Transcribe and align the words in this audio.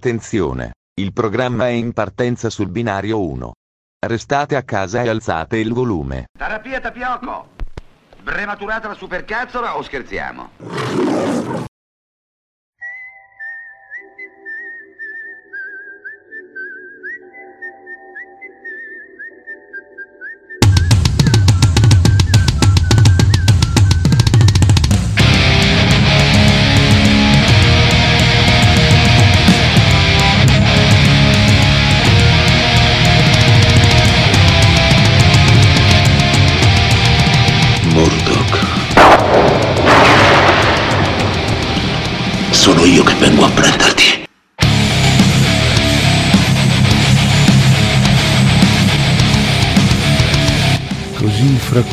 Attenzione, 0.00 0.74
il 1.00 1.12
programma 1.12 1.66
è 1.66 1.72
in 1.72 1.92
partenza 1.92 2.50
sul 2.50 2.68
binario 2.68 3.20
1. 3.20 3.52
Restate 4.06 4.54
a 4.54 4.62
casa 4.62 5.02
e 5.02 5.08
alzate 5.08 5.56
il 5.56 5.72
volume. 5.72 6.26
Terapia 6.38 6.78
tapioco! 6.78 7.48
Prematurata 8.22 8.86
la 8.86 8.94
supercazzola 8.94 9.76
o 9.76 9.82
scherziamo? 9.82 11.67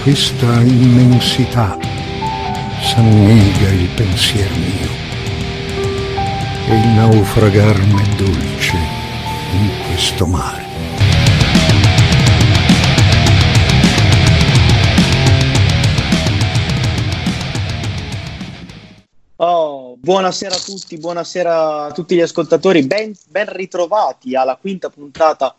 Questa 0.06 0.62
immensità 0.62 1.80
s'annega 2.80 3.70
il 3.72 3.90
pensier 3.96 4.52
mio 4.52 4.90
e 6.68 6.76
il 6.76 6.88
naufragar 6.90 7.76
m'è 7.88 8.16
dolce 8.16 8.78
in 9.52 9.70
questo 9.88 10.28
mare. 10.28 10.64
Oh, 19.38 19.96
buonasera 19.98 20.54
a 20.54 20.60
tutti, 20.60 21.00
buonasera 21.00 21.86
a 21.86 21.92
tutti 21.92 22.16
gli 22.16 22.22
ascoltatori, 22.22 22.86
ben, 22.86 23.12
ben 23.30 23.52
ritrovati 23.52 24.36
alla 24.36 24.56
quinta 24.56 24.92
puntata 24.92 25.56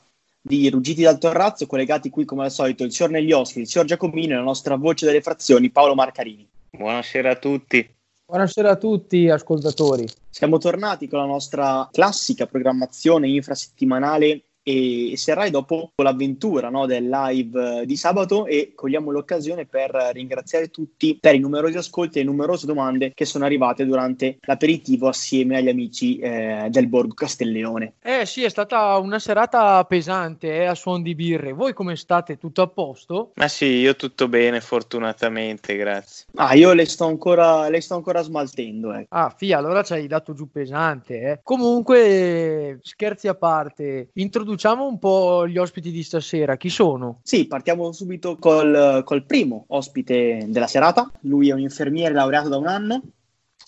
di 0.47 0.71
Ruggiti 0.71 1.03
dal 1.03 1.19
Torrazzo, 1.19 1.67
collegati 1.67 2.09
qui 2.09 2.25
come 2.25 2.45
al 2.45 2.53
solito 2.53 2.85
il 2.85 2.93
signor 2.93 3.11
Negli 3.11 3.33
Oschi, 3.33 3.61
il 3.61 3.67
signor 3.67 3.87
Giacomino 3.87 4.35
e 4.35 4.37
la 4.37 4.43
nostra 4.43 4.77
voce 4.77 5.05
delle 5.05 5.21
frazioni 5.21 5.71
Paolo 5.71 5.95
Marcarini. 5.95 6.47
Buonasera 6.71 7.33
a 7.33 7.37
tutti. 7.37 7.95
Buonasera 8.27 8.71
a 8.71 8.77
tutti 8.77 9.29
ascoltatori. 9.29 10.07
Siamo 10.31 10.59
tornati 10.59 11.09
con 11.09 11.19
la 11.19 11.27
nostra 11.27 11.89
classica 11.91 12.47
programmazione 12.47 13.29
infrasettimanale 13.29 14.43
e 14.69 15.13
serrai 15.17 15.51
dopo 15.51 15.93
l'avventura 16.03 16.71
no, 16.71 16.87
del 16.87 17.09
live 17.09 17.83
eh, 17.83 17.87
di 17.87 17.97
sabato 17.97 18.47
e 18.47 18.73
cogliamo 18.75 19.13
l'occasione 19.13 19.65
per 19.65 19.93
ringraziare 20.13 20.71
tutti 20.71 21.17
per 21.21 21.37
i 21.37 21.39
numerosi 21.39 21.77
ascolti 21.77 22.19
e 22.19 22.25
le 22.25 22.31
numerose 22.31 22.67
domande 22.67 23.13
che 23.15 23.25
sono 23.27 23.45
arrivate 23.45 23.87
durante 23.87 24.39
l'aperitivo 24.41 25.07
assieme 25.07 25.59
agli 25.59 25.69
amici 25.69 26.19
eh, 26.19 26.67
del 26.69 26.89
Borgo 26.89 27.15
Castelleone. 27.15 27.95
Eh 28.03 28.27
sì, 28.27 28.43
è 28.43 28.49
stata 28.49 28.97
una 28.97 29.21
serata 29.21 29.85
pesante 29.85 30.53
eh, 30.53 30.65
a 30.65 30.75
suon 30.75 31.03
di 31.03 31.15
birre. 31.15 31.53
Voi 31.53 31.73
come 31.73 31.95
state? 31.95 32.37
Tutto 32.37 32.63
a 32.63 32.67
posto? 32.67 33.31
Ma 33.37 33.47
sì, 33.47 33.67
io 33.67 33.95
tutto 33.95 34.27
bene, 34.27 34.61
fortunatamente, 34.61 35.77
grazie. 35.77 36.27
Ah, 36.35 36.55
io 36.55 36.73
le 36.73 36.87
sto 36.87 37.07
ancora, 37.07 37.69
le 37.69 37.81
sto 37.81 37.95
ancora 37.95 38.21
smaltendo. 38.21 38.95
Eh. 38.95 39.07
Ah, 39.11 39.33
Fia, 39.37 39.59
allora 39.59 39.85
ci 39.85 39.93
hai 39.93 40.09
dato 40.09 40.35
giù 40.35 40.51
pesante. 40.51 41.21
Eh. 41.21 41.41
Comunque, 41.45 42.81
scherzi 42.83 43.29
a 43.29 43.35
parte, 43.35 44.09
introduciamo 44.13 44.55
un 44.89 44.99
po' 44.99 45.47
gli 45.47 45.59
ospiti 45.59 45.91
di 45.91 46.03
stasera. 46.03 46.57
Chi 46.57 46.69
sono? 46.69 47.21
Sì, 47.23 47.47
partiamo 47.47 47.93
subito 47.93 48.37
col, 48.37 49.03
col 49.05 49.25
primo 49.25 49.65
ospite 49.69 50.47
della 50.49 50.67
serata. 50.67 51.11
Lui 51.21 51.51
è 51.51 51.53
un 51.53 51.61
infermiere 51.61 52.15
laureato 52.15 52.49
da 52.49 52.57
un 52.57 52.67
anno, 52.67 53.03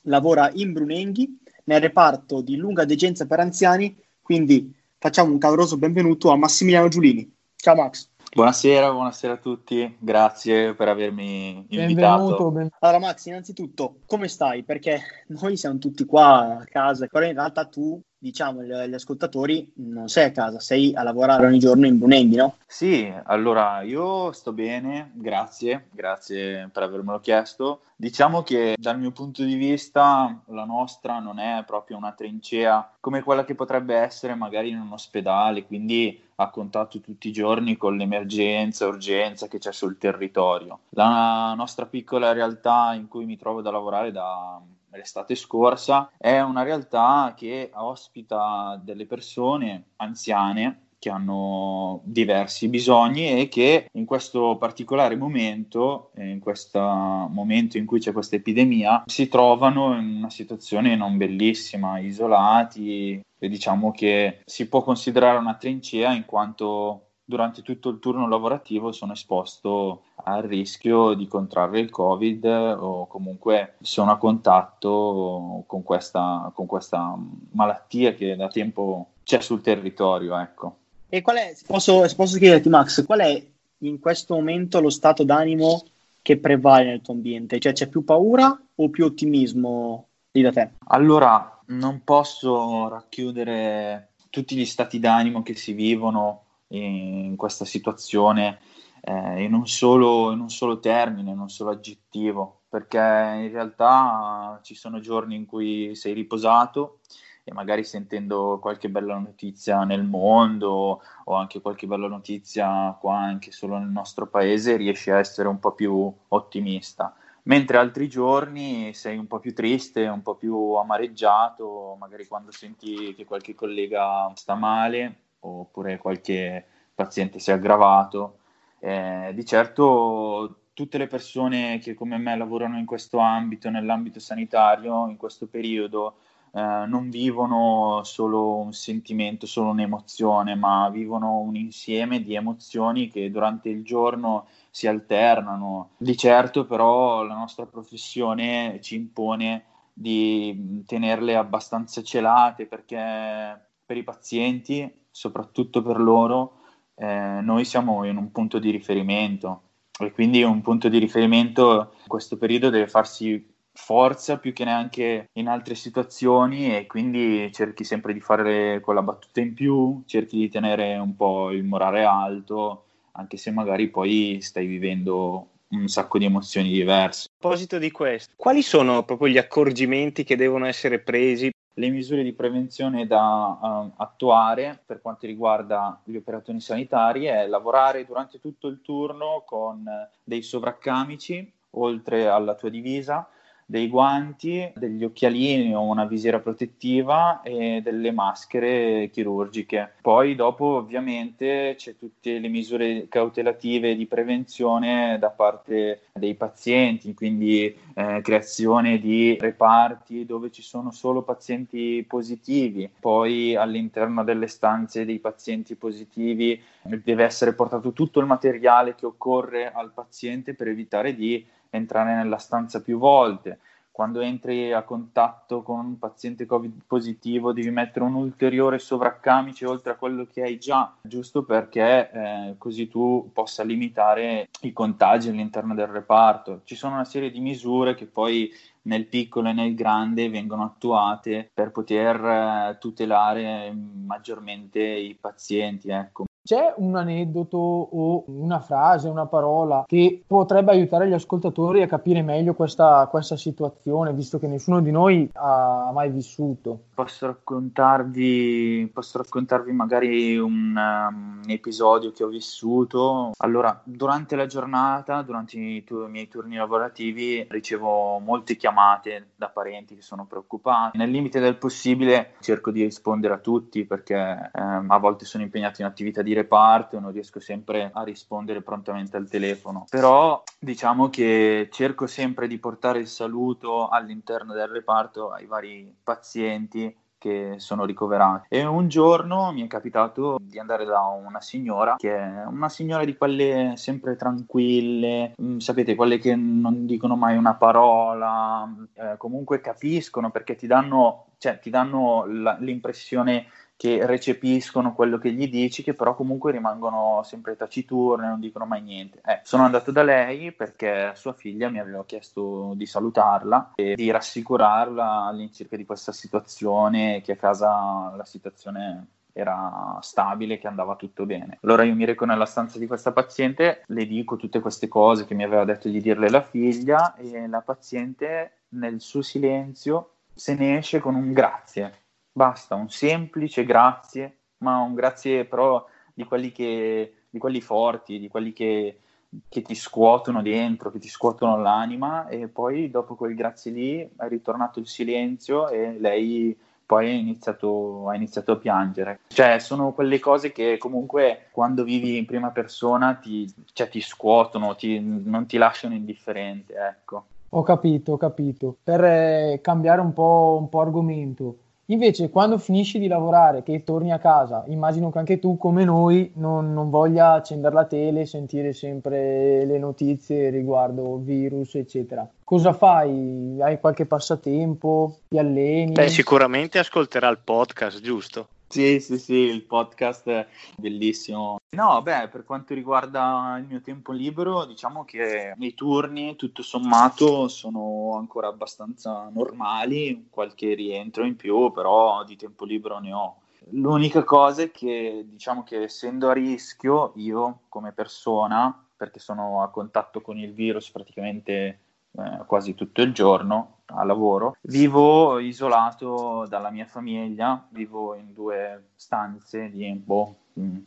lavora 0.03 0.50
in 0.54 0.72
Brunenghi 0.72 1.38
nel 1.65 1.81
reparto 1.81 2.41
di 2.41 2.56
lunga 2.56 2.84
degenza 2.84 3.27
per 3.27 3.41
anziani, 3.41 3.97
quindi 4.22 4.75
facciamo 4.98 5.31
un 5.31 5.38
caloroso 5.38 5.77
benvenuto 5.77 6.31
a 6.31 6.37
Massimiliano 6.37 6.88
Giulini. 6.88 7.31
Ciao 7.54 7.75
Max. 7.75 8.09
Buonasera, 8.31 8.93
buonasera 8.93 9.32
a 9.32 9.38
tutti, 9.38 9.97
grazie 9.98 10.75
per 10.75 10.88
avermi 10.88 11.66
invitato. 11.71 12.19
Benvenuto. 12.19 12.50
ben- 12.50 12.69
Allora 12.81 12.98
Max, 12.98 13.25
innanzitutto, 13.27 14.00
come 14.06 14.28
stai? 14.28 14.65
Perché 14.65 15.00
noi 15.28 15.56
siamo 15.56 15.78
tutti 15.78 16.04
qua 16.04 16.59
a 16.60 16.65
casa, 16.65 17.06
però 17.06 17.27
in 17.27 17.32
realtà 17.32 17.65
tu, 17.65 18.00
diciamo, 18.18 18.62
gli, 18.62 18.72
ascoltatori 18.72 19.72
non 19.76 20.08
sei 20.08 20.26
a 20.26 20.32
casa, 20.32 20.58
sei 20.58 20.94
a 20.94 21.02
lavorare 21.02 21.46
ogni 21.46 21.58
giorno 21.58 21.86
in 21.86 21.98
Brunenghi, 21.98 22.36
no? 22.36 22.56
Sì, 22.66 23.12
allora 23.24 23.82
io 23.82 24.32
sto 24.32 24.52
bene, 24.52 25.12
grazie, 25.14 25.88
grazie 25.92 26.68
per 26.72 26.82
avermelo 26.82 27.20
chiesto. 27.20 27.82
Diciamo 27.96 28.42
che 28.42 28.76
dal 28.78 28.98
mio 28.98 29.10
punto 29.10 29.42
di 29.42 29.54
vista 29.54 30.40
la 30.46 30.64
nostra 30.64 31.18
non 31.18 31.38
è 31.38 31.64
proprio 31.66 31.96
una 31.96 32.12
trincea 32.12 32.92
come 33.00 33.22
quella 33.22 33.44
che 33.44 33.54
potrebbe 33.54 33.94
essere 33.94 34.34
magari 34.34 34.70
in 34.70 34.78
un 34.78 34.92
ospedale, 34.92 35.64
quindi 35.64 36.26
a 36.36 36.50
contatto 36.50 37.00
tutti 37.00 37.28
i 37.28 37.32
giorni 37.32 37.76
con 37.76 37.96
l'emergenza, 37.96 38.86
urgenza 38.86 39.48
che 39.48 39.58
c'è 39.58 39.72
sul 39.72 39.98
territorio. 39.98 40.80
La 40.90 41.54
nostra 41.56 41.86
piccola 41.86 42.32
realtà 42.32 42.94
in 42.94 43.08
cui 43.08 43.24
mi 43.24 43.36
trovo 43.36 43.60
da 43.60 43.72
lavorare 43.72 44.12
da 44.12 44.60
l'estate 44.93 45.34
scorsa 45.34 46.10
è 46.16 46.41
una 46.41 46.62
realtà 46.62 47.34
che 47.37 47.71
ospita 47.75 48.81
delle 48.82 49.06
persone 49.06 49.91
anziane 49.97 50.88
che 50.99 51.10
hanno 51.10 52.00
diversi 52.04 52.69
bisogni 52.69 53.41
e 53.41 53.48
che 53.48 53.88
in 53.93 54.04
questo 54.04 54.56
particolare 54.59 55.16
momento, 55.16 56.10
eh, 56.16 56.28
in 56.28 56.41
questo 56.41 56.81
momento 56.81 57.78
in 57.78 57.87
cui 57.87 58.00
c'è 58.00 58.12
questa 58.12 58.37
epidemia, 58.37 59.04
si 59.06 59.28
trovano 59.28 59.97
in 59.97 60.16
una 60.16 60.31
situazione 60.31 60.97
non 60.97 61.16
bellissima, 61.16 62.00
isolati 62.00 63.21
e 63.38 63.48
diciamo 63.48 63.93
che 63.93 64.41
si 64.44 64.69
può 64.69 64.82
considerare 64.82 65.38
una 65.38 65.54
trincea 65.54 66.12
in 66.12 66.25
quanto 66.25 67.10
durante 67.25 67.62
tutto 67.62 67.91
il 67.91 67.98
turno 68.00 68.27
lavorativo 68.27 68.91
sono 68.91 69.12
esposto 69.12 70.03
al 70.28 70.43
rischio 70.43 71.15
di 71.15 71.27
contrarre 71.27 71.81
il 71.81 71.91
Covid 71.91 72.44
o 72.44 73.06
comunque 73.06 73.75
sono 73.81 74.11
a 74.11 74.19
contatto 74.19 75.65
con 75.66 75.83
questa, 75.83 76.50
con 76.55 76.66
questa 76.66 77.16
malattia 77.53 78.15
che 78.15 78.37
da 78.37 78.49
tempo 78.49 79.09
c'è 79.25 79.41
sul 79.41 79.61
territorio, 79.61 80.39
ecco. 80.39 80.77
E 81.09 81.22
qual 81.22 81.37
è, 81.37 81.53
se 81.55 81.65
posso, 81.66 82.06
se 82.06 82.15
posso 82.15 82.39
chiederti 82.39 82.69
Max, 82.69 83.05
qual 83.05 83.21
è 83.21 83.47
in 83.78 83.99
questo 83.99 84.34
momento 84.34 84.81
lo 84.81 84.91
stato 84.91 85.25
d'animo 85.25 85.84
che 86.21 86.39
prevale 86.39 86.84
nel 86.84 87.03
tuo 87.03 87.15
ambiente? 87.15 87.59
Cioè 87.59 87.72
c'è 87.72 87.89
più 87.89 88.05
paura 88.05 88.59
o 88.75 88.89
più 88.91 89.05
ottimismo 89.06 90.06
lì 90.33 90.43
da 90.43 90.53
te? 90.53 90.71
Allora, 90.89 91.60
non 91.66 92.03
posso 92.05 92.89
racchiudere 92.89 94.10
tutti 94.31 94.56
gli 94.56 94.66
stati 94.66 94.99
d'animo 94.99 95.43
che 95.43 95.55
si 95.55 95.72
vivono 95.72 96.43
in 96.69 97.37
questa 97.37 97.65
situazione 97.65 98.59
eh, 99.00 99.42
in, 99.42 99.54
un 99.54 99.66
solo, 99.66 100.32
in 100.32 100.41
un 100.41 100.50
solo 100.50 100.81
termine, 100.81 101.31
in 101.31 101.38
un 101.38 101.48
solo 101.48 101.70
aggettivo, 101.70 102.62
perché 102.69 102.98
in 102.98 103.50
realtà 103.50 104.60
ci 104.62 104.75
sono 104.75 105.00
giorni 105.00 105.36
in 105.36 105.47
cui 105.47 105.94
sei 105.94 106.12
riposato 106.12 107.00
e 107.44 107.53
magari 107.53 107.82
sentendo 107.82 108.59
qualche 108.60 108.91
bella 108.91 109.16
notizia 109.16 109.84
nel 109.84 110.04
mondo 110.04 111.00
o 111.25 111.34
anche 111.34 111.62
qualche 111.62 111.86
bella 111.86 112.06
notizia 112.06 112.94
qua 113.00 113.16
anche 113.16 113.53
solo 113.53 113.78
nel 113.78 113.88
nostro 113.88 114.26
paese 114.26 114.76
riesci 114.76 115.10
a 115.10 115.19
essere 115.19 115.48
un 115.48 115.59
po' 115.59 115.72
più 115.72 116.12
ottimista 116.28 117.15
mentre 117.48 117.78
altri 117.78 118.09
giorni 118.09 118.92
sei 118.95 119.16
un 119.16 119.27
po' 119.27 119.39
più 119.41 119.54
triste, 119.54 120.06
un 120.06 120.22
po' 120.22 120.34
più 120.34 120.74
amareggiato, 120.74 121.97
magari 121.98 122.27
quando 122.27 122.53
senti 122.53 123.15
che 123.15 123.24
qualche 123.24 123.54
collega 123.54 124.30
sta 124.34 124.54
male 124.54 125.22
oppure 125.41 125.98
qualche 125.98 126.65
paziente 126.95 127.39
si 127.39 127.50
è 127.50 127.54
aggravato. 127.54 128.37
Eh, 128.80 129.33
di 129.34 129.45
certo 129.45 130.60
tutte 130.72 130.98
le 130.98 131.09
persone 131.09 131.78
che 131.78 131.95
come 131.95 132.19
me 132.19 132.36
lavorano 132.36 132.78
in 132.78 132.86
questo 132.86 133.19
ambito, 133.19 133.69
nell'ambito 133.69 134.21
sanitario, 134.21 135.09
in 135.09 135.16
questo 135.16 135.48
periodo, 135.48 136.19
eh, 136.53 136.84
non 136.86 137.10
vivono 137.10 138.03
solo 138.04 138.59
un 138.59 138.72
sentimento, 138.72 139.47
solo 139.47 139.71
un'emozione, 139.71 140.54
ma 140.54 140.89
vivono 140.89 141.39
un 141.39 141.57
insieme 141.57 142.22
di 142.22 142.34
emozioni 142.34 143.09
che 143.09 143.30
durante 143.30 143.69
il 143.69 143.83
giorno 143.83 144.47
si 144.71 144.86
alternano. 144.86 145.91
Di 145.97 146.16
certo 146.16 146.65
però 146.65 147.24
la 147.24 147.34
nostra 147.34 147.66
professione 147.66 148.78
ci 148.81 148.95
impone 148.95 149.65
di 149.92 150.84
tenerle 150.86 151.34
abbastanza 151.34 152.03
celate 152.03 152.66
perché 152.66 153.66
per 153.84 153.97
i 153.97 154.04
pazienti, 154.04 154.89
soprattutto 155.10 155.83
per 155.83 155.98
loro, 155.98 156.58
eh, 156.98 157.41
noi 157.42 157.65
siamo 157.65 158.04
in 158.04 158.16
un 158.16 158.30
punto 158.33 158.59
di 158.59 158.71
riferimento 158.71 159.62
e 159.98 160.12
quindi 160.12 160.42
un 160.42 160.60
punto 160.62 160.89
di 160.89 160.98
riferimento 160.98 161.92
in 162.03 162.09
questo 162.09 162.36
periodo 162.36 162.71
deve 162.71 162.89
farsi 162.89 163.56
forza 163.72 164.39
più 164.39 164.53
che 164.53 164.65
neanche 164.65 165.28
in 165.34 165.48
altre 165.48 165.77
situazioni 165.77 166.77
e 166.77 166.86
quindi 166.86 167.50
cerchi 167.53 167.84
sempre 167.84 168.12
di 168.12 168.21
fare 168.21 168.80
quella 168.80 169.03
battuta 169.03 169.41
in 169.41 169.54
più, 169.54 170.03
cerchi 170.04 170.36
di 170.36 170.48
tenere 170.48 170.97
un 170.97 171.15
po' 171.15 171.53
il 171.53 171.62
morale 171.62 172.03
alto, 172.03 172.84
anche 173.12 173.36
se 173.36 173.53
magari 173.53 173.89
poi 173.89 174.39
stai 174.41 174.66
vivendo 174.66 175.48
un 175.68 175.86
sacco 175.86 176.18
di 176.18 176.24
emozioni 176.24 176.71
diverse. 176.71 177.28
A 177.28 177.36
proposito 177.39 177.78
di 177.78 177.91
questo, 177.91 178.33
quali 178.36 178.62
sono 178.62 179.04
proprio 179.04 179.28
gli 179.28 179.39
accorgimenti 179.39 180.24
che 180.24 180.36
devono 180.36 180.66
essere 180.66 180.98
presi? 180.98 181.50
Le 181.78 181.91
misure 181.91 182.25
di 182.25 182.33
prevenzione 182.33 183.07
da 183.07 183.57
uh, 183.60 183.92
attuare 183.98 184.83
per 184.84 185.01
quanto 185.01 185.27
riguarda 185.27 186.01
gli 186.03 186.16
operatori 186.16 186.59
sanitari 186.59 187.27
è 187.27 187.47
lavorare 187.47 188.04
durante 188.04 188.41
tutto 188.41 188.66
il 188.66 188.80
turno 188.83 189.45
con 189.47 189.84
dei 190.25 190.42
sovraccamici 190.42 191.53
oltre 191.71 192.27
alla 192.27 192.57
tua 192.57 192.69
divisa, 192.69 193.28
dei 193.70 193.88
guanti, 193.88 194.72
degli 194.76 195.04
occhialini 195.04 195.74
o 195.74 195.82
una 195.82 196.06
visiera 196.06 196.38
protettiva 196.38 197.42
e 197.42 197.82
delle 197.82 198.12
maschere 198.12 199.10
chirurgiche. 199.12 199.92
Poi 200.00 200.34
dopo 200.34 200.65
ovviamente 200.76 201.74
c'è 201.76 201.94
tutte 201.98 202.38
le 202.38 202.48
misure 202.48 203.09
cautelative 203.10 203.94
di 203.94 204.06
prevenzione 204.06 205.18
da 205.20 205.28
parte 205.28 206.04
dei 206.15 206.34
pazienti, 206.34 207.12
quindi 207.12 207.76
eh, 207.94 208.20
creazione 208.22 208.98
di 208.98 209.36
reparti 209.38 210.24
dove 210.24 210.50
ci 210.50 210.62
sono 210.62 210.91
solo 210.91 211.21
pazienti 211.21 212.03
positivi, 212.09 212.88
poi 212.98 213.54
all'interno 213.54 214.24
delle 214.24 214.47
stanze 214.47 215.04
dei 215.04 215.18
pazienti 215.18 215.74
positivi 215.74 216.59
deve 216.82 217.24
essere 217.24 217.53
portato 217.53 217.92
tutto 217.92 218.18
il 218.18 218.24
materiale 218.24 218.94
che 218.94 219.04
occorre 219.04 219.71
al 219.71 219.92
paziente 219.92 220.54
per 220.54 220.68
evitare 220.68 221.14
di 221.14 221.44
entrare 221.70 222.15
nella 222.15 222.38
stanza 222.38 222.80
più 222.80 222.98
volte. 222.98 223.60
Quando 223.98 224.20
entri 224.20 224.72
a 224.72 224.82
contatto 224.82 225.62
con 225.62 225.84
un 225.84 225.98
paziente 225.98 226.47
Covid 226.47 226.82
positivo 226.86 227.53
devi 227.53 227.70
mettere 227.70 228.04
un 228.04 228.15
ulteriore 228.15 228.78
sovraccamice 228.78 229.66
oltre 229.66 229.91
a 229.91 229.97
quello 229.97 230.24
che 230.24 230.42
hai 230.42 230.56
già, 230.56 230.94
giusto 231.00 231.42
perché 231.42 232.09
eh, 232.12 232.54
così 232.59 232.86
tu 232.86 233.28
possa 233.32 233.65
limitare 233.65 234.50
i 234.60 234.72
contagi 234.72 235.30
all'interno 235.30 235.74
del 235.74 235.88
reparto. 235.88 236.60
Ci 236.62 236.76
sono 236.76 236.94
una 236.94 237.04
serie 237.04 237.32
di 237.32 237.41
misure 237.41 237.97
che 237.97 238.06
poi 238.06 238.48
nel 238.82 239.06
piccolo 239.06 239.48
e 239.48 239.53
nel 239.53 239.74
grande 239.74 240.30
vengono 240.30 240.62
attuate 240.62 241.50
per 241.53 241.72
poter 241.72 242.24
eh, 242.24 242.76
tutelare 242.78 243.72
maggiormente 243.72 244.80
i 244.80 245.16
pazienti. 245.21 245.88
Ecco. 245.88 246.28
C'è 246.48 246.72
un 246.78 246.97
aneddoto 246.97 247.59
o 247.59 248.24
una 248.28 248.59
frase, 248.59 249.10
una 249.10 249.27
parola 249.27 249.84
che 249.86 250.22
potrebbe 250.27 250.71
aiutare 250.71 251.06
gli 251.06 251.12
ascoltatori 251.12 251.83
a 251.83 251.86
capire 251.86 252.22
meglio 252.22 252.54
questa, 252.54 253.06
questa 253.10 253.36
situazione, 253.36 254.15
visto 254.15 254.39
che 254.39 254.47
nessuno 254.47 254.80
di 254.80 254.91
noi 254.91 255.28
ha 255.34 255.91
mai 255.92 256.09
vissuto? 256.09 256.85
Posso 256.95 257.26
raccontarvi, 257.26 258.90
posso 258.95 259.18
raccontarvi 259.18 259.73
magari 259.73 260.38
un, 260.38 260.75
um, 260.75 261.42
episodio 261.47 262.12
che 262.12 262.25
ho 262.25 262.28
vissuto. 262.28 263.33
Allora, 263.37 263.78
durante 263.85 264.35
la 264.35 264.47
giornata, 264.47 265.21
durante 265.21 265.59
i, 265.59 265.85
tu- 265.85 266.06
i 266.06 266.11
miei 266.11 266.28
turni 266.28 266.56
lavorativi, 266.56 267.47
ricevo 267.50 268.18
molte 268.21 268.56
chiamate 268.56 269.33
da 269.37 269.50
parenti 269.50 269.97
che 269.97 270.02
sono 270.02 270.25
preoccupati. 270.25 270.97
Nel 270.97 271.11
limite 271.11 271.40
del 271.40 271.56
possibile 271.56 272.37
cerco 272.40 272.71
di 272.71 272.85
rispondere 272.85 273.35
a 273.35 273.38
tutti 273.38 273.85
perché 273.85 274.50
ehm, 274.50 274.90
a 274.90 274.97
volte 274.97 275.26
sono 275.26 275.42
impegnato 275.42 275.83
in 275.83 275.87
attività 275.87 276.23
di 276.23 276.37
reparto 276.38 276.96
e 276.96 277.00
non 277.00 277.12
riesco 277.12 277.40
sempre 277.40 277.90
a 277.92 278.02
rispondere 278.02 278.62
prontamente 278.62 279.16
al 279.16 279.28
telefono. 279.28 279.87
Però 279.88 280.42
diciamo 280.58 281.08
che 281.08 281.68
cerco 281.70 282.06
sempre 282.06 282.46
di 282.46 282.58
portare 282.58 282.99
il 283.00 283.08
saluto 283.08 283.88
all'interno 283.88 284.52
del 284.52 284.68
reparto 284.68 285.30
ai 285.30 285.46
vari 285.46 285.94
pazienti 286.02 286.94
che 287.18 287.54
sono 287.58 287.85
ricoverati. 287.85 288.46
E 288.49 288.64
un 288.64 288.88
giorno 288.88 289.52
mi 289.52 289.62
è 289.62 289.66
capitato 289.66 290.38
di 290.40 290.58
andare 290.58 290.85
da 290.85 291.00
una 291.00 291.40
signora, 291.40 291.96
che 291.99 292.14
è 292.14 292.44
una 292.46 292.68
signora 292.68 293.04
di 293.04 293.16
quelle 293.16 293.73
sempre 293.76 294.16
tranquille, 294.16 295.35
mm, 295.40 295.58
sapete, 295.58 295.96
quelle 295.96 296.18
che 296.18 296.37
non 296.37 296.87
dicono 296.87 297.16
mai 297.16 297.37
una 297.37 297.54
parola, 297.54 298.73
eh, 298.94 299.16
comunque 299.18 299.61
capiscono 299.61 300.30
perché 300.30 300.54
ti 300.54 300.68
danno, 300.68 301.26
cioè, 301.38 301.58
ti 301.58 301.70
danno 301.70 302.25
la, 302.26 302.56
l'impressione 302.61 303.46
che 303.78 304.04
recepiscono 304.04 304.92
quello 304.92 305.19
che 305.19 305.30
gli 305.30 305.49
dici, 305.49 305.85
che 305.85 305.95
però 305.95 306.16
comunque 306.16 306.50
rimangono 306.50 307.23
sempre 307.23 307.54
taciturne, 307.54 308.26
non 308.26 308.40
dicono 308.40 308.66
mai 308.66 308.83
niente. 308.83 309.21
Eh, 309.25 309.38
sono 309.45 309.62
andato 309.62 309.92
da 309.92 310.02
lei 310.02 310.50
perché 310.50 311.12
sua 311.14 311.33
figlia 311.33 311.69
mi 311.69 311.78
aveva 311.78 312.04
chiesto 312.04 312.73
di 312.75 312.87
salutarla 312.87 313.75
e 313.76 313.95
di 313.95 314.11
rassicurarla 314.11 315.26
all'incirca 315.26 315.76
di 315.76 315.85
questa 315.85 316.11
situazione, 316.11 317.21
che 317.21 317.33
a 317.33 317.37
casa 317.37 318.12
la 318.16 318.25
situazione 318.25 319.07
era 319.33 319.97
stabile, 320.00 320.59
che 320.59 320.66
andava 320.66 320.97
tutto 320.97 321.25
bene. 321.25 321.61
Allora 321.62 321.85
io 321.85 321.95
mi 321.95 322.04
reco 322.04 322.25
nella 322.25 322.47
stanza 322.47 322.81
di 322.81 322.88
questa 322.88 323.12
paziente, 323.12 323.85
le 323.87 324.07
dico 324.07 324.35
tutte 324.35 324.59
queste 324.59 324.88
cose 324.88 325.25
che 325.25 325.35
mi 325.35 325.45
aveva 325.45 325.64
detto 325.64 325.88
di 325.88 326.00
dirle 326.00 326.31
la 326.31 326.42
figlia 326.42 327.14
e 327.14 327.47
la 327.47 327.61
paziente 327.61 328.62
nel 328.71 329.00
suo 329.00 329.23
silenzio 329.23 330.14
se 330.35 330.57
ne 330.57 330.78
esce 330.78 330.99
con 330.99 331.14
un 331.14 331.33
grazie 331.33 332.07
Basta, 332.38 332.76
un 332.76 332.88
semplice 332.88 333.64
grazie, 333.64 334.37
ma 334.58 334.78
un 334.78 334.94
grazie 334.94 335.44
però 335.44 335.85
di 336.14 336.23
quelli, 336.23 336.52
che, 336.52 337.14
di 337.28 337.37
quelli 337.37 337.61
forti, 337.61 338.20
di 338.20 338.28
quelli 338.28 338.52
che, 338.52 339.00
che 339.49 339.61
ti 339.61 339.75
scuotono 339.75 340.40
dentro, 340.40 340.92
che 340.92 341.00
ti 341.00 341.08
scuotono 341.08 341.61
l'anima 341.61 342.28
e 342.28 342.46
poi 342.46 342.92
dopo 342.92 343.16
quel 343.16 343.35
grazie 343.35 343.73
lì 343.73 343.99
è 343.99 344.28
ritornato 344.28 344.78
il 344.78 344.87
silenzio 344.87 345.68
e 345.68 345.99
lei 345.99 346.56
poi 346.87 347.08
ha 347.08 347.12
iniziato, 347.12 348.08
iniziato, 348.14 348.52
a 348.52 348.56
piangere. 348.56 349.18
Cioè, 349.26 349.58
sono 349.58 349.90
quelle 349.90 350.20
cose 350.20 350.52
che 350.52 350.78
comunque 350.78 351.49
quando 351.50 351.82
vivi 351.82 352.18
in 352.18 352.25
prima 352.25 352.50
persona 352.50 353.14
ti, 353.14 353.52
cioè, 353.73 353.88
ti 353.88 354.00
scuotono, 354.00 354.76
ti, 354.76 355.00
non 355.00 355.46
ti 355.46 355.56
lasciano 355.56 355.94
indifferente, 355.94 356.75
ecco. 356.75 357.25
Ho 357.49 357.64
capito, 357.64 358.12
ho 358.12 358.16
capito. 358.16 358.76
Per 358.80 359.02
eh, 359.02 359.58
cambiare 359.61 360.00
un 360.00 360.12
po', 360.12 360.56
un 360.61 360.68
po' 360.68 360.80
argomento, 360.82 361.56
Invece, 361.90 362.28
quando 362.28 362.58
finisci 362.58 362.99
di 362.99 363.08
lavorare, 363.08 363.62
che 363.62 363.82
torni 363.82 364.12
a 364.12 364.18
casa, 364.18 364.62
immagino 364.66 365.11
che 365.11 365.18
anche 365.18 365.38
tu, 365.38 365.56
come 365.56 365.85
noi, 365.85 366.30
non, 366.35 366.75
non 366.75 366.90
voglia 366.90 367.32
accendere 367.32 367.75
la 367.75 367.87
tele, 367.87 368.26
sentire 368.26 368.75
sempre 368.75 369.64
le 369.64 369.78
notizie 369.78 370.50
riguardo 370.50 371.16
virus, 371.16 371.76
eccetera. 371.76 372.28
Cosa 372.44 372.75
fai? 372.75 373.57
Hai 373.59 373.80
qualche 373.80 374.04
passatempo? 374.04 375.21
Ti 375.28 375.38
alleni? 375.38 375.92
Beh, 375.92 376.09
sicuramente 376.09 376.78
ascolterà 376.78 377.28
il 377.28 377.38
podcast, 377.42 378.02
giusto? 378.02 378.49
Sì, 378.69 379.01
sì, 379.01 379.19
sì, 379.19 379.35
il 379.35 379.65
podcast 379.65 380.29
è 380.29 380.47
bellissimo. 380.77 381.57
No, 381.71 382.03
beh, 382.03 382.29
per 382.29 382.45
quanto 382.45 382.75
riguarda 382.75 383.57
il 383.59 383.65
mio 383.67 383.81
tempo 383.81 384.13
libero, 384.13 384.67
diciamo 384.67 385.07
che 385.07 385.55
i 385.57 385.75
turni, 385.75 386.37
tutto 386.37 386.63
sommato, 386.63 387.49
sono 387.49 388.17
ancora 388.19 388.49
abbastanza 388.49 389.31
normali, 389.33 390.27
qualche 390.29 390.75
rientro 390.75 391.25
in 391.25 391.37
più, 391.37 391.73
però 391.73 392.25
di 392.25 392.37
tempo 392.37 392.67
libero 392.67 392.99
ne 392.99 393.13
ho. 393.13 393.37
L'unica 393.71 394.23
cosa 394.25 394.63
è 394.63 394.71
che, 394.71 395.25
diciamo 395.27 395.63
che 395.63 395.85
essendo 395.85 396.29
a 396.29 396.35
rischio, 396.35 397.13
io 397.17 397.61
come 397.71 397.93
persona, 397.93 398.87
perché 398.95 399.19
sono 399.19 399.63
a 399.63 399.71
contatto 399.71 400.21
con 400.21 400.39
il 400.39 400.53
virus 400.53 400.91
praticamente 400.91 401.81
eh, 402.13 402.45
quasi 402.47 402.75
tutto 402.75 403.01
il 403.01 403.13
giorno 403.13 403.77
a 403.95 404.04
lavoro. 404.04 404.57
Vivo 404.62 405.38
isolato 405.38 406.47
dalla 406.49 406.71
mia 406.71 406.87
famiglia, 406.87 407.66
vivo 407.71 408.14
in 408.14 408.33
due 408.33 408.90
stanze 408.95 409.71
di 409.71 409.90
boh, 409.92 410.37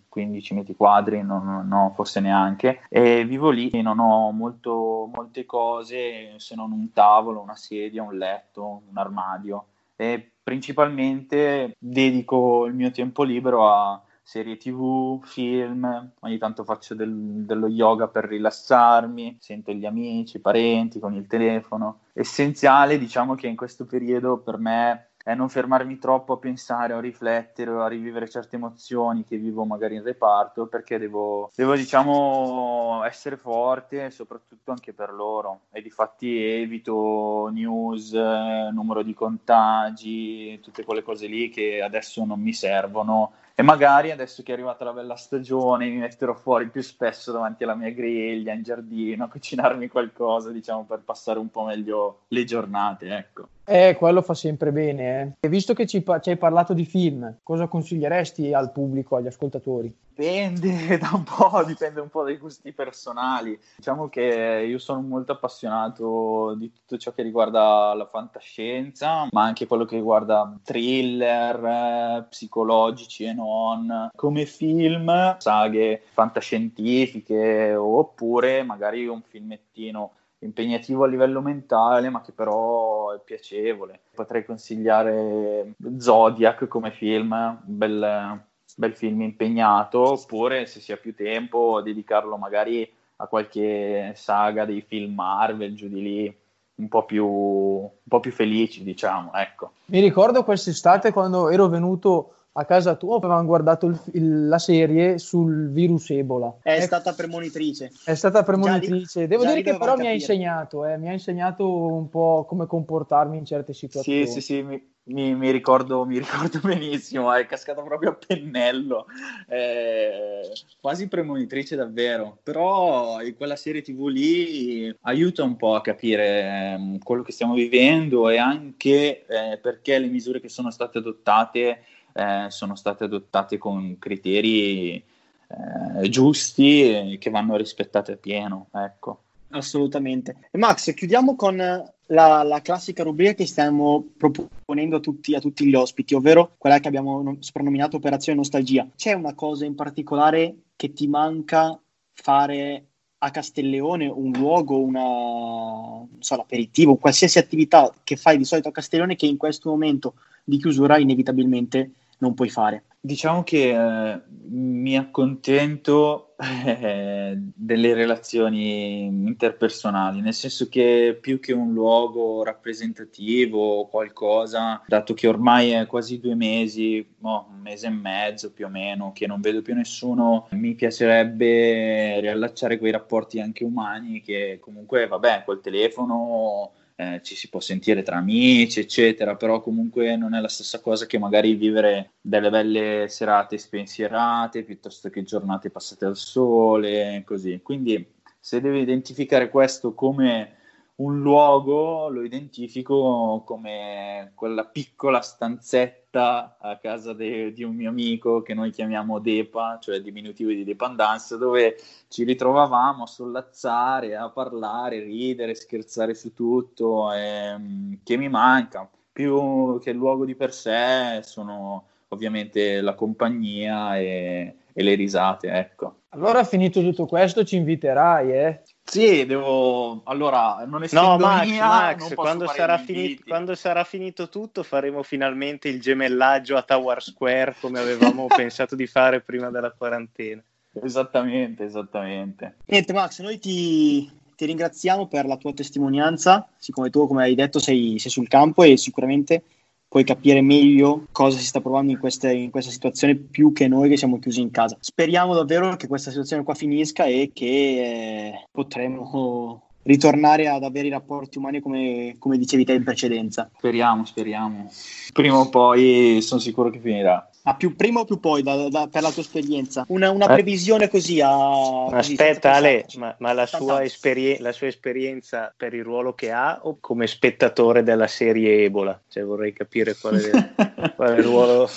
15 0.10 0.54
metri 0.54 0.76
quadri, 0.76 1.22
non, 1.24 1.66
no, 1.68 1.92
forse 1.96 2.20
neanche, 2.20 2.82
e 2.90 3.26
vivo 3.26 3.50
lì 3.50 3.70
e 3.70 3.82
non 3.82 4.00
ho 4.00 4.32
molto, 4.32 5.10
molte 5.14 5.46
cose 5.46 6.34
se 6.38 6.56
non 6.56 6.72
un 6.72 6.92
tavolo, 6.92 7.42
una 7.42 7.56
sedia, 7.56 8.04
un 8.04 8.18
letto, 8.18 8.82
un 8.90 8.98
armadio 8.98 9.66
e 9.96 10.32
principalmente 10.44 11.76
dedico 11.78 12.66
il 12.66 12.74
mio 12.74 12.90
tempo 12.92 13.24
libero 13.24 13.70
a 13.70 14.02
serie 14.22 14.58
tv, 14.58 15.24
film, 15.24 16.12
ogni 16.20 16.38
tanto 16.38 16.64
faccio 16.64 16.96
del, 16.96 17.14
dello 17.14 17.68
yoga 17.68 18.08
per 18.08 18.26
rilassarmi, 18.26 19.38
sento 19.40 19.72
gli 19.72 19.86
amici, 19.86 20.38
i 20.38 20.42
parenti 20.42 21.00
con 21.00 21.14
il 21.14 21.28
telefono. 21.28 22.02
Essenziale, 22.14 22.98
diciamo 22.98 23.36
che 23.36 23.48
in 23.48 23.56
questo 23.56 23.86
periodo 23.86 24.38
per 24.38 24.58
me 24.58 25.12
è 25.24 25.36
non 25.36 25.50
fermarmi 25.50 25.98
troppo 25.98 26.34
a 26.34 26.38
pensare 26.38 26.94
a 26.94 27.00
riflettere 27.00 27.70
o 27.72 27.82
a 27.82 27.88
rivivere 27.88 28.30
certe 28.30 28.56
emozioni 28.56 29.24
che 29.24 29.38
vivo 29.38 29.66
magari 29.66 29.96
in 29.96 30.04
reparto 30.04 30.68
perché 30.68 30.98
devo, 30.98 31.52
devo 31.56 31.76
diciamo 31.76 33.04
essere 33.06 33.38
forte 33.38 34.10
soprattutto 34.10 34.72
anche 34.72 34.94
per 34.94 35.14
loro 35.14 35.62
e 35.72 35.82
difatti 35.82 36.44
evito 36.44 37.50
news, 37.52 38.14
numero 38.14 39.04
di 39.04 39.14
contagi, 39.14 40.60
tutte 40.62 40.84
quelle 40.84 41.04
cose 41.04 41.28
lì 41.28 41.50
che 41.50 41.82
adesso 41.82 42.26
non 42.26 42.40
mi 42.40 42.54
servono 42.54 43.34
e 43.62 43.64
magari 43.64 44.10
adesso 44.10 44.42
che 44.42 44.50
è 44.50 44.54
arrivata 44.56 44.84
la 44.84 44.92
bella 44.92 45.16
stagione 45.16 45.88
mi 45.88 45.98
metterò 45.98 46.34
fuori 46.34 46.68
più 46.70 46.82
spesso 46.82 47.32
davanti 47.32 47.64
alla 47.64 47.76
mia 47.76 47.92
griglia 47.92 48.54
in 48.54 48.64
giardino 48.64 49.26
a 49.26 49.28
cucinarmi 49.28 49.88
qualcosa, 49.88 50.50
diciamo, 50.50 50.84
per 50.86 51.02
passare 51.06 51.38
un 51.38 51.50
po' 51.52 51.66
meglio 51.66 52.22
le 52.30 52.44
giornate, 52.44 53.16
ecco. 53.16 53.50
Eh, 53.64 53.96
quello 53.98 54.24
fa 54.24 54.34
sempre 54.34 54.72
bene. 54.72 55.22
Eh. 55.22 55.46
E 55.46 55.50
visto 55.50 55.74
che 55.74 55.86
ci, 55.86 56.04
ci 56.04 56.30
hai 56.30 56.38
parlato 56.38 56.74
di 56.74 56.86
film, 56.86 57.38
cosa 57.44 57.68
consiglieresti 57.68 58.52
al 58.52 58.72
pubblico, 58.72 59.16
agli 59.16 59.28
ascoltatori? 59.28 59.96
Dipende 60.14 60.98
da 61.00 61.12
un 61.14 61.24
po', 61.24 61.64
dipende 61.64 62.02
un 62.02 62.10
po' 62.10 62.24
dai 62.24 62.38
gusti 62.38 62.74
personali. 62.74 63.58
Diciamo 63.78 64.10
che 64.10 64.66
io 64.68 64.78
sono 64.78 65.02
molto 65.02 65.32
appassionato 65.32 66.54
di 66.58 66.72
tutto 66.72 66.98
ciò 66.98 67.14
che 67.14 67.24
riguarda 67.24 67.94
la 67.94 68.06
fantascienza, 68.06 69.28
ma 69.32 69.44
anche 69.44 69.68
quello 69.68 69.86
che 69.86 69.96
riguarda 69.96 70.54
thriller, 70.64 71.66
eh, 71.66 72.26
psicologici 72.30 73.24
e 73.24 73.34
non, 73.52 74.10
come 74.16 74.46
film, 74.46 75.36
saghe 75.38 76.04
fantascientifiche 76.12 77.76
oppure 77.76 78.64
magari 78.64 79.06
un 79.08 79.22
filmettino 79.22 80.12
impegnativo 80.40 81.04
a 81.04 81.08
livello 81.08 81.42
mentale, 81.42 82.10
ma 82.10 82.22
che 82.22 82.32
però 82.32 83.12
è 83.12 83.20
piacevole. 83.24 84.00
Potrei 84.16 84.46
consigliare 84.46 85.74
Zodiac 85.98 86.68
come 86.68 86.92
film, 86.92 87.60
bel, 87.64 88.42
bel 88.76 88.96
film 88.96 89.22
impegnato, 89.22 90.14
oppure 90.14 90.66
se 90.66 90.80
si 90.80 90.92
ha 90.92 90.98
più 90.98 91.14
tempo 91.14 91.82
dedicarlo 91.82 92.38
magari 92.38 92.90
a 93.18 93.28
qualche 93.28 94.14
saga 94.16 94.66
dei 94.66 94.82
film 94.82 95.14
Marvel, 95.14 95.76
giù 95.76 95.88
di 95.88 96.02
lì, 96.02 96.38
un 96.76 96.88
po' 96.88 97.06
più, 97.06 97.28
un 97.28 97.90
po 98.08 98.20
più 98.20 98.32
felici, 98.32 98.84
diciamo, 98.84 99.34
ecco. 99.36 99.74
Mi 99.86 100.00
ricordo 100.00 100.44
quest'estate 100.44 101.12
quando 101.12 101.50
ero 101.50 101.68
venuto 101.68 102.38
a 102.54 102.66
casa 102.66 102.96
tua 102.96 103.16
avevamo 103.18 103.46
guardato 103.46 103.86
il, 103.86 104.00
il, 104.14 104.48
la 104.48 104.60
serie 104.60 105.18
sul 105.18 105.70
virus 105.72 106.10
Ebola. 106.10 106.58
È 106.62 106.74
ecco. 106.74 106.84
stata 106.84 107.14
premonitrice. 107.14 107.92
È 108.04 108.14
stata 108.14 108.44
premonitrice. 108.44 109.28
Devo 109.28 109.46
dire 109.46 109.62
che 109.62 109.78
però 109.78 109.92
capire. 109.92 110.02
mi 110.02 110.08
ha 110.08 110.14
insegnato, 110.14 110.86
eh, 110.86 110.98
mi 110.98 111.08
ha 111.08 111.14
insegnato 111.14 111.68
un 111.68 112.10
po' 112.10 112.46
come 112.48 112.66
comportarmi 112.66 113.38
in 113.38 113.46
certe 113.46 113.74
situazioni. 113.74 114.26
Sì, 114.26 114.34
sì, 114.34 114.42
sì, 114.42 114.62
mi, 114.64 114.84
mi, 115.04 115.34
mi, 115.34 115.50
ricordo, 115.50 116.06
mi 116.06 116.18
ricordo, 116.18 116.60
benissimo, 116.68 117.32
è 117.34 117.46
cascata 117.46 117.82
proprio 117.82 118.12
a 118.12 118.16
pennello, 118.16 119.06
eh, 119.48 120.42
quasi 120.82 121.08
premonitrice 121.08 121.78
davvero, 121.78 122.38
però 122.44 123.22
in 123.22 123.36
quella 123.36 123.56
serie 123.56 123.82
tv 123.82 124.08
lì 124.08 124.94
aiuta 125.02 125.44
un 125.44 125.56
po' 125.56 125.76
a 125.76 125.82
capire 125.82 126.26
eh, 126.42 127.00
quello 127.02 127.24
che 127.24 127.32
stiamo 127.32 127.54
vivendo 127.54 128.30
e 128.30 128.38
anche 128.38 129.26
eh, 129.26 129.58
perché 129.58 129.98
le 129.98 130.08
misure 130.08 130.42
che 130.42 130.50
sono 130.50 130.70
state 130.70 130.98
adottate 130.98 131.84
eh, 132.14 132.46
sono 132.50 132.76
state 132.76 133.06
adottate 133.06 133.58
con 133.58 133.98
criteri 134.00 134.96
eh, 134.96 136.10
giusti 136.10 137.18
che 137.20 137.30
vanno 137.30 137.56
rispettati 137.56 138.12
a 138.12 138.18
pieno. 138.18 138.68
Ecco. 138.74 139.24
Assolutamente. 139.52 140.48
E 140.52 140.58
Max, 140.58 140.94
chiudiamo 140.94 141.36
con 141.36 141.58
la, 141.58 142.44
la, 142.44 142.62
classica 142.62 143.04
rubrica 143.04 143.34
che 143.34 143.46
stiamo 143.46 144.06
proponendo 144.18 144.98
a 144.98 145.00
tutti, 145.00 145.36
a 145.36 145.40
tutti, 145.40 145.66
gli 145.66 145.76
ospiti, 145.76 146.14
ovvero 146.14 146.56
quella 146.58 146.80
che 146.80 146.88
abbiamo 146.88 147.36
soprannominato 147.40 147.98
Operazione 147.98 148.38
Nostalgia. 148.38 148.88
C'è 148.96 149.14
una 149.14 149.34
cosa 149.34 149.66
in 149.66 149.76
particolare 149.76 150.56
che 150.76 150.94
ti 150.94 151.08
manca 151.08 151.78
fare 152.14 152.86
a 153.24 153.30
Castelleone, 153.30 154.08
un 154.08 154.32
luogo, 154.32 154.80
una, 154.80 156.08
so, 156.20 156.36
l'aperitivo, 156.36 156.96
qualsiasi 156.96 157.38
attività 157.38 157.94
che 158.04 158.16
fai 158.16 158.38
di 158.38 158.46
solito 158.46 158.70
a 158.70 158.72
Castelleone 158.72 159.16
che 159.16 159.28
in 159.28 159.38
questo 159.38 159.70
momento 159.70 160.16
di 160.44 160.58
chiusura 160.58 160.98
inevitabilmente 160.98 161.92
non 162.20 162.34
puoi 162.34 162.50
fare. 162.50 162.84
Diciamo 163.04 163.42
che 163.42 163.72
eh, 163.72 164.22
mi 164.50 164.96
accontento 164.96 166.36
eh, 166.66 167.36
delle 167.36 167.94
relazioni 167.96 169.06
interpersonali, 169.06 170.22
nel 170.22 170.36
senso 170.36 170.70
che 170.70 171.18
più 171.20 171.40
che 171.40 171.52
un 171.52 171.74
luogo 171.74 172.44
rappresentativo 172.44 173.80
o 173.80 173.88
qualcosa, 173.88 174.84
dato 174.86 175.16
che 175.16 175.28
ormai 175.28 175.72
è 175.72 175.88
quasi 175.88 176.20
due 176.20 176.36
mesi, 176.36 177.04
oh, 177.22 177.48
un 177.52 177.62
mese 177.62 177.88
e 177.88 177.90
mezzo 177.92 178.52
più 178.52 178.68
o 178.68 178.70
meno, 178.70 179.14
che 179.14 179.26
non 179.26 179.42
vedo 179.42 179.64
più 179.64 179.74
nessuno, 179.74 180.48
mi 180.52 180.76
piacerebbe 180.76 182.20
riallacciare 182.20 182.78
quei 182.78 182.92
rapporti 182.92 183.40
anche 183.40 183.64
umani 183.64 184.22
che 184.22 184.60
comunque, 184.62 185.08
vabbè, 185.08 185.42
col 185.44 185.60
telefono 185.60 186.74
eh, 187.02 187.22
ci 187.24 187.36
si 187.36 187.50
può 187.50 187.60
sentire 187.60 188.04
tra 188.04 188.18
amici, 188.18 188.80
eccetera, 188.80 189.36
però 189.36 189.60
comunque 189.60 190.16
non 190.16 190.36
è 190.36 190.40
la 190.40 190.48
stessa 190.48 190.82
cosa 190.82 191.08
che 191.08 191.18
magari 191.18 191.56
vivere 191.56 192.12
delle 192.22 192.52
belle 192.52 193.08
serate 193.10 193.58
spensierate 193.58 194.64
piuttosto 194.64 195.10
che 195.10 195.24
giornate 195.24 195.72
passate 195.72 196.06
al 196.06 196.16
sole, 196.16 197.24
così. 197.26 197.60
Quindi 197.64 198.06
se 198.40 198.62
devo 198.62 198.78
identificare 198.78 199.50
questo 199.50 199.96
come 199.96 200.58
un 200.96 201.22
luogo 201.22 202.08
lo 202.10 202.22
identifico 202.22 203.42
come 203.48 204.34
quella 204.36 204.66
piccola 204.66 205.22
stanzetta 205.22 206.01
a 206.20 206.78
casa 206.82 207.14
de- 207.14 207.54
di 207.54 207.64
un 207.64 207.76
mio 207.76 207.90
amico 207.90 208.42
che 208.42 208.54
noi 208.54 208.72
chiamiamo 208.72 209.20
Depa, 209.20 209.80
cioè 209.82 210.02
diminutivo 210.02 210.50
di 210.50 210.64
dependance, 210.64 211.38
dove 211.38 211.78
ci 212.08 212.24
ritrovavamo 212.24 213.04
a 213.04 213.08
sollazzare, 213.08 214.16
a 214.16 214.30
parlare, 214.30 215.00
ridere, 215.00 215.56
scherzare 215.56 216.14
su 216.14 216.34
tutto, 216.34 217.12
e, 217.14 217.58
mm, 217.58 217.94
che 218.04 218.18
mi 218.18 218.30
manca. 218.30 218.90
Più 219.12 219.80
che 219.80 219.90
il 219.90 219.98
luogo 219.98 220.26
di 220.26 220.36
per 220.36 220.54
sé 220.54 221.20
sono 221.24 221.86
ovviamente 222.10 222.82
la 222.82 222.94
compagnia 222.94 223.98
e, 223.98 224.56
e 224.74 224.84
le 224.84 224.96
risate, 224.96 225.50
ecco. 225.50 226.02
Allora, 226.10 226.44
finito 226.44 226.82
tutto 226.82 227.06
questo, 227.06 227.44
ci 227.44 227.56
inviterai, 227.56 228.32
eh? 228.32 228.62
Sì, 228.84 229.26
devo... 229.26 230.02
Allora, 230.04 230.66
non 230.66 230.84
essendo 230.84 231.10
no, 231.10 231.18
Max, 231.18 231.48
mia, 231.48 231.66
Max 231.66 232.14
quando, 232.14 232.48
sarà 232.48 232.78
finito, 232.78 233.24
quando, 233.26 233.56
sarà 233.56 233.84
finito, 233.84 234.28
tutto 234.28 234.64
faremo 234.64 235.02
finalmente 235.04 235.70
il 235.70 235.80
gemellaggio 235.80 236.58
a 236.58 236.64
Tower 236.64 237.02
Square 237.02 237.56
come 237.62 237.80
avevamo 237.80 238.28
pensato 238.36 238.76
di 238.76 238.88
fare 238.88 239.22
prima 239.22 239.50
della 239.50 239.72
quarantena. 239.72 240.44
Esattamente, 240.74 241.64
esattamente. 241.64 242.58
Niente 242.66 242.94
Max, 242.94 243.22
noi 243.22 243.40
ti, 243.40 244.10
ti 244.36 244.46
ringraziamo 244.46 245.08
per 245.08 245.26
la 245.26 245.38
tua 245.38 245.54
testimonianza, 245.54 246.48
siccome 246.58 246.90
tu, 246.90 247.08
come 247.08 247.24
hai 247.24 247.36
detto, 247.36 247.60
sei, 247.60 247.98
sei 248.00 248.12
sul 248.12 248.28
campo 248.28 248.64
e 248.64 248.76
sicuramente 248.78 249.44
puoi 249.92 250.06
capire 250.06 250.40
meglio 250.40 251.08
cosa 251.12 251.38
si 251.38 251.44
sta 251.44 251.60
provando 251.60 251.92
in, 251.92 252.00
queste, 252.00 252.32
in, 252.32 252.50
questa 252.50 252.72
situazione 252.72 253.18
più 253.18 253.52
che 253.52 253.68
noi 253.68 253.90
che 253.90 253.98
siamo 253.98 254.20
chiusi 254.20 254.40
in 254.40 254.50
casa. 254.50 254.78
Speriamo 254.80 255.34
davvero 255.34 255.76
che 255.76 255.88
questa 255.88 256.12
situazione 256.12 256.46
qua 256.46 256.54
finisca 256.54 257.04
e 257.04 257.32
che 257.34 257.46
eh, 257.46 258.48
potremo 258.50 259.64
ritornare 259.84 260.48
ad 260.48 260.64
avere 260.64 260.88
i 260.88 260.92
rapporti 260.92 261.40
umani 261.40 261.60
come, 261.60 262.16
come 262.20 262.38
dicevi 262.38 262.64
te 262.64 262.72
in 262.72 262.86
precedenza. 262.86 263.50
Speriamo, 263.58 264.06
speriamo. 264.06 264.72
Prima 265.12 265.38
o 265.38 265.50
poi 265.50 266.20
sono 266.22 266.40
sicuro 266.40 266.70
che 266.70 266.80
finirà. 266.80 267.30
Ma 267.44 267.56
più 267.56 267.76
prima 267.76 268.02
o 268.02 268.06
più 268.06 268.20
poi, 268.20 268.44
da, 268.44 268.70
da, 268.70 268.88
per 268.88 269.02
la 269.02 269.12
tua 269.12 269.24
esperienza? 269.24 269.84
Una, 269.88 270.12
una 270.12 270.26
eh. 270.26 270.34
previsione 270.34 270.90
così 270.90 271.22
a... 271.22 271.86
Aspetta 271.88 272.54
Ale, 272.54 272.86
ma, 272.98 273.16
ma 273.18 273.34
la, 273.34 273.48
sua 273.48 273.84
esperien- 273.84 274.42
la, 274.42 274.52
sua 274.52 274.68
esperienza 274.68 275.52
per 275.56 275.74
il 275.74 275.84
ruolo 275.84 276.14
che 276.14 276.32
ha 276.32 276.60
o 276.64 276.78
come 276.80 277.08
spettatore 277.08 277.82
della 277.82 278.08
serie 278.08 278.64
Ebola? 278.64 279.00
Cioè 279.08 279.24
vorrei 279.24 279.54
capire 279.54 279.96
qual 279.96 280.16
è, 280.22 280.92
qual 280.96 281.10
è 281.10 281.18
il 281.18 281.24
ruolo... 281.24 281.70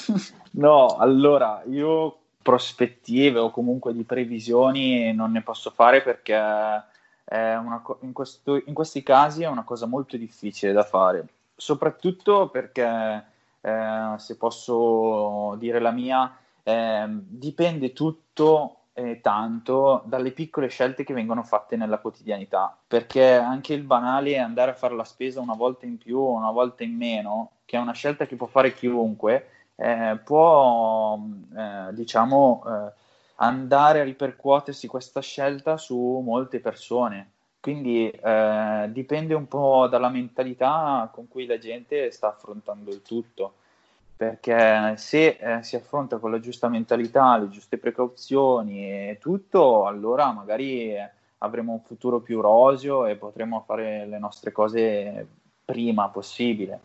No, 0.52 0.97
allora, 0.97 1.62
io 1.71 2.18
prospettive 2.42 3.38
o 3.38 3.50
comunque 3.50 3.94
di 3.94 4.04
previsioni 4.04 5.14
non 5.14 5.33
ne 5.33 5.40
posso 5.40 5.71
fare 5.71 6.02
perché 6.02 6.38
co- 7.83 7.99
in, 8.02 8.12
questo, 8.12 8.62
in 8.66 8.75
questi 8.75 9.02
casi 9.02 9.42
è 9.42 9.49
una 9.49 9.64
cosa 9.64 9.87
molto 9.87 10.18
difficile 10.18 10.73
da 10.73 10.83
fare, 10.83 11.26
soprattutto 11.56 12.49
perché 12.49 13.25
eh, 13.64 14.14
se 14.18 14.37
posso 14.37 15.54
dire 15.59 15.80
la 15.80 15.90
mia, 15.90 16.37
eh, 16.62 17.06
dipende 17.09 17.94
tutto 17.94 18.80
eh, 18.92 19.23
tanto 19.23 20.02
dalle 20.04 20.33
piccole 20.33 20.68
scelte 20.68 21.02
che 21.02 21.14
vengono 21.14 21.42
fatte 21.42 21.76
nella 21.76 21.99
quotidianità, 21.99 22.76
perché 22.87 23.35
anche 23.37 23.73
il 23.73 23.83
banale 23.83 24.38
andare 24.38 24.73
a 24.73 24.75
fare 24.75 24.94
la 24.94 25.04
spesa 25.04 25.40
una 25.40 25.54
volta 25.54 25.87
in 25.87 25.97
più 25.97 26.18
o 26.18 26.33
una 26.33 26.50
volta 26.50 26.85
in 26.85 26.94
meno, 26.94 27.52
che 27.64 27.78
è 27.78 27.80
una 27.80 27.92
scelta 27.92 28.26
che 28.26 28.37
può 28.37 28.47
fare 28.47 28.75
chiunque, 28.75 29.49
eh, 29.76 30.21
può, 30.23 31.18
eh, 31.56 31.92
diciamo, 31.94 32.62
andare 33.37 34.00
a 34.00 34.04
ripercuotersi 34.04 34.87
questa 34.87 35.21
scelta 35.21 35.78
su 35.78 36.23
molte 36.23 36.61
persone. 36.61 37.30
Quindi 37.64 38.11
eh, 38.11 38.88
dipende 38.90 39.33
un 39.33 39.49
po' 39.49 39.87
dalla 39.87 40.11
mentalità 40.11 41.09
con 41.11 41.28
cui 41.28 41.47
la 41.47 41.56
gente 41.56 42.11
sta 42.11 42.28
affrontando 42.28 42.90
il 42.90 43.00
tutto, 43.00 43.54
perché 44.14 44.99
se 44.99 45.38
eh, 45.40 45.62
si 45.62 45.75
affronta 45.75 46.18
con 46.18 46.30
la 46.30 46.40
giusta 46.40 46.68
mentalità, 46.68 47.38
le 47.38 47.49
giuste 47.49 47.78
precauzioni 47.78 49.09
e 49.09 49.16
tutto, 49.18 49.87
allora 49.87 50.30
magari 50.30 50.94
avremo 51.38 51.73
un 51.73 51.80
futuro 51.80 52.21
più 52.21 52.42
roseo 52.42 53.06
e 53.06 53.16
potremo 53.16 53.64
fare 53.66 54.04
le 54.04 54.18
nostre 54.18 54.52
cose 54.52 55.26
prima 55.64 56.11
possibile. 56.11 56.80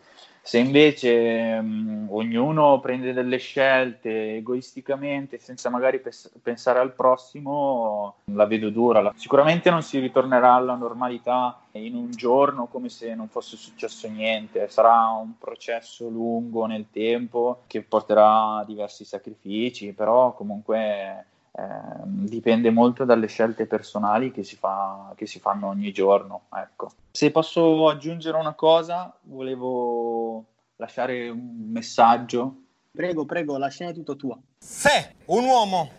Se 0.50 0.58
invece 0.58 1.62
mh, 1.62 2.08
ognuno 2.10 2.79
prende 2.79 3.13
delle 3.13 3.38
scelte 3.38 4.38
egoisticamente, 4.38 5.38
senza 5.38 5.70
magari 5.70 6.00
pes- 6.00 6.32
pensare 6.41 6.79
al 6.79 6.94
prossimo, 6.94 8.15
la 8.34 8.48
vedo 8.48 8.72
dura. 8.72 9.13
Sicuramente 9.15 9.70
non 9.70 9.84
si 9.84 10.00
ritornerà 10.00 10.56
alla 10.56 10.74
normalità 10.74 11.60
in 11.74 11.94
un 11.94 12.10
giorno 12.10 12.65
come 12.65 12.89
se 12.89 13.13
non 13.13 13.27
fosse 13.27 13.58
successo 13.58 14.10
niente. 14.10 14.68
Sarà 14.70 15.10
un 15.22 15.38
processo 15.38 16.10
lungo 16.10 16.65
nel 16.65 16.88
tempo 16.91 17.62
che 17.68 17.84
porterà 17.84 18.56
a 18.56 18.65
diversi 18.65 19.06
sacrifici, 19.06 19.94
però 19.94 20.34
comunque 20.34 21.25
eh, 21.51 21.62
dipende 22.06 22.70
molto 22.70 23.06
dalle 23.06 23.27
scelte 23.27 23.65
personali 23.65 24.32
che 24.32 24.44
si, 24.44 24.56
fa, 24.56 25.13
che 25.15 25.25
si 25.25 25.39
fanno 25.39 25.68
ogni 25.68 25.91
giorno. 25.91 26.44
Ecco. 26.53 26.91
Se 27.12 27.32
posso 27.32 27.88
aggiungere 27.88 28.38
una 28.38 28.53
cosa, 28.53 29.15
volevo 29.24 30.46
lasciare 30.77 31.29
un 31.29 31.70
messaggio. 31.72 32.56
Prego, 32.91 33.25
prego, 33.25 33.58
la 33.58 33.70
scena 33.70 33.91
è 33.91 33.94
tutta 33.94 34.15
tua. 34.15 34.38
Se 34.58 35.15
un 35.25 35.46
uomo 35.46 35.89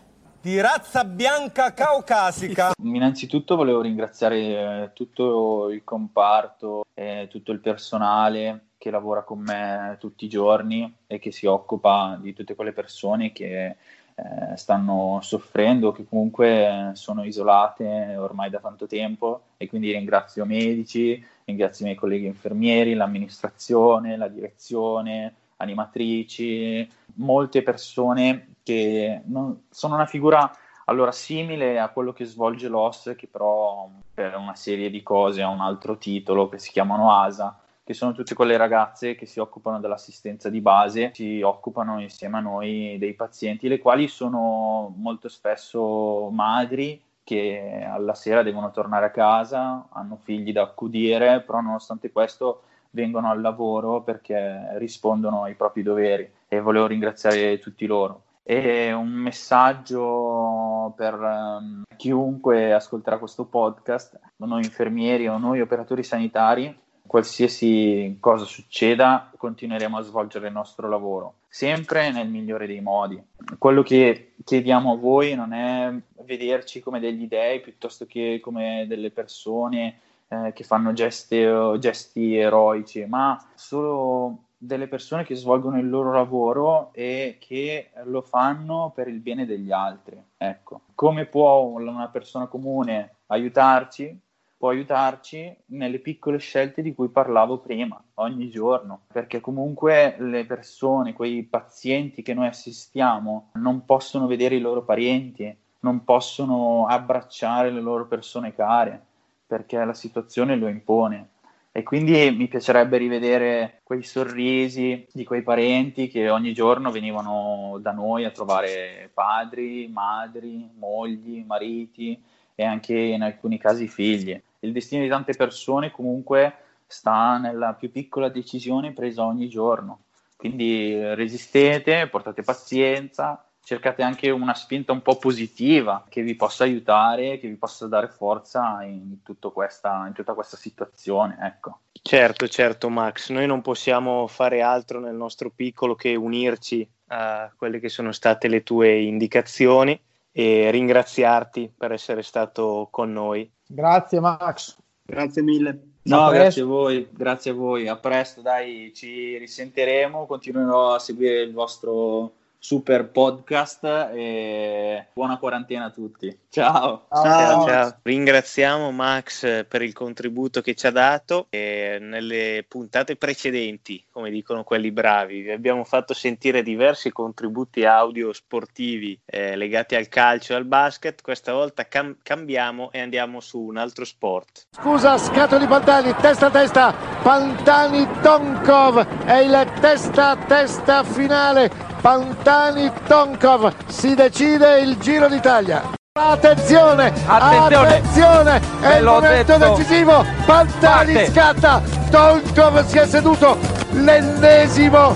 di 0.41 0.61
razza 0.61 1.05
bianca 1.05 1.75
caucasica. 1.75 2.73
Innanzitutto 2.83 3.57
volevo 3.57 3.83
ringraziare 3.83 4.39
eh, 4.39 4.91
tutto 4.95 5.69
il 5.71 5.85
comparto, 5.85 6.85
e 7.01 7.29
tutto 7.31 7.53
il 7.53 7.61
personale 7.61 8.67
che 8.77 8.91
lavora 8.91 9.23
con 9.23 9.39
me 9.39 9.97
tutti 9.99 10.27
i 10.27 10.29
giorni 10.29 10.97
e 11.07 11.19
che 11.19 11.31
si 11.31 11.47
occupa 11.47 12.19
di 12.21 12.35
tutte 12.35 12.55
quelle 12.55 12.73
persone 12.73 13.33
che 13.33 13.77
eh, 14.21 14.57
stanno 14.57 15.21
soffrendo, 15.23 15.93
che 15.93 16.07
comunque 16.07 16.91
sono 16.95 17.25
isolate 17.25 18.17
ormai 18.17 18.51
da 18.51 18.59
tanto 18.59 18.87
tempo 18.87 19.43
e 19.57 19.69
quindi 19.69 19.93
ringrazio 19.93 20.45
i 20.45 20.47
medici, 20.47 21.25
ringrazio 21.45 21.85
i 21.85 21.89
miei 21.89 21.99
colleghi 21.99 22.27
infermieri, 22.27 22.95
l'amministrazione, 22.95 24.17
la 24.17 24.29
direzione, 24.29 25.35
animatrici, 25.57 26.89
molte 27.15 27.63
persone 27.63 28.55
che 28.63 29.23
non, 29.25 29.65
sono 29.71 29.95
una 29.95 30.07
figura 30.07 30.55
allora 30.85 31.13
simile 31.13 31.79
a 31.79 31.89
quello 31.89 32.13
che 32.13 32.25
svolge 32.25 32.69
l'OS, 32.69 33.15
che 33.17 33.27
però 33.27 33.89
per 34.13 34.37
una 34.37 34.55
serie 34.55 34.91
di 34.91 35.03
cose 35.03 35.41
ha 35.41 35.49
un 35.49 35.61
altro 35.61 35.97
titolo 35.97 36.49
che 36.49 36.59
si 36.59 36.71
chiamano 36.71 37.13
ASA 37.13 37.59
che 37.91 37.97
sono 37.97 38.13
tutte 38.13 38.37
quelle 38.37 38.57
ragazze 38.57 39.17
che 39.17 39.27
si 39.27 39.41
occupano 39.41 39.81
dell'assistenza 39.81 40.49
di 40.49 40.61
base, 40.61 41.11
si 41.13 41.43
occupano 41.43 42.01
insieme 42.01 42.37
a 42.39 42.41
noi 42.41 42.97
dei 43.01 43.15
pazienti, 43.15 43.67
le 43.67 43.81
quali 43.81 44.07
sono 44.07 44.95
molto 44.97 45.29
spesso 45.29 46.31
madri 46.31 47.03
che 47.25 47.85
alla 47.85 48.15
sera 48.15 48.45
devono 48.45 48.71
tornare 48.71 49.07
a 49.07 49.11
casa, 49.11 49.89
hanno 49.91 50.21
figli 50.23 50.53
da 50.53 50.63
accudire, 50.63 51.41
però 51.41 51.61
nonostante 51.61 52.13
questo 52.13 52.63
vengono 52.91 53.29
al 53.29 53.41
lavoro 53.41 54.03
perché 54.03 54.69
rispondono 54.79 55.43
ai 55.43 55.55
propri 55.55 55.83
doveri 55.83 56.31
e 56.47 56.61
volevo 56.61 56.87
ringraziare 56.87 57.59
tutti 57.59 57.87
loro. 57.87 58.23
E 58.45 58.93
un 58.93 59.11
messaggio 59.11 60.93
per 60.97 61.15
um, 61.15 61.83
chiunque 61.97 62.73
ascolterà 62.73 63.19
questo 63.19 63.47
podcast, 63.47 64.17
noi 64.37 64.63
infermieri 64.63 65.27
o 65.27 65.39
noi 65.39 65.61
operatori 65.61 66.05
sanitari, 66.05 66.79
qualsiasi 67.11 68.19
cosa 68.21 68.45
succeda, 68.45 69.33
continueremo 69.37 69.99
a 69.99 70.03
svolgere 70.03 70.47
il 70.47 70.53
nostro 70.53 70.89
lavoro, 70.89 71.39
sempre 71.49 72.13
nel 72.13 72.29
migliore 72.29 72.69
dei 72.69 72.81
modi. 72.81 73.21
Quello 73.59 73.83
che 73.83 74.35
chiediamo 74.45 74.93
a 74.93 74.97
voi 74.97 75.35
non 75.35 75.53
è 75.53 75.93
vederci 76.25 76.79
come 76.79 77.01
degli 77.01 77.27
dei 77.27 77.61
piuttosto 77.63 78.07
che 78.07 78.39
come 78.41 78.85
delle 78.87 79.11
persone 79.11 79.99
eh, 80.29 80.53
che 80.55 80.63
fanno 80.63 80.93
gesti, 80.93 81.45
gesti 81.81 82.37
eroici, 82.37 83.05
ma 83.07 83.45
solo 83.57 84.45
delle 84.57 84.87
persone 84.87 85.25
che 85.25 85.35
svolgono 85.35 85.81
il 85.81 85.91
loro 85.91 86.13
lavoro 86.13 86.91
e 86.93 87.39
che 87.41 87.91
lo 88.05 88.23
fanno 88.23 88.93
per 88.95 89.09
il 89.09 89.19
bene 89.19 89.47
degli 89.47 89.73
altri. 89.73 90.17
Ecco, 90.37 90.83
come 90.95 91.27
può 91.27 91.63
una 91.63 92.07
persona 92.07 92.47
comune 92.47 93.17
aiutarci? 93.27 94.17
Può 94.61 94.69
aiutarci 94.69 95.57
nelle 95.69 96.01
piccole 96.01 96.37
scelte 96.37 96.83
di 96.83 96.93
cui 96.93 97.09
parlavo 97.09 97.61
prima, 97.61 97.99
ogni 98.17 98.51
giorno, 98.51 99.05
perché 99.11 99.41
comunque 99.41 100.17
le 100.19 100.45
persone, 100.45 101.15
quei 101.15 101.45
pazienti 101.45 102.21
che 102.21 102.35
noi 102.35 102.49
assistiamo, 102.49 103.53
non 103.55 103.87
possono 103.87 104.27
vedere 104.27 104.57
i 104.57 104.61
loro 104.61 104.83
parenti, 104.85 105.57
non 105.81 106.05
possono 106.05 106.85
abbracciare 106.87 107.71
le 107.71 107.81
loro 107.81 108.07
persone 108.07 108.55
care, 108.55 109.03
perché 109.47 109.83
la 109.83 109.95
situazione 109.95 110.57
lo 110.57 110.69
impone. 110.69 111.29
E 111.73 111.83
quindi 111.83 112.31
mi 112.31 112.47
piacerebbe 112.47 112.99
rivedere 112.99 113.81
quei 113.83 114.03
sorrisi 114.03 115.07
di 115.11 115.25
quei 115.25 115.43
parenti 115.43 116.09
che 116.09 116.29
ogni 116.29 116.53
giorno 116.53 116.91
venivano 116.91 117.79
da 117.81 117.93
noi 117.93 118.27
a 118.27 118.31
trovare 118.31 119.11
padri, 119.15 119.89
madri, 119.89 120.71
mogli, 120.77 121.43
mariti 121.47 122.23
e 122.55 122.63
anche 122.63 122.95
in 122.95 123.23
alcuni 123.23 123.57
casi 123.57 123.89
figli 123.89 124.39
il 124.61 124.73
destino 124.73 125.03
di 125.03 125.09
tante 125.09 125.35
persone 125.35 125.91
comunque 125.91 126.55
sta 126.87 127.39
nella 127.39 127.75
più 127.75 127.91
piccola 127.91 128.29
decisione 128.29 128.93
presa 128.93 129.25
ogni 129.25 129.49
giorno. 129.49 130.05
Quindi 130.37 130.99
resistete, 131.15 132.09
portate 132.09 132.43
pazienza, 132.43 133.45
cercate 133.63 134.03
anche 134.03 134.31
una 134.31 134.55
spinta 134.55 134.91
un 134.93 135.03
po' 135.03 135.17
positiva 135.17 136.05
che 136.09 136.23
vi 136.23 136.35
possa 136.35 136.65
aiutare, 136.65 137.39
che 137.39 137.47
vi 137.47 137.57
possa 137.57 137.87
dare 137.87 138.09
forza 138.09 138.83
in, 138.83 139.19
questa, 139.53 140.05
in 140.07 140.13
tutta 140.13 140.35
questa 140.35 140.57
situazione. 140.57 141.39
Ecco. 141.43 141.81
Certo, 142.03 142.49
certo 142.49 142.89
Max, 142.89 143.31
noi 143.31 143.47
non 143.47 143.61
possiamo 143.61 144.27
fare 144.27 144.63
altro 144.63 144.99
nel 144.99 145.15
nostro 145.15 145.51
piccolo 145.51 145.95
che 145.95 146.15
unirci 146.15 146.89
a 147.09 147.53
quelle 147.57 147.79
che 147.79 147.89
sono 147.89 148.13
state 148.13 148.49
le 148.49 148.63
tue 148.63 148.99
indicazioni 149.01 150.01
e 150.33 150.71
ringraziarti 150.71 151.73
per 151.77 151.93
essere 151.93 152.23
stato 152.23 152.89
con 152.91 153.13
noi 153.13 153.51
Grazie 153.73 154.19
Max. 154.19 154.77
Grazie 155.05 155.43
mille. 155.43 155.81
No, 156.03 156.31
grazie 156.31 156.63
a 156.63 156.65
voi, 156.65 157.09
grazie 157.13 157.53
a 157.53 157.55
voi. 157.55 157.87
A 157.87 157.97
presto, 157.97 158.41
dai, 158.41 158.91
ci 158.95 159.39
risentiremo. 159.39 160.27
Continuerò 160.27 160.95
a 160.95 160.99
seguire 160.99 161.43
il 161.43 161.53
vostro 161.53 162.33
super 162.63 163.09
podcast 163.09 163.83
e 164.13 165.07
buona 165.15 165.39
quarantena 165.39 165.87
a 165.87 165.91
tutti. 165.91 166.39
Ciao. 166.51 167.07
Ciao. 167.11 167.25
ciao, 167.25 167.67
ciao. 167.67 167.97
Ringraziamo 168.03 168.91
Max 168.91 169.65
per 169.67 169.81
il 169.81 169.95
contributo 169.95 170.61
che 170.61 170.75
ci 170.75 170.87
ha 170.87 170.91
dato 170.91 171.47
e 171.49 171.97
nelle 172.01 172.67
puntate 172.69 173.17
precedenti, 173.17 174.05
come 174.11 174.31
dicono 174.31 174.63
quelli 174.63 174.93
bravi, 174.93 175.41
vi 175.41 175.51
abbiamo 175.51 175.85
fatto 175.85 176.13
sentire 176.13 176.63
diversi 176.63 177.11
contributi 177.11 177.87
audio 177.87 178.33
sportivi 178.35 179.19
eh, 179.25 179.57
legati 179.57 179.95
al 179.95 180.09
calcio 180.09 180.53
e 180.53 180.57
al 180.57 180.67
basket. 180.67 181.23
Questa 181.23 181.55
volta 181.55 181.89
cam- 181.89 182.19
cambiamo 182.23 182.93
e 182.93 183.01
andiamo 183.01 183.41
su 183.41 183.59
un 183.59 183.79
altro 183.79 184.05
sport. 184.05 184.67
Scusa, 184.71 185.17
scatto 185.17 185.57
di 185.57 185.67
Pantani, 185.67 186.15
testa 186.21 186.47
a 186.47 186.51
testa, 186.51 186.93
Pantani 187.23 188.07
Tonkov 188.21 189.25
è 189.25 189.39
il 189.39 189.73
testa 189.81 190.31
a 190.31 190.37
testa 190.37 191.03
finale 191.05 191.90
Pantani 192.01 192.91
Tonkov 193.07 193.73
si 193.87 194.15
decide 194.15 194.81
il 194.81 194.97
Giro 194.99 195.29
d'Italia. 195.29 195.83
Attenzione, 196.19 197.13
attenzione, 197.27 197.77
attenzione 197.77 198.61
è 198.81 198.97
il 198.97 199.05
momento 199.05 199.57
detto. 199.59 199.75
decisivo. 199.75 200.25
Pantani 200.47 201.13
Parte. 201.13 201.31
scatta, 201.31 201.83
Tonkov 202.11 202.87
si 202.87 202.99
è 202.99 203.07
seduto, 203.07 203.59
l'ennesimo, 203.91 205.15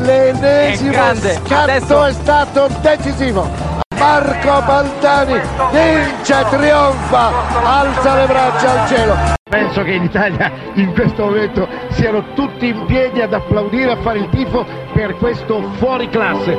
l'ennesimo 0.00 0.92
scatto 0.92 1.54
Adesso. 1.54 2.04
è 2.04 2.12
stato 2.12 2.68
decisivo. 2.80 3.48
Marco 3.96 4.62
Pantani 4.66 5.40
vince, 5.72 6.44
trionfa, 6.50 7.30
alza 7.64 8.14
le 8.14 8.26
braccia 8.26 8.82
al 8.82 8.88
cielo. 8.88 9.35
Penso 9.48 9.84
che 9.84 9.92
in 9.92 10.02
Italia 10.02 10.50
in 10.74 10.92
questo 10.92 11.26
momento 11.26 11.68
siano 11.90 12.32
tutti 12.34 12.66
in 12.66 12.84
piedi 12.86 13.20
ad 13.20 13.32
applaudire, 13.32 13.92
a 13.92 13.96
fare 14.02 14.18
il 14.18 14.28
tifo 14.30 14.66
per 14.92 15.14
questo 15.18 15.62
fuori 15.74 16.08
classe. 16.08 16.56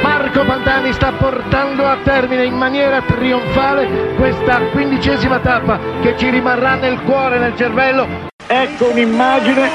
Marco 0.00 0.44
Pantani 0.44 0.92
sta 0.92 1.10
portando 1.10 1.84
a 1.84 1.98
termine 2.04 2.44
in 2.44 2.54
maniera 2.54 3.02
trionfale 3.02 4.14
questa 4.14 4.60
quindicesima 4.70 5.40
tappa 5.40 5.80
che 6.00 6.16
ci 6.16 6.30
rimarrà 6.30 6.76
nel 6.76 7.02
cuore 7.02 7.36
e 7.36 7.38
nel 7.40 7.56
cervello. 7.56 8.06
Ecco 8.46 8.90
un'immagine 8.92 9.68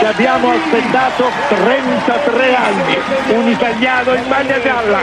che 0.00 0.04
abbiamo 0.04 0.50
aspettato 0.50 1.26
33 1.50 2.54
anni, 2.56 2.96
un 3.32 3.48
italiano 3.48 4.14
in 4.14 4.26
maglia 4.26 4.60
gialla. 4.60 5.00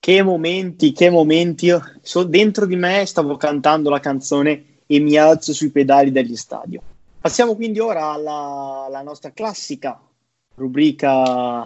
Che 0.00 0.22
momenti, 0.22 0.92
che 0.92 1.10
momenti. 1.10 1.66
Io 1.66 1.82
so, 2.00 2.24
dentro 2.24 2.64
di 2.64 2.76
me 2.76 3.04
stavo 3.04 3.36
cantando 3.36 3.90
la 3.90 4.00
canzone 4.00 4.71
e 4.96 5.00
mi 5.00 5.16
alzo 5.16 5.54
sui 5.54 5.70
pedali 5.70 6.12
degli 6.12 6.36
stadio. 6.36 6.82
Passiamo 7.20 7.54
quindi 7.54 7.78
ora 7.78 8.10
alla, 8.10 8.84
alla 8.86 9.02
nostra 9.02 9.30
classica 9.32 9.98
rubrica 10.54 11.62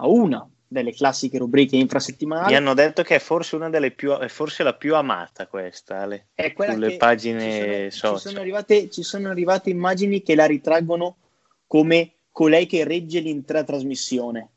a 0.00 0.06
una 0.06 0.48
delle 0.70 0.92
classiche 0.92 1.38
rubriche 1.38 1.76
infrasettimanali. 1.76 2.50
Mi 2.50 2.56
hanno 2.56 2.74
detto 2.74 3.02
che 3.02 3.16
è 3.16 3.18
forse 3.18 3.56
una 3.56 3.70
delle 3.70 3.90
più, 3.90 4.12
è 4.12 4.28
forse 4.28 4.62
la 4.62 4.74
più 4.74 4.94
amata 4.94 5.46
questa, 5.46 6.02
Ale, 6.02 6.26
è 6.34 6.52
quella 6.52 6.74
sulle 6.74 6.96
pagine 6.96 7.90
ci 7.90 7.96
sono, 7.96 8.16
social. 8.16 8.18
Ci 8.18 8.28
sono, 8.28 8.40
arrivate, 8.40 8.90
ci 8.90 9.02
sono 9.02 9.28
arrivate 9.28 9.70
immagini 9.70 10.22
che 10.22 10.34
la 10.34 10.46
ritraggono 10.46 11.16
come 11.66 12.12
colei 12.30 12.66
che 12.66 12.84
regge 12.84 13.18
l'intera 13.20 13.64
trasmissione. 13.64 14.50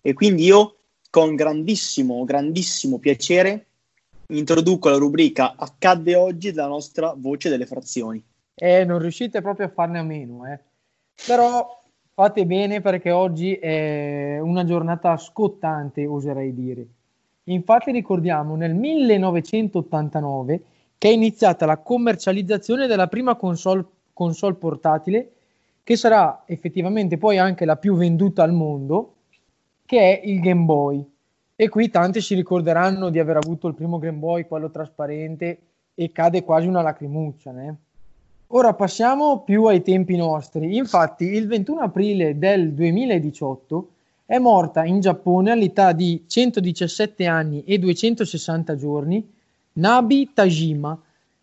E 0.00 0.14
quindi 0.14 0.44
io, 0.44 0.76
con 1.10 1.34
grandissimo, 1.34 2.24
grandissimo 2.24 2.98
piacere, 2.98 3.66
introduco 4.30 4.88
la 4.88 4.96
rubrica 4.96 5.54
Accadde 5.56 6.14
oggi 6.14 6.52
della 6.52 6.66
nostra 6.66 7.14
voce 7.16 7.48
delle 7.48 7.66
frazioni. 7.66 8.22
Eh, 8.54 8.84
non 8.84 8.98
riuscite 8.98 9.40
proprio 9.40 9.66
a 9.66 9.70
farne 9.70 9.98
a 9.98 10.02
meno, 10.02 10.46
eh. 10.46 10.58
Però 11.26 11.80
fate 12.12 12.46
bene 12.46 12.80
perché 12.80 13.10
oggi 13.10 13.54
è 13.54 14.38
una 14.40 14.64
giornata 14.64 15.16
scottante, 15.16 16.06
oserei 16.06 16.54
dire. 16.54 16.86
Infatti 17.44 17.90
ricordiamo 17.90 18.56
nel 18.56 18.74
1989 18.74 20.62
che 20.98 21.08
è 21.08 21.12
iniziata 21.12 21.64
la 21.66 21.78
commercializzazione 21.78 22.86
della 22.86 23.06
prima 23.06 23.34
console, 23.36 23.84
console 24.12 24.54
portatile 24.54 25.32
che 25.82 25.96
sarà 25.96 26.42
effettivamente 26.46 27.16
poi 27.16 27.38
anche 27.38 27.64
la 27.64 27.76
più 27.76 27.96
venduta 27.96 28.42
al 28.42 28.52
mondo, 28.52 29.14
che 29.86 29.98
è 29.98 30.20
il 30.24 30.40
Game 30.40 30.64
Boy. 30.64 31.09
E 31.60 31.68
qui 31.68 31.90
tanti 31.90 32.22
si 32.22 32.34
ricorderanno 32.34 33.10
di 33.10 33.18
aver 33.18 33.36
avuto 33.36 33.68
il 33.68 33.74
primo 33.74 33.98
Game 33.98 34.16
Boy, 34.16 34.46
quello 34.46 34.70
trasparente, 34.70 35.58
e 35.94 36.10
cade 36.10 36.42
quasi 36.42 36.66
una 36.66 36.80
lacrimuccia. 36.80 37.50
Né? 37.50 37.76
Ora 38.46 38.72
passiamo 38.72 39.40
più 39.40 39.66
ai 39.66 39.82
tempi 39.82 40.16
nostri. 40.16 40.74
Infatti, 40.74 41.24
il 41.24 41.46
21 41.46 41.80
aprile 41.82 42.38
del 42.38 42.72
2018 42.72 43.90
è 44.24 44.38
morta 44.38 44.86
in 44.86 45.00
Giappone 45.00 45.50
all'età 45.50 45.92
di 45.92 46.24
117 46.26 47.26
anni 47.26 47.62
e 47.64 47.78
260 47.78 48.76
giorni 48.76 49.30
Nabi 49.74 50.30
Tajima, 50.32 50.98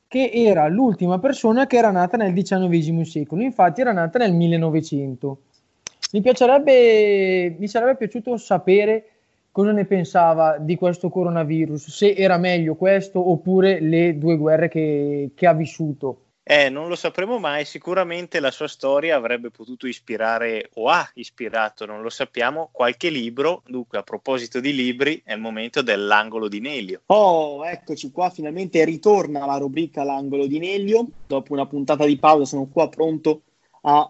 che 0.08 0.32
era 0.34 0.67
l'ultima 0.67 1.19
persona 1.19 1.67
che 1.67 1.77
era 1.77 1.91
nata 1.91 2.17
nel 2.17 2.34
XIX 2.34 3.01
secolo. 3.01 3.43
Infatti, 3.43 3.82
era 3.82 3.91
nata 3.91 4.17
nel 4.17 4.34
1900. 4.34 5.38
Mi 6.12 6.21
piacerebbe, 6.21 7.56
mi 7.56 7.67
sarebbe 7.67 7.97
piaciuto 7.97 8.36
sapere 8.38 9.12
cosa 9.57 9.71
ne 9.71 9.85
pensava 9.85 10.59
di 10.59 10.75
questo 10.75 11.09
coronavirus, 11.09 11.89
se 11.89 12.13
era 12.13 12.37
meglio 12.37 12.75
questo 12.75 13.31
oppure 13.31 13.79
le 13.79 14.15
due 14.19 14.37
guerre 14.37 14.69
che, 14.69 15.31
che 15.33 15.47
ha 15.47 15.53
vissuto. 15.53 16.25
Eh, 16.43 16.69
non 16.69 16.87
lo 16.87 16.95
sapremo 16.95 17.39
mai, 17.39 17.65
sicuramente 17.65 18.39
la 18.39 18.51
sua 18.51 18.67
storia 18.67 19.15
avrebbe 19.15 19.49
potuto 19.49 19.87
ispirare 19.87 20.69
o 20.75 20.89
ha 20.89 21.09
ispirato, 21.15 21.87
non 21.87 22.03
lo 22.03 22.09
sappiamo, 22.09 22.69
qualche 22.71 23.09
libro. 23.09 23.63
Dunque, 23.65 23.97
a 23.97 24.03
proposito 24.03 24.59
di 24.59 24.75
libri, 24.75 25.23
è 25.25 25.33
il 25.33 25.39
momento 25.39 25.81
dell'angolo 25.81 26.47
di 26.47 26.59
Nelio. 26.59 27.01
Oh, 27.07 27.65
eccoci 27.65 28.11
qua, 28.11 28.29
finalmente 28.29 28.85
ritorna 28.85 29.43
la 29.47 29.57
rubrica 29.57 30.03
L'angolo 30.03 30.45
di 30.45 30.59
Nelio. 30.59 31.07
Dopo 31.25 31.53
una 31.53 31.65
puntata 31.65 32.05
di 32.05 32.19
pausa 32.19 32.45
sono 32.45 32.67
qua 32.71 32.87
pronto 32.89 33.41
a 33.81 34.07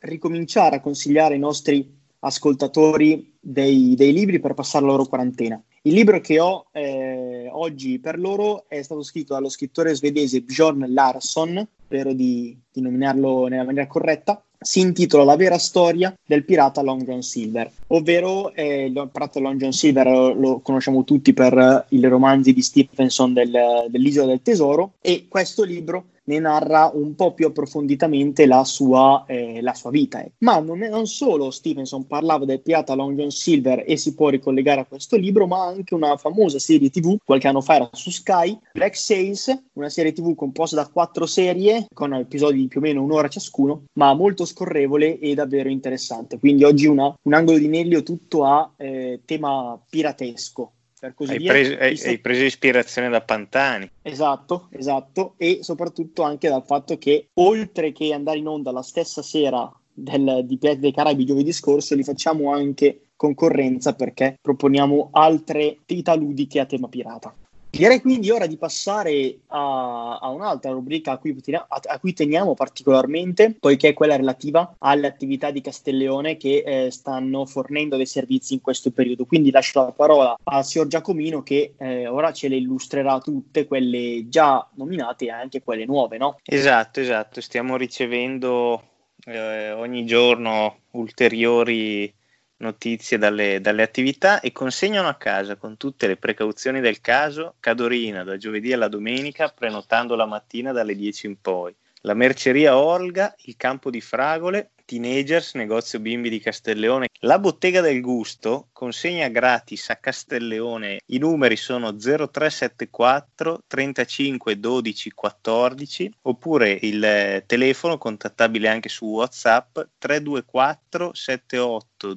ricominciare 0.00 0.76
a 0.76 0.80
consigliare 0.80 1.32
ai 1.32 1.40
nostri 1.40 1.99
ascoltatori 2.20 3.36
dei, 3.40 3.94
dei 3.96 4.12
libri 4.12 4.40
per 4.40 4.54
passare 4.54 4.84
la 4.84 4.92
loro 4.92 5.06
quarantena. 5.06 5.62
Il 5.82 5.94
libro 5.94 6.20
che 6.20 6.38
ho 6.38 6.66
eh, 6.72 7.48
oggi 7.50 7.98
per 7.98 8.18
loro 8.18 8.64
è 8.68 8.82
stato 8.82 9.02
scritto 9.02 9.32
dallo 9.32 9.48
scrittore 9.48 9.94
svedese 9.94 10.42
Bjorn 10.42 10.84
Larsson, 10.92 11.66
spero 11.84 12.12
di, 12.12 12.56
di 12.70 12.80
nominarlo 12.82 13.46
nella 13.46 13.64
maniera 13.64 13.86
corretta, 13.86 14.42
si 14.62 14.80
intitola 14.80 15.24
La 15.24 15.36
vera 15.36 15.56
storia 15.56 16.14
del 16.22 16.44
pirata 16.44 16.82
Long 16.82 17.02
John 17.02 17.22
Silver, 17.22 17.70
ovvero 17.88 18.52
eh, 18.52 18.84
il 18.84 19.08
pirata 19.10 19.40
Long 19.40 19.58
John 19.58 19.72
Silver 19.72 20.36
lo 20.36 20.60
conosciamo 20.60 21.02
tutti 21.04 21.32
per 21.32 21.86
i 21.88 22.00
romanzi 22.02 22.52
di 22.52 22.60
Stephenson 22.60 23.32
del, 23.32 23.86
dell'Isola 23.88 24.26
del 24.26 24.42
Tesoro 24.42 24.92
e 25.00 25.28
questo 25.28 25.64
libro 25.64 26.08
ne 26.30 26.38
narra 26.38 26.90
un 26.94 27.16
po' 27.16 27.34
più 27.34 27.46
approfonditamente 27.46 28.46
la 28.46 28.62
sua, 28.64 29.24
eh, 29.26 29.60
la 29.60 29.74
sua 29.74 29.90
vita. 29.90 30.22
Eh. 30.22 30.32
Ma 30.38 30.60
non, 30.60 30.82
è, 30.82 30.88
non, 30.88 31.06
solo 31.06 31.50
Stevenson 31.50 32.06
parlava 32.06 32.44
del 32.44 32.60
pirata 32.60 32.94
Long 32.94 33.16
John 33.16 33.30
Silver 33.30 33.82
e 33.86 33.96
si 33.96 34.14
può 34.14 34.28
ricollegare 34.28 34.80
a 34.80 34.86
questo 34.86 35.16
libro, 35.16 35.46
ma 35.46 35.66
anche 35.66 35.94
una 35.94 36.16
famosa 36.16 36.58
serie 36.60 36.90
tv, 36.90 37.16
qualche 37.24 37.48
anno 37.48 37.60
fa 37.60 37.74
era 37.74 37.90
su 37.92 38.10
Sky, 38.10 38.56
Black 38.72 38.96
Sails, 38.96 39.62
una 39.72 39.88
serie 39.88 40.12
tv 40.12 40.34
composta 40.34 40.76
da 40.76 40.88
quattro 40.88 41.26
serie 41.26 41.86
con 41.92 42.14
episodi 42.14 42.58
di 42.58 42.68
più 42.68 42.78
o 42.78 42.82
meno 42.82 43.02
un'ora 43.02 43.28
ciascuno, 43.28 43.84
ma 43.94 44.14
molto 44.14 44.44
scorrevole 44.44 45.18
e 45.18 45.34
davvero 45.34 45.68
interessante. 45.68 46.38
Quindi 46.38 46.62
oggi 46.62 46.86
una, 46.86 47.12
un 47.22 47.34
angolo 47.34 47.58
di 47.58 47.68
Nellio 47.68 48.02
tutto 48.02 48.44
a 48.44 48.72
eh, 48.76 49.20
tema 49.24 49.78
piratesco 49.88 50.72
per 51.00 51.14
così 51.14 51.32
hai 51.32 51.38
dire. 51.38 51.52
Preso, 51.52 51.72
hai, 51.80 52.00
hai, 52.04 52.18
preso 52.18 52.44
ispirazione 52.44 53.08
da 53.08 53.22
Pantani. 53.22 53.90
Esatto, 54.02 54.68
esatto, 54.70 55.34
e 55.38 55.60
soprattutto 55.62 56.22
anche 56.22 56.48
dal 56.48 56.64
fatto 56.64 56.98
che 56.98 57.30
oltre 57.34 57.92
che 57.92 58.12
andare 58.12 58.38
in 58.38 58.46
onda 58.46 58.70
la 58.70 58.82
stessa 58.82 59.22
sera 59.22 59.68
del, 59.92 60.42
di 60.44 60.58
Piazza 60.58 60.80
dei 60.80 60.92
Caraibi 60.92 61.24
giovedì 61.24 61.52
scorso, 61.52 61.94
li 61.94 62.04
facciamo 62.04 62.52
anche 62.52 63.10
concorrenza 63.16 63.94
perché 63.94 64.38
proponiamo 64.40 65.08
altre 65.12 65.78
attività 65.80 66.14
ludiche 66.14 66.60
a 66.60 66.66
tema 66.66 66.88
pirata. 66.88 67.34
Direi 67.70 68.00
quindi 68.00 68.30
ora 68.30 68.46
di 68.46 68.56
passare 68.56 69.38
a, 69.46 70.18
a 70.18 70.28
un'altra 70.28 70.72
rubrica 70.72 71.12
a 71.12 71.18
cui, 71.18 71.34
a, 71.52 71.66
a 71.68 71.98
cui, 72.00 72.12
teniamo 72.12 72.54
particolarmente, 72.54 73.56
poiché 73.58 73.88
è 73.88 73.94
quella 73.94 74.16
relativa 74.16 74.74
alle 74.78 75.06
attività 75.06 75.50
di 75.50 75.60
Castelleone 75.60 76.36
che 76.36 76.64
eh, 76.66 76.90
stanno 76.90 77.46
fornendo 77.46 77.96
dei 77.96 78.06
servizi 78.06 78.54
in 78.54 78.60
questo 78.60 78.90
periodo. 78.90 79.24
Quindi 79.24 79.52
lascio 79.52 79.84
la 79.84 79.92
parola 79.92 80.36
al 80.42 80.64
signor 80.64 80.88
Giacomino 80.88 81.42
che 81.42 81.74
eh, 81.78 82.08
ora 82.08 82.32
ce 82.32 82.48
le 82.48 82.56
illustrerà 82.56 83.20
tutte 83.20 83.66
quelle 83.66 84.24
già 84.28 84.68
nominate 84.74 85.26
e 85.26 85.30
anche 85.30 85.62
quelle 85.62 85.86
nuove, 85.86 86.18
no? 86.18 86.38
Esatto, 86.42 87.00
esatto. 87.00 87.40
Stiamo 87.40 87.76
ricevendo 87.76 88.82
eh, 89.26 89.70
ogni 89.70 90.04
giorno 90.04 90.80
ulteriori 90.90 92.12
notizie 92.60 93.18
dalle, 93.18 93.60
dalle, 93.60 93.82
attività 93.82 94.40
e 94.40 94.52
consegnano 94.52 95.08
a 95.08 95.14
casa 95.14 95.56
con 95.56 95.76
tutte 95.76 96.06
le 96.06 96.16
precauzioni 96.16 96.80
del 96.80 97.00
caso 97.00 97.54
Cadorina 97.60 98.24
da 98.24 98.36
giovedì 98.36 98.72
alla 98.72 98.88
domenica 98.88 99.48
prenotando 99.48 100.14
la 100.14 100.26
mattina 100.26 100.72
dalle 100.72 100.94
10 100.94 101.26
in 101.26 101.40
poi. 101.40 101.74
La 102.02 102.14
merceria 102.14 102.78
Olga, 102.78 103.34
il 103.44 103.56
campo 103.56 103.90
di 103.90 104.00
fragole, 104.00 104.70
Teenagers, 104.90 105.54
negozio 105.54 106.00
bimbi 106.00 106.28
di 106.28 106.40
Castelleone. 106.40 107.10
La 107.20 107.38
bottega 107.38 107.80
del 107.80 108.00
gusto 108.00 108.70
consegna 108.72 109.28
gratis 109.28 109.88
a 109.90 109.94
Castelleone. 109.94 111.02
I 111.06 111.18
numeri 111.18 111.54
sono 111.54 111.92
0374 111.96 113.62
35 113.68 114.58
12 114.58 115.12
14 115.12 116.12
oppure 116.22 116.76
il 116.82 117.04
eh, 117.04 117.44
telefono 117.46 117.98
contattabile 117.98 118.66
anche 118.66 118.88
su 118.88 119.06
WhatsApp 119.06 119.78
324 119.96 121.14
78 121.14 122.16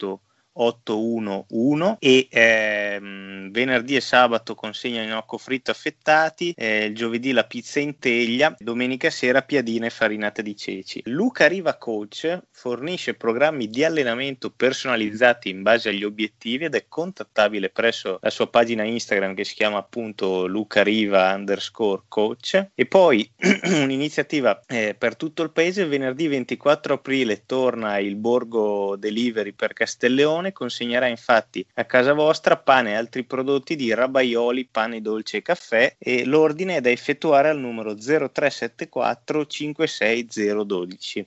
28 0.00 0.20
811 0.60 1.96
e 1.98 2.28
ehm, 2.30 3.50
venerdì 3.50 3.96
e 3.96 4.00
sabato 4.00 4.54
consegna 4.54 5.04
gnocco 5.04 5.38
fritto 5.38 5.70
affettati, 5.70 6.52
eh, 6.56 6.84
il 6.86 6.94
giovedì 6.94 7.32
la 7.32 7.44
pizza 7.44 7.80
in 7.80 7.98
teglia, 7.98 8.54
domenica 8.58 9.08
sera 9.10 9.42
piadine 9.42 9.86
e 9.86 9.90
farinata 9.90 10.42
di 10.42 10.54
ceci. 10.56 11.00
Luca 11.06 11.46
Riva 11.46 11.76
Coach 11.76 12.42
fornisce 12.50 13.14
programmi 13.14 13.68
di 13.68 13.84
allenamento 13.84 14.50
personalizzati 14.50 15.48
in 15.48 15.62
base 15.62 15.88
agli 15.88 16.04
obiettivi 16.04 16.66
ed 16.66 16.74
è 16.74 16.84
contattabile 16.88 17.70
presso 17.70 18.18
la 18.20 18.30
sua 18.30 18.48
pagina 18.48 18.84
Instagram 18.84 19.34
che 19.34 19.44
si 19.44 19.54
chiama 19.54 19.78
appunto 19.78 20.46
Luca 20.46 20.82
Riva 20.82 21.32
underscore 21.32 22.02
coach 22.08 22.68
e 22.74 22.86
poi 22.86 23.28
un'iniziativa 23.64 24.60
eh, 24.66 24.94
per 24.96 25.16
tutto 25.16 25.42
il 25.42 25.50
paese 25.50 25.86
venerdì 25.86 26.28
24 26.28 26.94
aprile 26.94 27.44
torna 27.46 27.98
il 27.98 28.16
Borgo 28.16 28.96
Delivery 28.96 29.52
per 29.52 29.72
Castelleone 29.72 30.49
Leone 30.50 30.52
consegnerà 30.52 31.06
infatti 31.06 31.64
a 31.74 31.84
casa 31.84 32.12
vostra 32.12 32.56
pane 32.56 32.90
e 32.90 32.94
altri 32.94 33.24
prodotti 33.24 33.76
di 33.76 33.94
rabaioli, 33.94 34.66
pane 34.66 35.00
dolce 35.00 35.38
e 35.38 35.42
caffè 35.42 35.96
e 35.98 36.24
l'ordine 36.24 36.76
è 36.76 36.80
da 36.80 36.90
effettuare 36.90 37.48
al 37.48 37.58
numero 37.58 37.94
0374 37.94 39.46
56012. 39.46 41.26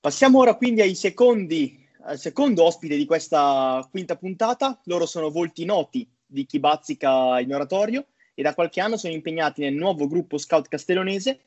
Passiamo 0.00 0.38
ora 0.38 0.54
quindi 0.54 0.80
ai 0.80 0.94
secondi, 0.94 1.86
al 2.02 2.18
secondo 2.18 2.64
ospite 2.64 2.96
di 2.96 3.04
questa 3.04 3.86
quinta 3.90 4.16
puntata. 4.16 4.78
Loro 4.84 5.06
sono 5.06 5.30
volti 5.30 5.64
noti 5.64 6.08
di 6.24 6.46
chi 6.46 6.58
bazzica 6.58 7.40
in 7.40 7.52
oratorio 7.52 8.06
e 8.34 8.42
da 8.42 8.54
qualche 8.54 8.80
anno 8.80 8.96
sono 8.96 9.12
impegnati 9.12 9.60
nel 9.60 9.74
nuovo 9.74 10.06
gruppo 10.06 10.38
scout 10.38 10.68
castellonese. 10.68 11.40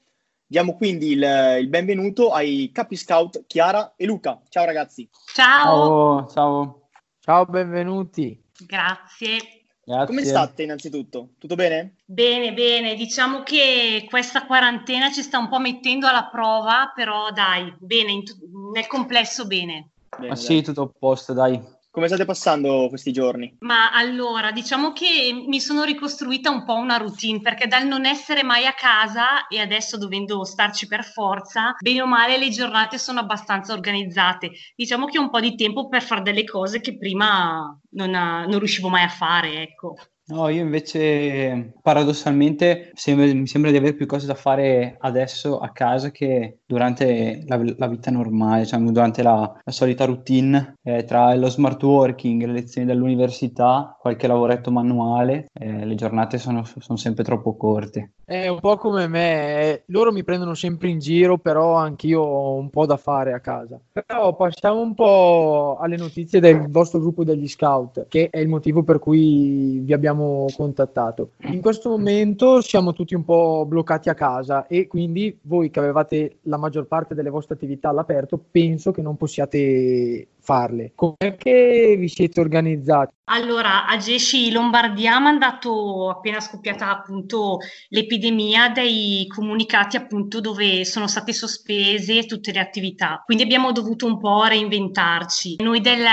Diamo 0.53 0.75
quindi 0.75 1.13
il, 1.13 1.57
il 1.61 1.67
benvenuto 1.67 2.31
ai 2.31 2.69
capi 2.71 2.95
scout 2.95 3.45
Chiara 3.47 3.93
e 3.95 4.05
Luca. 4.05 4.39
Ciao 4.49 4.65
ragazzi. 4.65 5.09
Ciao. 5.33 6.27
Ciao. 6.27 6.89
Ciao, 7.19 7.45
benvenuti. 7.47 8.39
Grazie. 8.67 9.63
Grazie. 9.83 10.05
Come 10.05 10.23
state 10.23 10.61
innanzitutto? 10.61 11.29
Tutto 11.39 11.55
bene? 11.55 11.95
Bene, 12.05 12.53
bene. 12.53 12.93
Diciamo 12.93 13.41
che 13.41 14.05
questa 14.07 14.45
quarantena 14.45 15.11
ci 15.11 15.23
sta 15.23 15.39
un 15.39 15.49
po' 15.49 15.57
mettendo 15.57 16.05
alla 16.05 16.29
prova, 16.31 16.91
però 16.93 17.31
dai, 17.31 17.73
bene, 17.79 18.21
t- 18.21 18.37
nel 18.75 18.85
complesso 18.85 19.47
bene. 19.47 19.89
bene 20.15 20.33
ah, 20.33 20.35
sì, 20.35 20.61
tutto 20.61 20.83
a 20.83 20.91
posto, 20.99 21.33
dai. 21.33 21.59
Come 21.93 22.07
state 22.07 22.25
passando 22.25 22.87
questi 22.89 23.11
giorni? 23.11 23.55
Ma 23.59 23.91
allora, 23.91 24.51
diciamo 24.51 24.93
che 24.93 25.31
mi 25.47 25.59
sono 25.59 25.83
ricostruita 25.83 26.49
un 26.49 26.65
po' 26.65 26.73
una 26.73 26.97
routine 26.97 27.39
perché 27.39 27.67
dal 27.67 27.85
non 27.85 28.07
essere 28.07 28.41
mai 28.41 28.65
a 28.65 28.73
casa 28.73 29.45
e 29.47 29.59
adesso 29.59 29.99
dovendo 29.99 30.43
starci 30.43 30.87
per 30.87 31.03
forza, 31.03 31.75
bene 31.79 32.01
o 32.01 32.07
male 32.07 32.39
le 32.39 32.49
giornate 32.49 32.97
sono 32.97 33.19
abbastanza 33.19 33.73
organizzate. 33.73 34.49
Diciamo 34.75 35.05
che 35.05 35.19
ho 35.19 35.21
un 35.21 35.29
po' 35.29 35.39
di 35.39 35.53
tempo 35.53 35.87
per 35.87 36.01
fare 36.01 36.23
delle 36.23 36.45
cose 36.45 36.81
che 36.81 36.97
prima 36.97 37.79
non, 37.91 38.09
non 38.09 38.57
riuscivo 38.57 38.89
mai 38.89 39.03
a 39.03 39.09
fare, 39.09 39.61
ecco. 39.61 39.93
No, 40.25 40.47
io 40.47 40.61
invece 40.61 41.73
paradossalmente 41.81 42.91
sembra, 42.95 43.25
mi 43.25 43.45
sembra 43.45 43.69
di 43.69 43.77
avere 43.77 43.93
più 43.93 44.05
cose 44.05 44.25
da 44.25 44.35
fare 44.35 44.95
adesso 45.01 45.59
a 45.59 45.71
casa 45.71 46.11
che 46.11 46.59
durante 46.73 47.43
la, 47.45 47.61
la 47.77 47.87
vita 47.87 48.09
normale, 48.09 48.63
diciamo, 48.63 48.91
durante 48.91 49.21
la, 49.21 49.51
la 49.63 49.71
solita 49.71 50.05
routine 50.05 50.75
eh, 50.81 51.03
tra 51.05 51.35
lo 51.35 51.49
smart 51.49 51.81
working, 51.83 52.43
le 52.43 52.51
lezioni 52.51 52.87
dell'università, 52.87 53.95
qualche 53.99 54.27
lavoretto 54.27 54.71
manuale, 54.71 55.45
eh, 55.53 55.85
le 55.85 55.95
giornate 55.95 56.39
sono, 56.39 56.63
sono 56.63 56.97
sempre 56.97 57.23
troppo 57.23 57.55
corte. 57.55 58.13
È 58.25 58.47
un 58.47 58.59
po' 58.59 58.77
come 58.77 59.07
me, 59.07 59.61
eh, 59.61 59.83
loro 59.87 60.11
mi 60.11 60.23
prendono 60.23 60.55
sempre 60.55 60.89
in 60.89 60.99
giro, 60.99 61.37
però 61.37 61.75
anch'io 61.75 62.21
ho 62.21 62.55
un 62.55 62.69
po' 62.69 62.85
da 62.85 62.97
fare 62.97 63.33
a 63.33 63.39
casa. 63.39 63.79
Però 63.91 64.35
passiamo 64.35 64.79
un 64.79 64.95
po' 64.95 65.77
alle 65.79 65.97
notizie 65.97 66.39
del 66.39 66.67
vostro 66.69 66.99
gruppo 66.99 67.23
degli 67.23 67.47
scout, 67.47 68.07
che 68.07 68.29
è 68.31 68.39
il 68.39 68.47
motivo 68.47 68.81
per 68.83 68.97
cui 68.99 69.79
vi 69.83 69.93
abbiamo 69.93 70.47
contattato. 70.55 71.31
In 71.49 71.61
questo 71.61 71.89
momento 71.89 72.61
siamo 72.61 72.93
tutti 72.93 73.13
un 73.13 73.23
po' 73.23 73.65
bloccati 73.67 74.09
a 74.09 74.13
casa 74.15 74.65
e 74.67 74.87
quindi 74.87 75.37
voi 75.43 75.69
che 75.69 75.79
avevate 75.79 76.37
la 76.43 76.57
maggior 76.63 76.87
parte 76.87 77.13
delle 77.13 77.29
vostre 77.29 77.55
attività 77.55 77.89
all'aperto, 77.89 78.41
penso 78.49 78.91
che 78.91 79.01
non 79.01 79.17
possiate 79.17 80.27
farle. 80.39 80.93
Come 80.95 81.35
vi 81.37 82.07
siete 82.07 82.39
organizzati? 82.39 83.13
Allora, 83.25 83.85
a 83.85 83.97
Gesci 83.97 84.51
Lombardia 84.51 85.15
ha 85.15 85.19
mandato, 85.19 86.09
appena 86.09 86.39
scoppiata 86.39 86.89
appunto 86.89 87.59
l'epidemia, 87.89 88.69
dei 88.69 89.25
comunicati 89.27 89.95
appunto 89.95 90.41
dove 90.41 90.83
sono 90.83 91.07
state 91.07 91.33
sospese 91.33 92.25
tutte 92.25 92.51
le 92.51 92.59
attività. 92.59 93.21
Quindi 93.25 93.43
abbiamo 93.43 93.71
dovuto 93.71 94.05
un 94.05 94.19
po' 94.19 94.43
reinventarci. 94.45 95.57
Noi 95.61 95.79
del, 95.81 96.03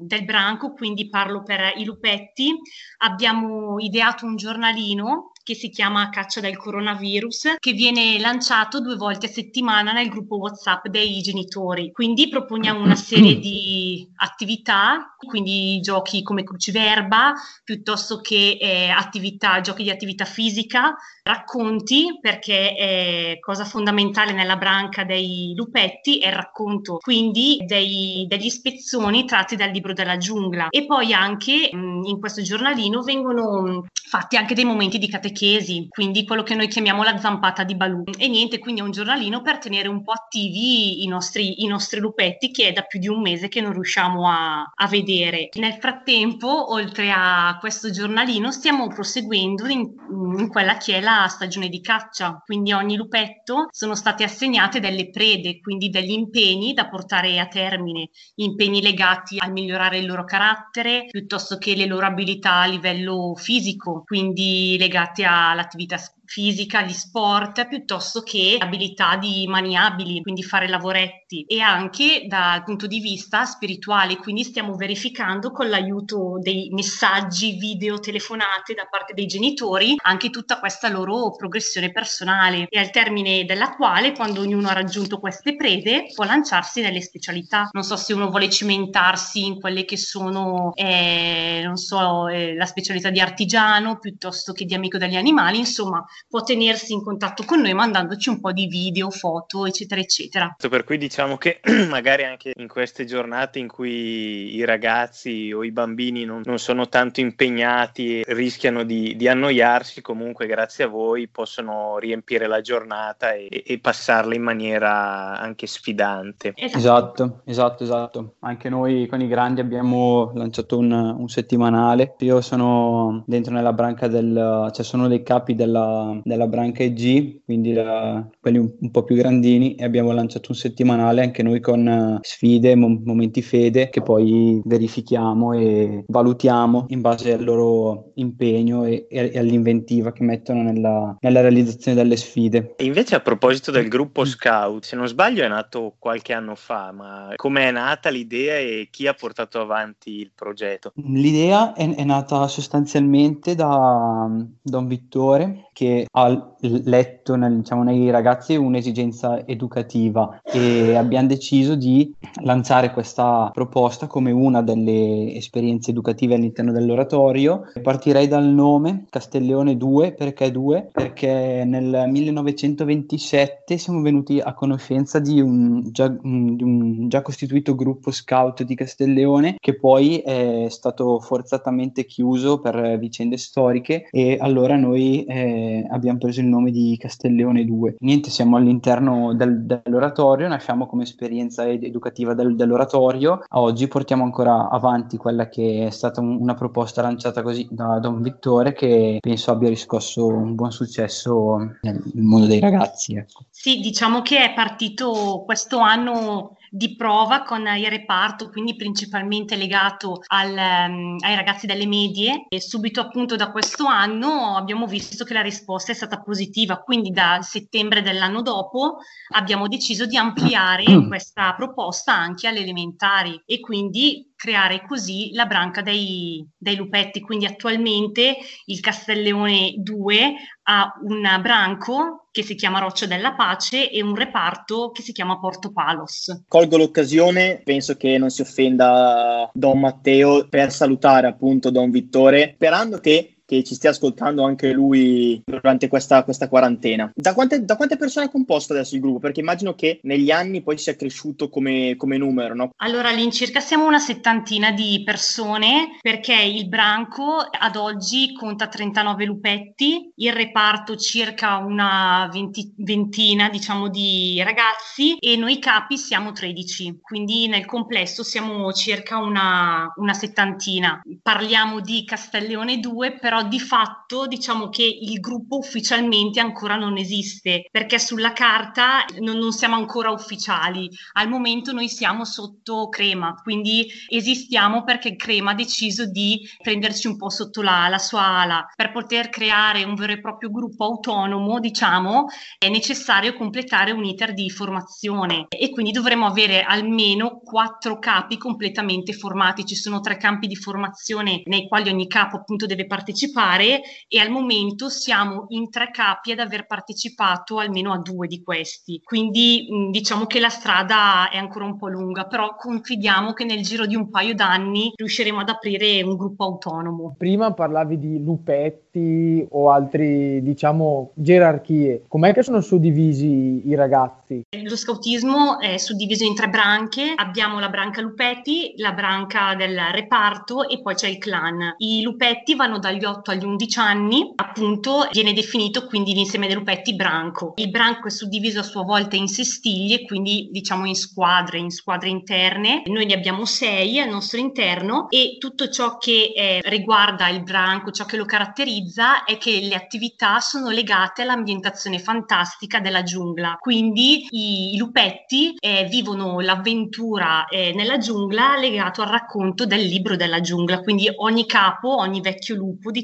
del 0.00 0.24
branco, 0.24 0.72
quindi 0.72 1.08
parlo 1.08 1.42
per 1.42 1.74
i 1.76 1.84
lupetti, 1.84 2.52
abbiamo 2.98 3.78
ideato 3.78 4.26
un 4.26 4.36
giornalino 4.36 5.32
che 5.44 5.54
si 5.54 5.68
chiama 5.68 6.08
Caccia 6.08 6.40
del 6.40 6.56
coronavirus, 6.56 7.56
che 7.60 7.72
viene 7.72 8.18
lanciato 8.18 8.80
due 8.80 8.96
volte 8.96 9.26
a 9.26 9.28
settimana 9.28 9.92
nel 9.92 10.08
gruppo 10.08 10.38
WhatsApp 10.38 10.86
dei 10.88 11.20
genitori. 11.20 11.92
Quindi 11.92 12.28
proponiamo 12.28 12.82
una 12.82 12.94
serie 12.96 13.38
di 13.38 14.08
attività, 14.16 15.14
quindi 15.18 15.80
giochi 15.80 16.22
come 16.22 16.44
cruciverba, 16.44 17.34
piuttosto 17.62 18.20
che 18.20 18.56
eh, 18.58 18.88
attività, 18.88 19.60
giochi 19.60 19.82
di 19.82 19.90
attività 19.90 20.24
fisica, 20.24 20.96
racconti, 21.22 22.18
perché 22.20 22.74
è 22.74 23.38
cosa 23.40 23.66
fondamentale 23.66 24.32
nella 24.32 24.56
branca 24.56 25.04
dei 25.04 25.52
lupetti 25.54 26.18
è 26.18 26.28
il 26.28 26.34
racconto, 26.34 26.98
quindi 27.02 27.62
dei, 27.66 28.24
degli 28.26 28.48
spezzoni 28.48 29.26
tratti 29.26 29.56
dal 29.56 29.70
libro 29.70 29.92
della 29.92 30.16
giungla. 30.16 30.68
E 30.70 30.86
poi 30.86 31.12
anche 31.12 31.68
mh, 31.70 32.04
in 32.06 32.18
questo 32.18 32.40
giornalino 32.40 33.02
vengono 33.02 33.86
fatti 33.92 34.36
anche 34.36 34.54
dei 34.54 34.64
momenti 34.64 34.98
di 34.98 35.08
catechesi, 35.34 35.88
quindi 35.90 36.24
quello 36.24 36.42
che 36.42 36.54
noi 36.54 36.68
chiamiamo 36.68 37.02
la 37.02 37.18
zampata 37.18 37.64
di 37.64 37.74
Balù. 37.74 38.04
E 38.16 38.28
niente, 38.28 38.58
quindi 38.58 38.80
è 38.80 38.84
un 38.84 38.92
giornalino 38.92 39.42
per 39.42 39.58
tenere 39.58 39.88
un 39.88 40.02
po' 40.02 40.12
attivi 40.12 41.02
i 41.02 41.06
nostri, 41.08 41.62
i 41.64 41.66
nostri 41.66 42.00
lupetti 42.00 42.50
che 42.50 42.68
è 42.68 42.72
da 42.72 42.82
più 42.82 43.00
di 43.00 43.08
un 43.08 43.20
mese 43.20 43.48
che 43.48 43.60
non 43.60 43.72
riusciamo 43.72 44.28
a, 44.28 44.72
a 44.74 44.86
vedere. 44.86 45.48
Nel 45.54 45.74
frattempo, 45.74 46.72
oltre 46.72 47.10
a 47.10 47.58
questo 47.60 47.90
giornalino, 47.90 48.50
stiamo 48.52 48.86
proseguendo 48.88 49.66
in, 49.66 49.92
in 50.38 50.48
quella 50.48 50.76
che 50.76 50.96
è 50.96 51.00
la 51.00 51.26
stagione 51.28 51.68
di 51.68 51.80
caccia, 51.80 52.40
quindi 52.44 52.72
ogni 52.72 52.96
lupetto 52.96 53.68
sono 53.70 53.94
state 53.94 54.24
assegnate 54.24 54.80
delle 54.80 55.10
prede, 55.10 55.60
quindi 55.60 55.90
degli 55.90 56.12
impegni 56.12 56.72
da 56.72 56.88
portare 56.88 57.38
a 57.40 57.46
termine, 57.46 58.10
impegni 58.36 58.80
legati 58.80 59.38
al 59.38 59.52
migliorare 59.52 59.98
il 59.98 60.06
loro 60.06 60.24
carattere, 60.24 61.06
piuttosto 61.10 61.58
che 61.58 61.74
le 61.74 61.86
loro 61.86 62.06
abilità 62.06 62.60
a 62.60 62.66
livello 62.66 63.34
fisico, 63.34 64.02
quindi 64.04 64.76
legate 65.24 65.50
all'attività 65.52 65.96
fisica, 66.26 66.82
gli 66.82 66.92
sport, 66.92 67.66
piuttosto 67.68 68.22
che 68.22 68.56
abilità 68.58 69.16
di 69.16 69.46
maniabili, 69.46 70.22
quindi 70.22 70.42
fare 70.42 70.68
lavoretti 70.68 71.44
e 71.46 71.60
anche 71.60 72.24
dal 72.26 72.62
punto 72.64 72.86
di 72.86 73.00
vista 73.00 73.44
spirituale, 73.44 74.16
quindi 74.16 74.44
stiamo 74.44 74.74
verificando 74.74 75.50
con 75.50 75.68
l'aiuto 75.68 76.38
dei 76.40 76.68
messaggi, 76.72 77.56
video, 77.58 77.98
telefonate 77.98 78.74
da 78.74 78.86
parte 78.90 79.14
dei 79.14 79.26
genitori 79.26 79.94
anche 80.02 80.30
tutta 80.30 80.58
questa 80.58 80.88
loro 80.88 81.34
progressione 81.36 81.92
personale 81.92 82.66
e 82.68 82.78
al 82.78 82.90
termine 82.90 83.44
della 83.44 83.74
quale 83.74 84.12
quando 84.12 84.40
ognuno 84.40 84.68
ha 84.68 84.72
raggiunto 84.72 85.18
queste 85.18 85.56
prede 85.56 86.06
può 86.14 86.24
lanciarsi 86.24 86.80
nelle 86.80 87.00
specialità. 87.00 87.68
Non 87.72 87.82
so 87.82 87.96
se 87.96 88.12
uno 88.12 88.30
vuole 88.30 88.48
cimentarsi 88.48 89.44
in 89.44 89.60
quelle 89.60 89.84
che 89.84 89.96
sono, 89.96 90.72
eh, 90.74 91.60
non 91.64 91.76
so, 91.76 92.28
eh, 92.28 92.54
la 92.54 92.66
specialità 92.66 93.10
di 93.10 93.20
artigiano 93.20 93.98
piuttosto 93.98 94.52
che 94.52 94.64
di 94.64 94.74
amico 94.74 94.98
degli 94.98 95.16
animali, 95.16 95.58
insomma 95.58 96.04
può 96.28 96.42
tenersi 96.42 96.92
in 96.92 97.02
contatto 97.02 97.44
con 97.44 97.60
noi 97.60 97.74
mandandoci 97.74 98.28
un 98.28 98.40
po' 98.40 98.52
di 98.52 98.66
video, 98.66 99.10
foto, 99.10 99.66
eccetera, 99.66 100.00
eccetera. 100.00 100.54
Per 100.56 100.84
cui 100.84 100.98
diciamo 100.98 101.36
che 101.36 101.60
magari 101.88 102.24
anche 102.24 102.52
in 102.56 102.68
queste 102.68 103.04
giornate 103.04 103.58
in 103.58 103.68
cui 103.68 104.54
i 104.54 104.64
ragazzi 104.64 105.52
o 105.52 105.64
i 105.64 105.70
bambini 105.70 106.24
non, 106.24 106.42
non 106.44 106.58
sono 106.58 106.88
tanto 106.88 107.20
impegnati 107.20 108.20
e 108.20 108.34
rischiano 108.34 108.84
di, 108.84 109.16
di, 109.16 109.28
annoiarsi, 109.28 110.00
comunque 110.00 110.46
grazie 110.46 110.84
a 110.84 110.88
voi 110.88 111.28
possono 111.28 111.98
riempire 111.98 112.46
la 112.46 112.60
giornata 112.60 113.32
e, 113.32 113.62
e 113.64 113.78
passarla 113.78 114.34
in 114.34 114.42
maniera 114.42 115.38
anche 115.38 115.66
sfidante. 115.66 116.52
Esatto. 116.56 116.78
esatto, 116.78 117.42
esatto, 117.44 117.82
esatto. 117.84 118.34
Anche 118.40 118.68
noi 118.68 119.06
con 119.06 119.20
i 119.20 119.28
grandi 119.28 119.60
abbiamo 119.60 120.32
lanciato 120.34 120.78
un, 120.78 120.90
un 120.92 121.28
settimanale. 121.28 122.14
Io 122.18 122.40
sono 122.40 123.22
dentro 123.26 123.52
nella 123.52 123.72
branca 123.72 124.08
del, 124.08 124.70
cioè 124.72 124.84
sono 124.84 125.08
dei 125.08 125.22
capi 125.22 125.54
della 125.54 126.03
della 126.22 126.46
branca 126.46 126.82
EG, 126.82 127.42
quindi 127.44 127.72
la, 127.72 128.26
quelli 128.40 128.58
un, 128.58 128.72
un, 128.80 128.90
po' 128.90 129.04
più 129.04 129.16
grandini, 129.16 129.74
e 129.74 129.84
abbiamo 129.84 130.12
lanciato 130.12 130.46
un 130.50 130.56
settimanale 130.56 131.22
anche 131.22 131.42
noi 131.42 131.60
con 131.60 131.86
uh, 131.86 132.18
sfide, 132.22 132.74
mo- 132.74 133.00
momenti 133.04 133.42
fede, 133.42 133.90
che 133.90 134.02
poi 134.02 134.60
verifichiamo 134.64 135.52
e 135.52 136.04
valutiamo 136.06 136.86
in 136.88 137.00
base 137.00 137.32
al 137.32 137.44
loro 137.44 138.12
impegno 138.14 138.84
e, 138.84 139.06
e 139.08 139.38
all'inventiva 139.38 140.12
che 140.12 140.22
mettono 140.22 140.62
nella, 140.62 141.16
nella, 141.20 141.40
realizzazione 141.40 141.96
delle 141.96 142.16
sfide. 142.16 142.74
E 142.76 142.84
invece 142.84 143.14
a 143.14 143.20
proposito 143.20 143.70
del 143.70 143.88
gruppo. 143.88 144.24
Scout, 144.24 144.84
se 144.84 144.96
non 144.96 145.06
sbaglio 145.06 145.44
è 145.44 145.48
nato 145.48 145.94
qualche 145.98 146.32
anno 146.32 146.54
fa, 146.54 146.92
ma 146.92 147.32
come 147.36 147.68
è 147.68 147.70
nata 147.70 148.08
l'idea 148.08 148.56
e 148.56 148.88
chi 148.90 149.06
ha 149.06 149.14
portato 149.14 149.60
avanti 149.60 150.18
il 150.18 150.32
progetto? 150.34 150.92
L'idea 150.96 151.74
è, 151.74 151.94
è 151.94 152.04
nata 152.04 152.48
sostanzialmente 152.48 153.54
da 153.54 154.28
Don 154.62 154.86
Vittore, 154.86 155.63
che 155.74 156.06
ha 156.10 156.53
letto 156.68 157.36
nel, 157.36 157.58
diciamo, 157.58 157.82
nei 157.82 158.10
ragazzi 158.10 158.56
un'esigenza 158.56 159.46
educativa 159.46 160.40
e 160.42 160.94
abbiamo 160.94 161.28
deciso 161.28 161.74
di 161.74 162.14
lanciare 162.42 162.90
questa 162.90 163.50
proposta 163.52 164.06
come 164.06 164.30
una 164.30 164.62
delle 164.62 165.34
esperienze 165.34 165.90
educative 165.90 166.34
all'interno 166.34 166.72
dell'oratorio. 166.72 167.70
Partirei 167.82 168.28
dal 168.28 168.46
nome 168.46 169.04
Castelleone 169.10 169.76
2, 169.76 170.12
perché 170.12 170.50
2? 170.50 170.90
Perché 170.92 171.64
nel 171.66 172.06
1927 172.08 173.76
siamo 173.78 174.00
venuti 174.00 174.40
a 174.40 174.54
conoscenza 174.54 175.18
di 175.18 175.40
un 175.40 175.90
già, 175.90 176.08
di 176.08 176.62
un 176.62 177.08
già 177.08 177.22
costituito 177.22 177.74
gruppo 177.74 178.10
scout 178.10 178.62
di 178.62 178.74
Castelleone 178.74 179.56
che 179.60 179.76
poi 179.76 180.18
è 180.18 180.66
stato 180.68 181.20
forzatamente 181.20 182.04
chiuso 182.04 182.60
per 182.60 182.98
vicende 182.98 183.36
storiche 183.36 184.08
e 184.10 184.36
allora 184.40 184.76
noi 184.76 185.24
eh, 185.24 185.86
abbiamo 185.90 186.18
preso 186.18 186.40
il 186.40 186.46
nome 186.46 186.53
di 186.62 186.96
Castelleone 186.98 187.64
2. 187.64 187.96
Niente, 188.00 188.30
siamo 188.30 188.56
all'interno 188.56 189.34
del, 189.34 189.64
dell'oratorio, 189.64 190.48
nasciamo 190.48 190.86
come 190.86 191.02
esperienza 191.02 191.66
ed- 191.66 191.84
educativa 191.84 192.34
del, 192.34 192.56
dell'oratorio. 192.56 193.44
A 193.48 193.60
oggi 193.60 193.88
portiamo 193.88 194.24
ancora 194.24 194.68
avanti 194.68 195.16
quella 195.16 195.48
che 195.48 195.86
è 195.86 195.90
stata 195.90 196.20
un, 196.20 196.40
una 196.40 196.54
proposta 196.54 197.02
lanciata 197.02 197.42
così 197.42 197.66
da 197.70 197.98
Don 197.98 198.22
Vittore 198.22 198.72
che 198.72 199.18
penso 199.20 199.50
abbia 199.50 199.68
riscosso 199.68 200.26
un 200.26 200.54
buon 200.54 200.72
successo 200.72 201.58
nel 201.82 202.02
mondo 202.14 202.46
dei 202.46 202.60
ragazzi. 202.60 203.14
Ecco. 203.14 203.44
Sì, 203.50 203.80
diciamo 203.80 204.22
che 204.22 204.38
è 204.44 204.54
partito 204.54 205.42
questo 205.44 205.78
anno 205.78 206.56
di 206.74 206.96
prova 206.96 207.42
con 207.42 207.64
il 207.68 207.86
reparto, 207.86 208.50
quindi 208.50 208.74
principalmente 208.74 209.54
legato 209.54 210.22
al, 210.26 210.50
um, 210.50 211.16
ai 211.20 211.36
ragazzi 211.36 211.66
delle 211.66 211.86
medie. 211.86 212.46
E 212.48 212.60
subito 212.60 213.00
appunto 213.00 213.36
da 213.36 213.52
questo 213.52 213.86
anno 213.86 214.56
abbiamo 214.56 214.88
visto 214.88 215.22
che 215.22 215.34
la 215.34 215.40
risposta 215.40 215.92
è 215.92 215.94
stata 215.94 216.20
positiva, 216.20 216.78
quindi 216.78 217.10
da 217.10 217.38
settembre 217.42 218.02
dell'anno 218.02 218.42
dopo 218.42 218.96
abbiamo 219.34 219.68
deciso 219.68 220.06
di 220.06 220.16
ampliare 220.16 220.82
questa 221.06 221.54
proposta 221.54 222.12
anche 222.12 222.48
alle 222.48 222.60
elementari. 222.60 223.40
E 223.46 223.60
quindi 223.60 224.33
creare 224.44 224.84
così 224.86 225.30
la 225.32 225.46
branca 225.46 225.80
dei, 225.80 226.46
dei 226.54 226.76
lupetti. 226.76 227.22
Quindi 227.22 227.46
attualmente 227.46 228.36
il 228.66 228.80
Castelleone 228.80 229.72
2 229.78 230.34
ha 230.64 230.92
un 231.02 231.40
branco 231.40 232.28
che 232.30 232.42
si 232.42 232.54
chiama 232.54 232.78
Roccia 232.78 233.06
della 233.06 233.32
Pace 233.32 233.90
e 233.90 234.02
un 234.02 234.14
reparto 234.14 234.90
che 234.90 235.00
si 235.00 235.12
chiama 235.12 235.38
Porto 235.38 235.72
Palos. 235.72 236.42
Colgo 236.46 236.76
l'occasione, 236.76 237.62
penso 237.64 237.96
che 237.96 238.18
non 238.18 238.28
si 238.28 238.42
offenda 238.42 239.48
Don 239.54 239.80
Matteo 239.80 240.46
per 240.48 240.70
salutare 240.70 241.26
appunto 241.26 241.70
Don 241.70 241.90
Vittore, 241.90 242.52
sperando 242.54 242.98
che 242.98 243.33
che 243.54 243.64
ci 243.64 243.74
stia 243.74 243.90
ascoltando 243.90 244.44
anche 244.44 244.72
lui 244.72 245.42
durante 245.44 245.88
questa, 245.88 246.24
questa 246.24 246.48
quarantena. 246.48 247.10
Da 247.14 247.34
quante, 247.34 247.64
da 247.64 247.76
quante, 247.76 247.96
persone 247.96 248.26
è 248.26 248.30
composto 248.30 248.72
adesso 248.72 248.94
il 248.94 249.00
gruppo? 249.00 249.18
Perché 249.20 249.40
immagino 249.40 249.74
che 249.74 250.00
negli 250.02 250.30
anni 250.30 250.62
poi 250.62 250.78
sia 250.78 250.96
cresciuto 250.96 251.48
come, 251.48 251.94
come 251.96 252.16
numero, 252.16 252.54
no? 252.54 252.70
Allora, 252.78 253.10
all'incirca 253.10 253.60
siamo 253.60 253.86
una 253.86 253.98
settantina 253.98 254.72
di 254.72 255.02
persone 255.04 255.98
perché 256.00 256.34
il 256.34 256.68
branco 256.68 257.36
ad 257.36 257.76
oggi 257.76 258.32
conta 258.32 258.66
39 258.66 259.24
lupetti, 259.24 260.12
il 260.16 260.32
reparto 260.32 260.96
circa 260.96 261.58
una 261.58 262.28
venti, 262.32 262.72
ventina, 262.78 263.48
diciamo, 263.48 263.88
di 263.88 264.42
ragazzi 264.42 265.16
e 265.18 265.36
noi 265.36 265.58
capi 265.58 265.96
siamo 265.98 266.32
13, 266.32 267.00
quindi 267.00 267.48
nel 267.48 267.66
complesso 267.66 268.22
siamo 268.22 268.72
circa 268.72 269.18
una, 269.18 269.92
una 269.96 270.14
settantina. 270.14 271.00
Parliamo 271.22 271.80
di 271.80 272.04
Castelleone 272.04 272.80
2, 272.80 273.18
però 273.18 273.34
però 273.34 273.43
di 273.48 273.60
fatto 273.60 274.26
diciamo 274.26 274.68
che 274.68 274.82
il 274.82 275.20
gruppo 275.20 275.56
ufficialmente 275.56 276.40
ancora 276.40 276.76
non 276.76 276.96
esiste 276.96 277.66
perché 277.70 277.98
sulla 277.98 278.32
carta 278.32 279.04
non, 279.20 279.38
non 279.38 279.52
siamo 279.52 279.76
ancora 279.76 280.10
ufficiali. 280.10 280.88
Al 281.14 281.28
momento 281.28 281.72
noi 281.72 281.88
siamo 281.88 282.24
sotto 282.24 282.88
Crema, 282.88 283.34
quindi 283.42 283.86
esistiamo 284.08 284.84
perché 284.84 285.16
Crema 285.16 285.50
ha 285.52 285.54
deciso 285.54 286.06
di 286.06 286.40
prenderci 286.62 287.06
un 287.06 287.16
po' 287.16 287.30
sotto 287.30 287.62
la, 287.62 287.88
la 287.88 287.98
sua 287.98 288.24
ala. 288.24 288.66
Per 288.74 288.92
poter 288.92 289.28
creare 289.28 289.84
un 289.84 289.94
vero 289.94 290.12
e 290.12 290.20
proprio 290.20 290.50
gruppo 290.50 290.84
autonomo, 290.84 291.60
diciamo, 291.60 292.26
è 292.58 292.68
necessario 292.68 293.34
completare 293.34 293.90
un 293.90 294.04
iter 294.04 294.32
di 294.34 294.50
formazione 294.50 295.46
e 295.48 295.70
quindi 295.70 295.90
dovremo 295.90 296.26
avere 296.26 296.62
almeno 296.62 297.40
quattro 297.40 297.98
capi 297.98 298.36
completamente 298.38 299.12
formati. 299.12 299.64
Ci 299.64 299.74
sono 299.74 300.00
tre 300.00 300.16
campi 300.16 300.46
di 300.46 300.56
formazione 300.56 301.42
nei 301.46 301.66
quali 301.66 301.88
ogni 301.88 302.06
capo 302.06 302.36
appunto 302.36 302.66
deve 302.66 302.86
partecipare 302.86 303.23
partecipare 303.24 303.82
e 304.08 304.18
al 304.18 304.30
momento 304.30 304.88
siamo 304.88 305.46
in 305.48 305.70
tre 305.70 305.90
capi 305.90 306.32
ad 306.32 306.38
aver 306.38 306.66
partecipato 306.66 307.58
almeno 307.58 307.92
a 307.92 307.98
due 307.98 308.26
di 308.26 308.42
questi. 308.42 309.00
Quindi 309.02 309.66
mh, 309.68 309.90
diciamo 309.90 310.26
che 310.26 310.40
la 310.40 310.48
strada 310.48 311.28
è 311.30 311.36
ancora 311.36 311.64
un 311.64 311.76
po' 311.76 311.88
lunga, 311.88 312.26
però 312.26 312.54
confidiamo 312.56 313.32
che 313.32 313.44
nel 313.44 313.62
giro 313.62 313.86
di 313.86 313.96
un 313.96 314.10
paio 314.10 314.34
d'anni 314.34 314.92
riusciremo 314.94 315.40
ad 315.40 315.48
aprire 315.48 316.02
un 316.02 316.16
gruppo 316.16 316.44
autonomo. 316.44 317.14
Prima 317.16 317.52
parlavi 317.52 317.98
di 317.98 318.22
lupetti 318.22 319.46
o 319.50 319.70
altri, 319.70 320.42
diciamo, 320.42 321.12
gerarchie. 321.14 322.04
Com'è 322.08 322.32
che 322.32 322.42
sono 322.42 322.60
suddivisi 322.60 323.62
i 323.68 323.74
ragazzi? 323.74 324.42
Lo 324.62 324.76
scautismo 324.76 325.60
è 325.60 325.78
suddiviso 325.78 326.24
in 326.24 326.34
tre 326.34 326.48
branche. 326.48 327.12
Abbiamo 327.16 327.58
la 327.58 327.68
branca 327.68 328.00
lupetti, 328.00 328.74
la 328.76 328.92
branca 328.92 329.54
del 329.54 329.78
reparto 329.92 330.68
e 330.68 330.80
poi 330.80 330.94
c'è 330.94 331.08
il 331.08 331.18
clan. 331.18 331.74
I 331.78 332.02
lupetti 332.02 332.54
vanno 332.54 332.78
dagli 332.78 333.04
8 333.04 333.13
8 333.14 333.30
agli 333.30 333.44
11 333.44 333.78
anni, 333.78 334.32
appunto 334.34 335.08
viene 335.12 335.32
definito 335.32 335.86
quindi 335.86 336.14
l'insieme 336.14 336.46
dei 336.46 336.56
lupetti 336.56 336.94
branco. 336.94 337.52
Il 337.56 337.70
branco 337.70 338.08
è 338.08 338.10
suddiviso 338.10 338.60
a 338.60 338.64
sua 338.64 338.82
volta 338.82 339.16
in 339.16 339.28
sestiglie, 339.28 340.04
quindi 340.04 340.48
diciamo 340.50 340.86
in 340.86 340.94
squadre, 340.94 341.58
in 341.58 341.70
squadre 341.70 342.08
interne. 342.08 342.82
Noi 342.86 343.06
ne 343.06 343.14
abbiamo 343.14 343.44
sei 343.44 344.00
al 344.00 344.08
nostro 344.08 344.38
interno 344.38 345.08
e 345.10 345.36
tutto 345.38 345.68
ciò 345.68 345.98
che 345.98 346.32
eh, 346.34 346.60
riguarda 346.64 347.28
il 347.28 347.42
branco, 347.42 347.90
ciò 347.90 348.04
che 348.04 348.16
lo 348.16 348.24
caratterizza 348.24 349.24
è 349.24 349.38
che 349.38 349.60
le 349.60 349.74
attività 349.74 350.40
sono 350.40 350.70
legate 350.70 351.22
all'ambientazione 351.22 351.98
fantastica 351.98 352.80
della 352.80 353.02
giungla. 353.02 353.56
Quindi 353.60 354.26
i, 354.30 354.74
i 354.74 354.76
lupetti 354.76 355.54
eh, 355.58 355.86
vivono 355.88 356.40
l'avventura 356.40 357.46
eh, 357.46 357.72
nella 357.74 357.98
giungla 357.98 358.56
legato 358.56 359.02
al 359.02 359.08
racconto 359.08 359.66
del 359.66 359.82
libro 359.84 360.16
della 360.16 360.40
giungla. 360.40 360.80
Quindi 360.80 361.08
ogni 361.16 361.46
capo, 361.46 361.96
ogni 361.98 362.20
vecchio 362.20 362.54
lupo, 362.54 362.90
diciamo, 362.90 363.03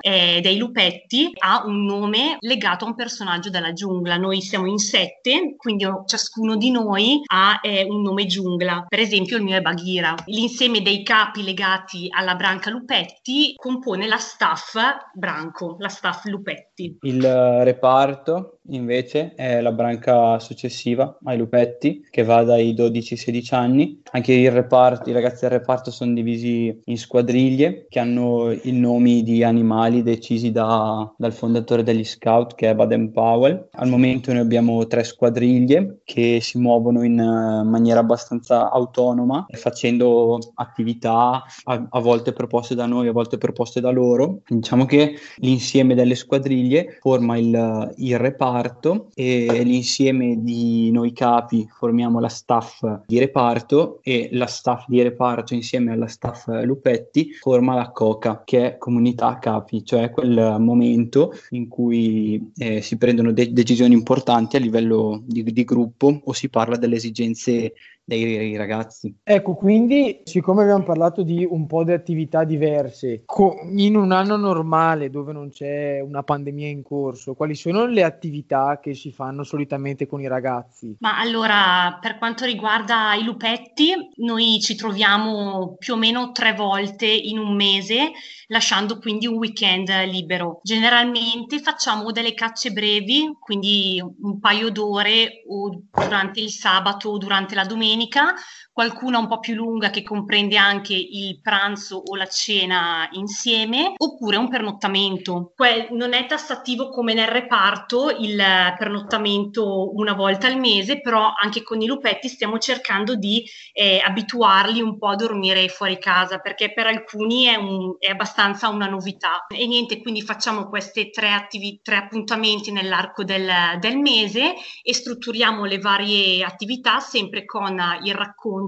eh, 0.00 0.40
dei 0.40 0.56
lupetti 0.56 1.30
ha 1.38 1.64
un 1.64 1.84
nome 1.84 2.36
legato 2.40 2.84
a 2.84 2.88
un 2.88 2.94
personaggio 2.94 3.50
della 3.50 3.72
giungla. 3.72 4.16
Noi 4.16 4.40
siamo 4.40 4.66
in 4.66 4.78
sette, 4.78 5.54
quindi 5.56 5.86
ciascuno 6.06 6.56
di 6.56 6.70
noi 6.70 7.20
ha 7.26 7.60
eh, 7.62 7.84
un 7.84 8.02
nome 8.02 8.26
giungla. 8.26 8.86
Per 8.88 8.98
esempio 8.98 9.36
il 9.36 9.42
mio 9.42 9.56
è 9.56 9.60
Bagheera. 9.60 10.14
L'insieme 10.26 10.82
dei 10.82 11.02
capi 11.02 11.42
legati 11.42 12.06
alla 12.10 12.34
branca 12.34 12.70
lupetti 12.70 13.54
compone 13.56 14.06
la 14.06 14.18
staff 14.18 14.76
branco, 15.14 15.76
la 15.78 15.88
staff 15.88 16.24
lupetti. 16.24 16.98
Il 17.02 17.22
reparto 17.62 18.59
invece 18.68 19.34
è 19.34 19.60
la 19.60 19.72
branca 19.72 20.38
successiva 20.38 21.18
ai 21.24 21.38
lupetti 21.38 22.06
che 22.10 22.22
va 22.22 22.42
dai 22.42 22.74
12 22.74 23.14
ai 23.14 23.18
16 23.18 23.54
anni. 23.54 24.02
Anche 24.12 24.50
reparto, 24.50 25.08
i 25.08 25.12
ragazzi 25.12 25.40
del 25.42 25.58
reparto 25.58 25.90
sono 25.90 26.12
divisi 26.12 26.80
in 26.84 26.98
squadriglie 26.98 27.86
che 27.88 27.98
hanno 27.98 28.50
i 28.50 28.72
nomi 28.72 29.22
di 29.22 29.42
animali 29.42 30.02
decisi 30.02 30.50
da, 30.50 31.12
dal 31.16 31.32
fondatore 31.32 31.82
degli 31.82 32.04
scout 32.04 32.54
che 32.54 32.70
è 32.70 32.74
Baden 32.74 33.12
Powell. 33.12 33.68
Al 33.72 33.88
momento 33.88 34.32
noi 34.32 34.42
abbiamo 34.42 34.86
tre 34.86 35.04
squadriglie 35.04 36.00
che 36.04 36.38
si 36.40 36.58
muovono 36.58 37.02
in 37.02 37.18
uh, 37.18 37.68
maniera 37.68 38.00
abbastanza 38.00 38.70
autonoma 38.70 39.46
facendo 39.50 40.38
attività 40.54 41.42
a, 41.64 41.86
a 41.88 42.00
volte 42.00 42.32
proposte 42.32 42.74
da 42.74 42.86
noi, 42.86 43.08
a 43.08 43.12
volte 43.12 43.38
proposte 43.38 43.80
da 43.80 43.90
loro. 43.90 44.42
Diciamo 44.46 44.84
che 44.84 45.14
l'insieme 45.36 45.94
delle 45.94 46.14
squadriglie 46.14 46.98
forma 47.00 47.36
il, 47.36 47.94
il 47.96 48.18
reparto 48.18 48.49
reparto 48.50 49.10
e 49.14 49.62
l'insieme 49.62 50.42
di 50.42 50.90
noi 50.90 51.12
capi 51.12 51.68
formiamo 51.70 52.18
la 52.20 52.28
staff 52.28 52.84
di 53.06 53.18
reparto 53.18 54.00
e 54.02 54.28
la 54.32 54.46
staff 54.46 54.86
di 54.88 55.00
reparto 55.02 55.54
insieme 55.54 55.92
alla 55.92 56.08
staff 56.08 56.46
Lupetti 56.64 57.32
forma 57.32 57.74
la 57.74 57.90
COCA 57.90 58.42
che 58.44 58.66
è 58.66 58.78
comunità 58.78 59.38
capi, 59.38 59.84
cioè 59.84 60.10
quel 60.10 60.56
momento 60.58 61.32
in 61.50 61.68
cui 61.68 62.52
eh, 62.56 62.82
si 62.82 62.96
prendono 62.96 63.32
de- 63.32 63.52
decisioni 63.52 63.94
importanti 63.94 64.56
a 64.56 64.60
livello 64.60 65.22
di, 65.24 65.42
di 65.44 65.64
gruppo 65.64 66.20
o 66.24 66.32
si 66.32 66.48
parla 66.48 66.76
delle 66.76 66.96
esigenze 66.96 67.72
dei 68.18 68.56
ragazzi. 68.56 69.14
Ecco, 69.22 69.54
quindi 69.54 70.20
siccome 70.24 70.62
abbiamo 70.62 70.82
parlato 70.82 71.22
di 71.22 71.46
un 71.48 71.66
po' 71.66 71.84
di 71.84 71.92
attività 71.92 72.44
diverse, 72.44 73.22
co- 73.24 73.56
in 73.70 73.96
un 73.96 74.10
anno 74.12 74.36
normale 74.36 75.10
dove 75.10 75.32
non 75.32 75.50
c'è 75.50 76.00
una 76.00 76.22
pandemia 76.22 76.68
in 76.68 76.82
corso, 76.82 77.34
quali 77.34 77.54
sono 77.54 77.86
le 77.86 78.02
attività 78.02 78.80
che 78.82 78.94
si 78.94 79.12
fanno 79.12 79.44
solitamente 79.44 80.06
con 80.06 80.20
i 80.20 80.26
ragazzi? 80.26 80.96
Ma 81.00 81.18
allora, 81.18 81.98
per 82.00 82.18
quanto 82.18 82.44
riguarda 82.44 83.14
i 83.14 83.22
lupetti, 83.22 83.92
noi 84.16 84.58
ci 84.60 84.74
troviamo 84.74 85.76
più 85.78 85.94
o 85.94 85.96
meno 85.96 86.32
tre 86.32 86.52
volte 86.54 87.06
in 87.06 87.38
un 87.38 87.54
mese, 87.54 88.10
lasciando 88.48 88.98
quindi 88.98 89.26
un 89.26 89.36
weekend 89.36 89.88
libero. 90.06 90.60
Generalmente 90.62 91.60
facciamo 91.60 92.10
delle 92.10 92.34
cacce 92.34 92.72
brevi, 92.72 93.36
quindi 93.38 94.02
un 94.22 94.40
paio 94.40 94.70
d'ore 94.70 95.44
o 95.48 95.82
durante 95.92 96.40
il 96.40 96.50
sabato 96.50 97.10
o 97.10 97.18
durante 97.18 97.54
la 97.54 97.64
domenica 97.64 97.98
domenica, 98.00 98.34
qualcuna 98.72 99.18
un 99.18 99.26
po' 99.26 99.40
più 99.40 99.54
lunga 99.54 99.90
che 99.90 100.02
comprende 100.02 100.56
anche 100.56 100.94
il 100.94 101.40
pranzo 101.40 102.02
o 102.04 102.16
la 102.16 102.26
cena 102.26 103.08
insieme, 103.12 103.94
oppure 103.96 104.36
un 104.36 104.48
pernottamento. 104.48 105.52
Que- 105.54 105.88
non 105.90 106.14
è 106.14 106.26
tassativo 106.26 106.88
come 106.88 107.14
nel 107.14 107.28
reparto 107.28 108.10
il 108.10 108.36
pernottamento 108.78 109.94
una 109.94 110.14
volta 110.14 110.46
al 110.46 110.58
mese, 110.58 111.00
però 111.00 111.32
anche 111.40 111.62
con 111.62 111.80
i 111.80 111.86
lupetti 111.86 112.28
stiamo 112.28 112.58
cercando 112.58 113.16
di 113.16 113.44
eh, 113.72 114.00
abituarli 114.04 114.80
un 114.80 114.98
po' 114.98 115.08
a 115.08 115.16
dormire 115.16 115.68
fuori 115.68 115.98
casa, 115.98 116.38
perché 116.38 116.72
per 116.72 116.86
alcuni 116.86 117.44
è, 117.44 117.56
un, 117.56 117.96
è 117.98 118.08
abbastanza 118.10 118.68
una 118.68 118.86
novità. 118.86 119.46
E 119.48 119.66
niente, 119.66 120.00
quindi 120.00 120.22
facciamo 120.22 120.68
questi 120.68 121.10
tre, 121.10 121.32
attivi- 121.32 121.80
tre 121.82 121.96
appuntamenti 121.96 122.70
nell'arco 122.72 123.24
del, 123.24 123.50
del 123.78 123.98
mese 123.98 124.54
e 124.82 124.94
strutturiamo 124.94 125.64
le 125.64 125.78
varie 125.78 126.44
attività 126.44 127.00
sempre 127.00 127.44
con 127.44 127.78
il 128.02 128.14
racconto, 128.14 128.59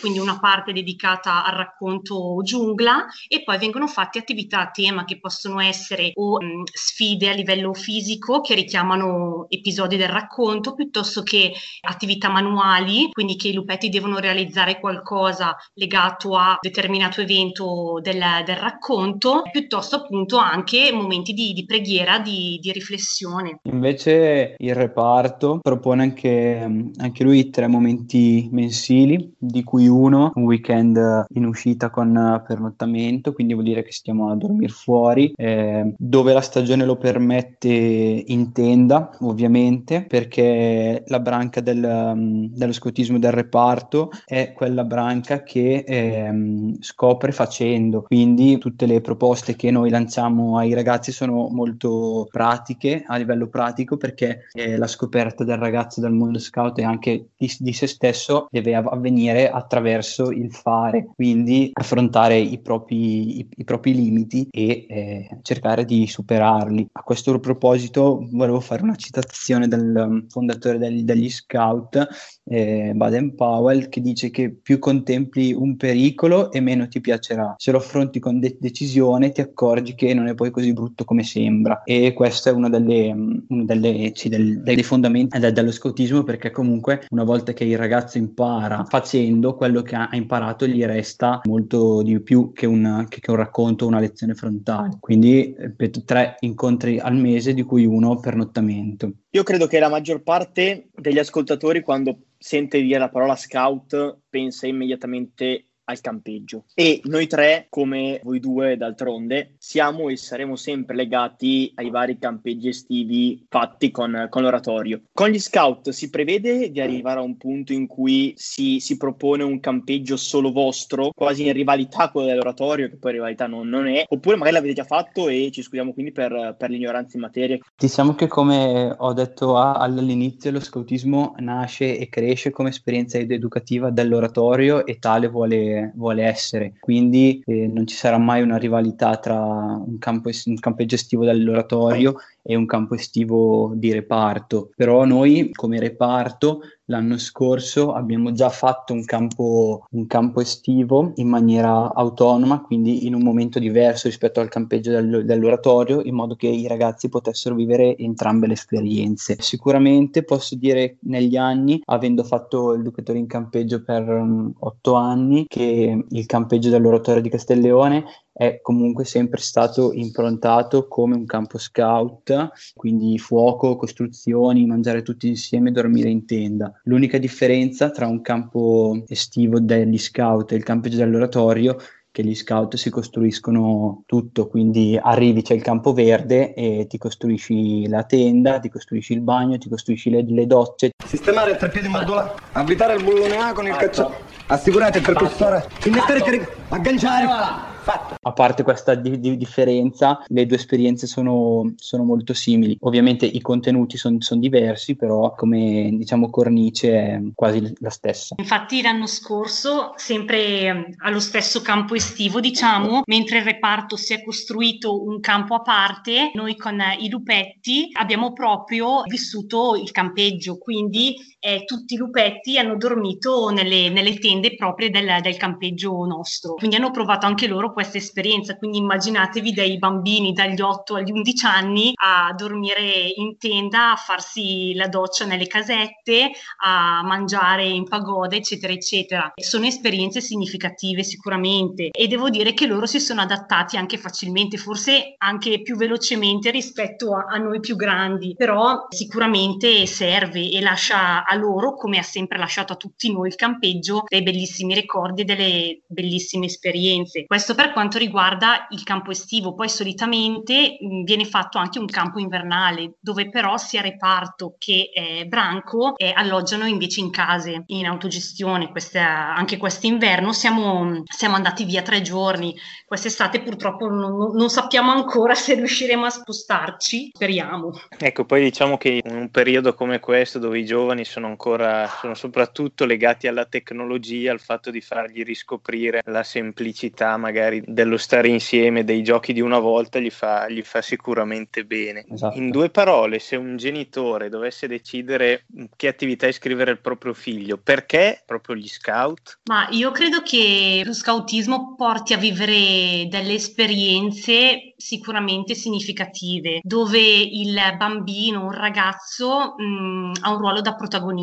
quindi 0.00 0.18
una 0.18 0.38
parte 0.38 0.72
dedicata 0.72 1.44
al 1.44 1.54
racconto 1.54 2.40
giungla 2.42 3.06
e 3.28 3.42
poi 3.42 3.58
vengono 3.58 3.86
fatte 3.86 4.18
attività 4.18 4.60
a 4.60 4.70
tema 4.70 5.04
che 5.04 5.18
possono 5.20 5.60
essere 5.60 6.12
o 6.14 6.40
mh, 6.40 6.62
sfide 6.72 7.30
a 7.30 7.34
livello 7.34 7.72
fisico 7.74 8.40
che 8.40 8.54
richiamano 8.54 9.46
episodi 9.48 9.96
del 9.96 10.08
racconto 10.08 10.74
piuttosto 10.74 11.22
che 11.22 11.52
attività 11.82 12.28
manuali, 12.28 13.10
quindi 13.12 13.36
che 13.36 13.48
i 13.48 13.52
lupetti 13.52 13.88
devono 13.88 14.18
realizzare 14.18 14.80
qualcosa 14.80 15.56
legato 15.74 16.36
a 16.36 16.58
determinato 16.60 17.20
evento 17.20 17.98
del, 18.00 18.22
del 18.44 18.56
racconto, 18.56 19.42
piuttosto 19.50 19.96
appunto 19.96 20.36
anche 20.36 20.92
momenti 20.92 21.32
di, 21.32 21.52
di 21.52 21.64
preghiera, 21.64 22.18
di, 22.18 22.58
di, 22.60 22.72
riflessione. 22.72 23.58
Invece 23.64 24.54
il 24.58 24.74
reparto 24.74 25.58
propone 25.62 26.02
anche, 26.02 26.90
anche 26.96 27.22
lui 27.24 27.50
tre 27.50 27.66
momenti 27.66 28.48
mensili, 28.50 29.33
di 29.46 29.62
cui 29.62 29.86
uno 29.86 30.32
un 30.34 30.44
weekend 30.44 31.26
in 31.34 31.44
uscita 31.46 31.90
con 31.90 32.42
pernottamento, 32.46 33.32
quindi 33.32 33.52
vuol 33.52 33.66
dire 33.66 33.82
che 33.82 33.92
stiamo 33.92 34.30
a 34.30 34.36
dormire 34.36 34.72
fuori, 34.72 35.32
eh, 35.36 35.94
dove 35.96 36.32
la 36.32 36.40
stagione 36.40 36.84
lo 36.84 36.96
permette 36.96 37.68
in 37.68 38.52
tenda, 38.52 39.16
ovviamente, 39.20 40.04
perché 40.08 41.04
la 41.06 41.20
branca 41.20 41.60
del, 41.60 42.50
dello 42.52 42.72
scoutismo 42.72 43.18
del 43.18 43.32
reparto 43.32 44.10
è 44.24 44.52
quella 44.52 44.84
branca 44.84 45.42
che 45.42 45.84
eh, 45.86 46.76
scopre 46.80 47.32
facendo, 47.32 48.02
quindi 48.02 48.58
tutte 48.58 48.86
le 48.86 49.00
proposte 49.00 49.56
che 49.56 49.70
noi 49.70 49.90
lanciamo 49.90 50.58
ai 50.58 50.74
ragazzi 50.74 51.12
sono 51.12 51.48
molto 51.50 52.26
pratiche 52.30 53.04
a 53.06 53.16
livello 53.16 53.48
pratico 53.48 53.96
perché 53.96 54.48
eh, 54.52 54.76
la 54.76 54.86
scoperta 54.86 55.44
del 55.44 55.58
ragazzo 55.58 56.00
del 56.00 56.12
mondo 56.12 56.38
scout 56.38 56.78
e 56.78 56.84
anche 56.84 57.28
di, 57.36 57.52
di 57.58 57.72
se 57.72 57.86
stesso 57.86 58.46
deve 58.50 58.74
avvenire 58.74 59.33
attraverso 59.42 60.30
il 60.30 60.52
fare, 60.52 61.08
quindi 61.14 61.70
affrontare 61.72 62.38
i 62.38 62.58
propri, 62.60 63.38
i, 63.38 63.48
i 63.56 63.64
propri 63.64 63.94
limiti 63.94 64.46
e 64.50 64.86
eh, 64.88 65.38
cercare 65.42 65.84
di 65.84 66.06
superarli. 66.06 66.88
A 66.92 67.02
questo 67.02 67.38
proposito 67.38 68.26
volevo 68.30 68.60
fare 68.60 68.82
una 68.82 68.96
citazione 68.96 69.68
del 69.68 69.94
um, 69.96 70.28
fondatore 70.28 70.78
degli, 70.78 71.02
degli 71.02 71.30
scout, 71.30 72.06
eh, 72.44 72.92
Baden 72.94 73.34
Powell, 73.34 73.88
che 73.88 74.00
dice 74.00 74.30
che 74.30 74.50
più 74.50 74.78
contempli 74.78 75.52
un 75.52 75.76
pericolo 75.76 76.52
e 76.52 76.60
meno 76.60 76.88
ti 76.88 77.00
piacerà. 77.00 77.54
Se 77.58 77.70
lo 77.70 77.78
affronti 77.78 78.20
con 78.20 78.40
de- 78.40 78.56
decisione 78.60 79.32
ti 79.32 79.40
accorgi 79.40 79.94
che 79.94 80.14
non 80.14 80.28
è 80.28 80.34
poi 80.34 80.50
così 80.50 80.72
brutto 80.72 81.04
come 81.04 81.22
sembra 81.22 81.82
e 81.84 82.12
questo 82.12 82.50
è 82.50 82.52
uno 82.52 82.68
delle, 82.68 83.10
um, 83.10 83.42
delle, 83.48 84.12
sì, 84.14 84.28
del, 84.28 84.62
dei 84.62 84.82
fondamenti 84.82 85.38
de- 85.38 85.52
dello 85.52 85.72
scoutismo 85.72 86.22
perché 86.22 86.50
comunque 86.50 87.06
una 87.10 87.24
volta 87.24 87.52
che 87.52 87.64
il 87.64 87.78
ragazzo 87.78 88.18
impara 88.18 88.84
facendo 88.88 89.54
quello 89.54 89.82
che 89.82 89.96
ha 89.96 90.08
imparato 90.12 90.66
gli 90.66 90.84
resta 90.84 91.40
molto 91.44 92.02
di 92.02 92.20
più 92.20 92.52
che 92.52 92.66
un, 92.66 93.06
che, 93.08 93.20
che 93.20 93.30
un 93.30 93.36
racconto 93.36 93.84
o 93.84 93.88
una 93.88 94.00
lezione 94.00 94.34
frontale. 94.34 94.96
Quindi 95.00 95.54
ripeto, 95.56 96.04
tre 96.04 96.36
incontri 96.40 96.98
al 96.98 97.16
mese 97.16 97.54
di 97.54 97.62
cui 97.62 97.86
uno 97.86 98.18
pernottamento. 98.20 99.12
Io 99.30 99.42
credo 99.42 99.66
che 99.66 99.78
la 99.78 99.88
maggior 99.88 100.22
parte 100.22 100.88
degli 100.94 101.18
ascoltatori 101.18 101.82
quando 101.82 102.18
sente 102.44 102.82
dire 102.82 102.98
la 102.98 103.08
parola 103.08 103.36
scout 103.36 104.18
pensa 104.28 104.66
immediatamente 104.66 105.70
al 105.84 106.00
campeggio. 106.00 106.64
E 106.74 107.00
noi 107.04 107.26
tre, 107.26 107.66
come 107.68 108.20
voi 108.22 108.40
due 108.40 108.76
d'altronde, 108.76 109.54
siamo 109.58 110.08
e 110.08 110.16
saremo 110.16 110.56
sempre 110.56 110.96
legati 110.96 111.72
ai 111.76 111.90
vari 111.90 112.18
campeggi 112.18 112.68
estivi 112.68 113.44
fatti 113.48 113.90
con, 113.90 114.26
con 114.30 114.42
l'oratorio. 114.42 115.02
Con 115.12 115.28
gli 115.28 115.38
scout 115.38 115.90
si 115.90 116.10
prevede 116.10 116.70
di 116.70 116.80
arrivare 116.80 117.20
a 117.20 117.22
un 117.22 117.36
punto 117.36 117.72
in 117.72 117.86
cui 117.86 118.32
si, 118.36 118.80
si 118.80 118.96
propone 118.96 119.42
un 119.42 119.60
campeggio 119.60 120.16
solo 120.16 120.52
vostro, 120.52 121.10
quasi 121.14 121.46
in 121.46 121.52
rivalità 121.52 122.10
con 122.10 122.26
dell'oratorio, 122.26 122.88
che 122.88 122.96
poi 122.96 123.12
rivalità 123.12 123.46
non, 123.46 123.68
non, 123.68 123.86
è, 123.86 124.04
oppure 124.08 124.36
magari 124.36 124.56
l'avete 124.56 124.74
già 124.74 124.84
fatto 124.84 125.28
e 125.28 125.50
ci 125.52 125.62
scusiamo 125.62 125.92
quindi 125.92 126.12
per, 126.12 126.56
per 126.58 126.70
l'ignoranza 126.70 127.16
in 127.16 127.22
materia. 127.22 127.58
Diciamo 127.76 128.14
che 128.14 128.26
come 128.26 128.94
ho 128.96 129.12
detto 129.12 129.58
all'inizio, 129.58 130.50
lo 130.50 130.60
scoutismo 130.60 131.34
nasce 131.38 131.98
e 131.98 132.08
cresce 132.08 132.50
come 132.50 132.70
esperienza 132.70 133.18
educativa 133.18 133.90
dell'oratorio 133.90 134.86
e 134.86 134.98
tale 134.98 135.28
vuole 135.28 135.73
vuole, 135.94 136.24
essere. 136.24 136.74
Quindi 136.78 137.42
eh, 137.46 137.66
non 137.66 137.86
ci 137.86 137.94
sarà 137.96 138.18
mai 138.18 138.42
una 138.42 138.56
rivalità 138.56 139.16
tra 139.16 139.40
un, 139.40 139.98
campo, 139.98 140.30
un 140.46 140.58
campeggio 140.58 140.94
estivo 140.94 141.24
dell'oratorio 141.24 142.16
e 142.46 142.54
un 142.54 142.66
campo 142.66 142.94
estivo 142.94 143.72
di 143.74 143.92
reparto. 143.92 144.70
Però 144.76 145.04
noi 145.04 145.50
come 145.52 145.80
reparto 145.80 146.60
l'anno 146.88 147.16
scorso 147.16 147.94
abbiamo 147.94 148.32
già 148.32 148.50
fatto 148.50 148.92
un 148.92 149.04
campo, 149.04 149.86
un 149.90 150.06
campo 150.06 150.40
estivo 150.40 151.12
in 151.16 151.28
maniera 151.28 151.92
autonoma, 151.94 152.60
quindi 152.60 153.06
in 153.06 153.14
un 153.14 153.22
momento 153.22 153.58
diverso 153.58 154.08
rispetto 154.08 154.40
al 154.40 154.50
campeggio 154.50 154.90
del, 154.90 155.24
dell'oratorio, 155.24 156.02
in 156.02 156.14
modo 156.14 156.34
che 156.34 156.48
i 156.48 156.66
ragazzi 156.66 157.08
potessero 157.08 157.54
vivere 157.54 157.96
entrambe 157.96 158.46
le 158.46 158.52
esperienze. 158.52 159.36
Sicuramente 159.40 160.24
posso 160.24 160.56
dire 160.56 160.98
negli 161.02 161.36
anni, 161.36 161.80
avendo 161.86 162.22
fatto 162.22 162.74
il 162.74 162.80
educatore 162.80 163.18
in 163.18 163.26
campeggio 163.26 163.82
per 163.82 164.06
um, 164.06 164.52
otto 164.58 164.94
anni, 164.94 165.46
che 165.48 166.04
il 166.06 166.26
campeggio 166.26 166.68
dell'oratorio 166.68 167.22
di 167.22 167.30
Castelleone 167.30 168.04
è 168.36 168.58
comunque 168.60 169.04
sempre 169.04 169.40
stato 169.40 169.92
improntato 169.92 170.88
come 170.88 171.14
un 171.14 171.24
campo 171.24 171.56
scout, 171.56 172.50
quindi 172.74 173.16
fuoco, 173.18 173.76
costruzioni, 173.76 174.66
mangiare 174.66 175.02
tutti 175.02 175.28
insieme, 175.28 175.70
dormire 175.70 176.08
in 176.08 176.26
tenda. 176.26 176.72
L'unica 176.84 177.18
differenza 177.18 177.90
tra 177.90 178.08
un 178.08 178.20
campo 178.20 179.04
estivo 179.06 179.60
degli 179.60 179.98
scout 179.98 180.50
e 180.50 180.56
il 180.56 180.64
campeggio 180.64 180.96
dell'oratorio 180.96 181.76
che 182.10 182.24
gli 182.24 182.34
scout 182.34 182.76
si 182.76 182.90
costruiscono 182.90 184.04
tutto, 184.06 184.46
quindi 184.46 184.96
arrivi, 185.00 185.42
c'è 185.42 185.54
il 185.54 185.62
campo 185.62 185.92
verde 185.92 186.54
e 186.54 186.86
ti 186.88 186.96
costruisci 186.96 187.88
la 187.88 188.04
tenda, 188.04 188.60
ti 188.60 188.68
costruisci 188.68 189.14
il 189.14 189.20
bagno, 189.20 189.58
ti 189.58 189.68
costruisci 189.68 190.10
le, 190.10 190.24
le 190.24 190.46
docce. 190.46 190.90
Sistemare 191.04 191.52
il 191.52 191.56
treppiedi 191.56 191.88
modulare, 191.88 192.34
avvitare 192.52 192.94
il 192.94 193.02
bullone 193.02 193.36
A 193.36 193.52
con 193.52 193.66
il 193.66 193.74
cacciatore, 193.74 194.16
assicurate 194.46 194.98
il 194.98 195.04
percussore, 195.04 195.66
immettere 195.86 196.18
il 196.18 196.24
carico, 196.24 196.52
agganciare. 196.68 197.73
Fatto. 197.84 198.14
A 198.22 198.32
parte 198.32 198.62
questa 198.62 198.94
di- 198.94 199.20
di 199.20 199.36
differenza, 199.36 200.24
le 200.28 200.46
due 200.46 200.56
esperienze 200.56 201.06
sono, 201.06 201.74
sono 201.76 202.02
molto 202.02 202.32
simili. 202.32 202.78
Ovviamente 202.80 203.26
i 203.26 203.42
contenuti 203.42 203.98
sono 203.98 204.16
son 204.20 204.40
diversi, 204.40 204.96
però 204.96 205.34
come 205.34 205.90
diciamo 205.92 206.30
cornice 206.30 206.92
è 206.92 207.20
quasi 207.34 207.74
la 207.80 207.90
stessa. 207.90 208.36
Infatti 208.38 208.80
l'anno 208.80 209.06
scorso, 209.06 209.92
sempre 209.96 210.60
ehm, 210.60 210.94
allo 211.02 211.20
stesso 211.20 211.60
campo 211.60 211.94
estivo, 211.94 212.40
diciamo, 212.40 213.02
mentre 213.04 213.38
il 213.38 213.44
reparto 213.44 213.96
si 213.96 214.14
è 214.14 214.24
costruito 214.24 215.04
un 215.04 215.20
campo 215.20 215.54
a 215.54 215.60
parte, 215.60 216.30
noi 216.32 216.56
con 216.56 216.80
i 216.98 217.10
lupetti 217.10 217.90
abbiamo 217.92 218.32
proprio 218.32 219.02
vissuto 219.02 219.74
il 219.74 219.90
campeggio, 219.90 220.56
quindi 220.56 221.16
eh, 221.44 221.64
tutti 221.66 221.92
i 221.92 221.96
lupetti 221.98 222.56
hanno 222.56 222.76
dormito 222.78 223.50
nelle, 223.50 223.90
nelle 223.90 224.18
tende 224.18 224.54
proprie 224.54 224.88
del, 224.88 225.18
del 225.20 225.36
campeggio 225.36 225.92
nostro. 226.06 226.54
Quindi 226.54 226.76
hanno 226.76 226.90
provato 226.90 227.26
anche 227.26 227.46
loro 227.46 227.74
questa 227.74 227.98
esperienza, 227.98 228.56
quindi 228.56 228.78
immaginatevi 228.78 229.52
dei 229.52 229.78
bambini 229.78 230.32
dagli 230.32 230.62
8 230.62 230.94
agli 230.94 231.10
11 231.10 231.46
anni 231.46 231.92
a 231.96 232.32
dormire 232.34 233.12
in 233.14 233.36
tenda, 233.36 233.92
a 233.92 233.96
farsi 233.96 234.72
la 234.74 234.88
doccia 234.88 235.26
nelle 235.26 235.46
casette, 235.46 236.30
a 236.64 237.02
mangiare 237.04 237.66
in 237.66 237.86
pagoda, 237.86 238.36
eccetera, 238.36 238.72
eccetera. 238.72 239.32
Sono 239.34 239.66
esperienze 239.66 240.22
significative 240.22 241.02
sicuramente 241.02 241.90
e 241.90 242.06
devo 242.06 242.30
dire 242.30 242.54
che 242.54 242.66
loro 242.66 242.86
si 242.86 243.00
sono 243.00 243.20
adattati 243.20 243.76
anche 243.76 243.98
facilmente, 243.98 244.56
forse 244.56 245.14
anche 245.18 245.60
più 245.60 245.76
velocemente 245.76 246.50
rispetto 246.50 247.14
a, 247.14 247.26
a 247.28 247.36
noi 247.36 247.60
più 247.60 247.76
grandi, 247.76 248.34
però 248.34 248.86
sicuramente 248.88 249.84
serve 249.84 250.50
e 250.50 250.62
lascia 250.62 251.22
loro, 251.34 251.74
come 251.74 251.98
ha 251.98 252.02
sempre 252.02 252.38
lasciato 252.38 252.72
a 252.72 252.76
tutti 252.76 253.12
noi 253.12 253.28
il 253.28 253.34
campeggio, 253.34 254.04
dei 254.08 254.22
bellissimi 254.22 254.74
ricordi 254.74 255.22
e 255.22 255.24
delle 255.24 255.80
bellissime 255.86 256.46
esperienze. 256.46 257.24
Questo 257.26 257.54
per 257.54 257.72
quanto 257.72 257.98
riguarda 257.98 258.66
il 258.70 258.82
campo 258.82 259.10
estivo, 259.10 259.54
poi 259.54 259.68
solitamente 259.68 260.76
mh, 260.80 261.02
viene 261.04 261.24
fatto 261.24 261.58
anche 261.58 261.78
un 261.78 261.86
campo 261.86 262.18
invernale, 262.18 262.94
dove 263.00 263.28
però 263.28 263.56
sia 263.56 263.80
reparto 263.80 264.56
che 264.58 264.90
eh, 264.94 265.26
branco 265.26 265.96
eh, 265.96 266.12
alloggiano 266.14 266.66
invece 266.66 267.00
in 267.00 267.10
case, 267.10 267.64
in 267.66 267.86
autogestione. 267.86 268.70
Questa, 268.70 269.34
anche 269.34 269.56
quest'inverno 269.56 270.32
siamo, 270.32 271.02
siamo 271.04 271.34
andati 271.34 271.64
via 271.64 271.82
tre 271.82 272.02
giorni, 272.02 272.54
quest'estate 272.86 273.40
purtroppo 273.42 273.88
non, 273.88 274.34
non, 274.34 274.50
sappiamo 274.50 274.92
ancora 274.92 275.34
se 275.34 275.54
riusciremo 275.54 276.04
a 276.04 276.10
spostarci, 276.10 277.10
speriamo. 277.12 277.72
Ecco, 277.98 278.24
poi 278.24 278.42
diciamo 278.42 278.76
che 278.76 279.00
in 279.04 279.14
un 279.14 279.30
periodo 279.30 279.74
come 279.74 280.00
questo 280.00 280.38
dove 280.38 280.58
i 280.58 280.64
giovani 280.64 281.04
sono 281.04 281.23
ancora, 281.26 281.88
sono 282.00 282.14
soprattutto 282.14 282.84
legati 282.84 283.26
alla 283.26 283.44
tecnologia, 283.44 284.32
al 284.32 284.40
fatto 284.40 284.70
di 284.70 284.80
fargli 284.80 285.22
riscoprire 285.22 286.02
la 286.06 286.22
semplicità 286.22 287.16
magari 287.16 287.32
magari 287.34 287.62
dello 287.66 287.96
stare 287.96 288.28
insieme, 288.28 288.84
dei 288.84 289.02
giochi 289.02 289.32
di 289.32 289.40
una 289.40 289.58
volta, 289.58 289.98
gli 289.98 290.10
fa, 290.10 290.48
gli 290.48 290.62
fa 290.62 290.80
sicuramente 290.80 291.64
bene. 291.64 292.04
Esatto. 292.08 292.38
In 292.38 292.50
due 292.50 292.70
parole, 292.70 293.18
se 293.18 293.36
un 293.36 293.56
genitore 293.56 294.28
dovesse 294.28 294.66
decidere 294.66 295.44
che 295.76 295.88
attività 295.88 296.26
iscrivere 296.26 296.70
il 296.70 296.80
proprio 296.80 297.12
figlio, 297.12 297.58
perché 297.58 298.22
proprio 298.24 298.54
gli 298.56 298.68
scout? 298.68 299.40
Ma 299.44 299.68
io 299.70 299.90
credo 299.90 300.22
che 300.22 300.82
lo 300.84 300.94
scoutismo 300.94 301.74
porti 301.76 302.12
a 302.12 302.18
vivere 302.18 303.06
delle 303.08 303.34
esperienze 303.34 304.74
sicuramente 304.76 305.54
significative, 305.54 306.60
dove 306.62 307.00
il 307.00 307.58
bambino, 307.76 308.44
un 308.44 308.52
ragazzo 308.52 309.54
mh, 309.56 310.12
ha 310.20 310.30
un 310.30 310.38
ruolo 310.38 310.60
da 310.60 310.74
protagonista, 310.74 311.13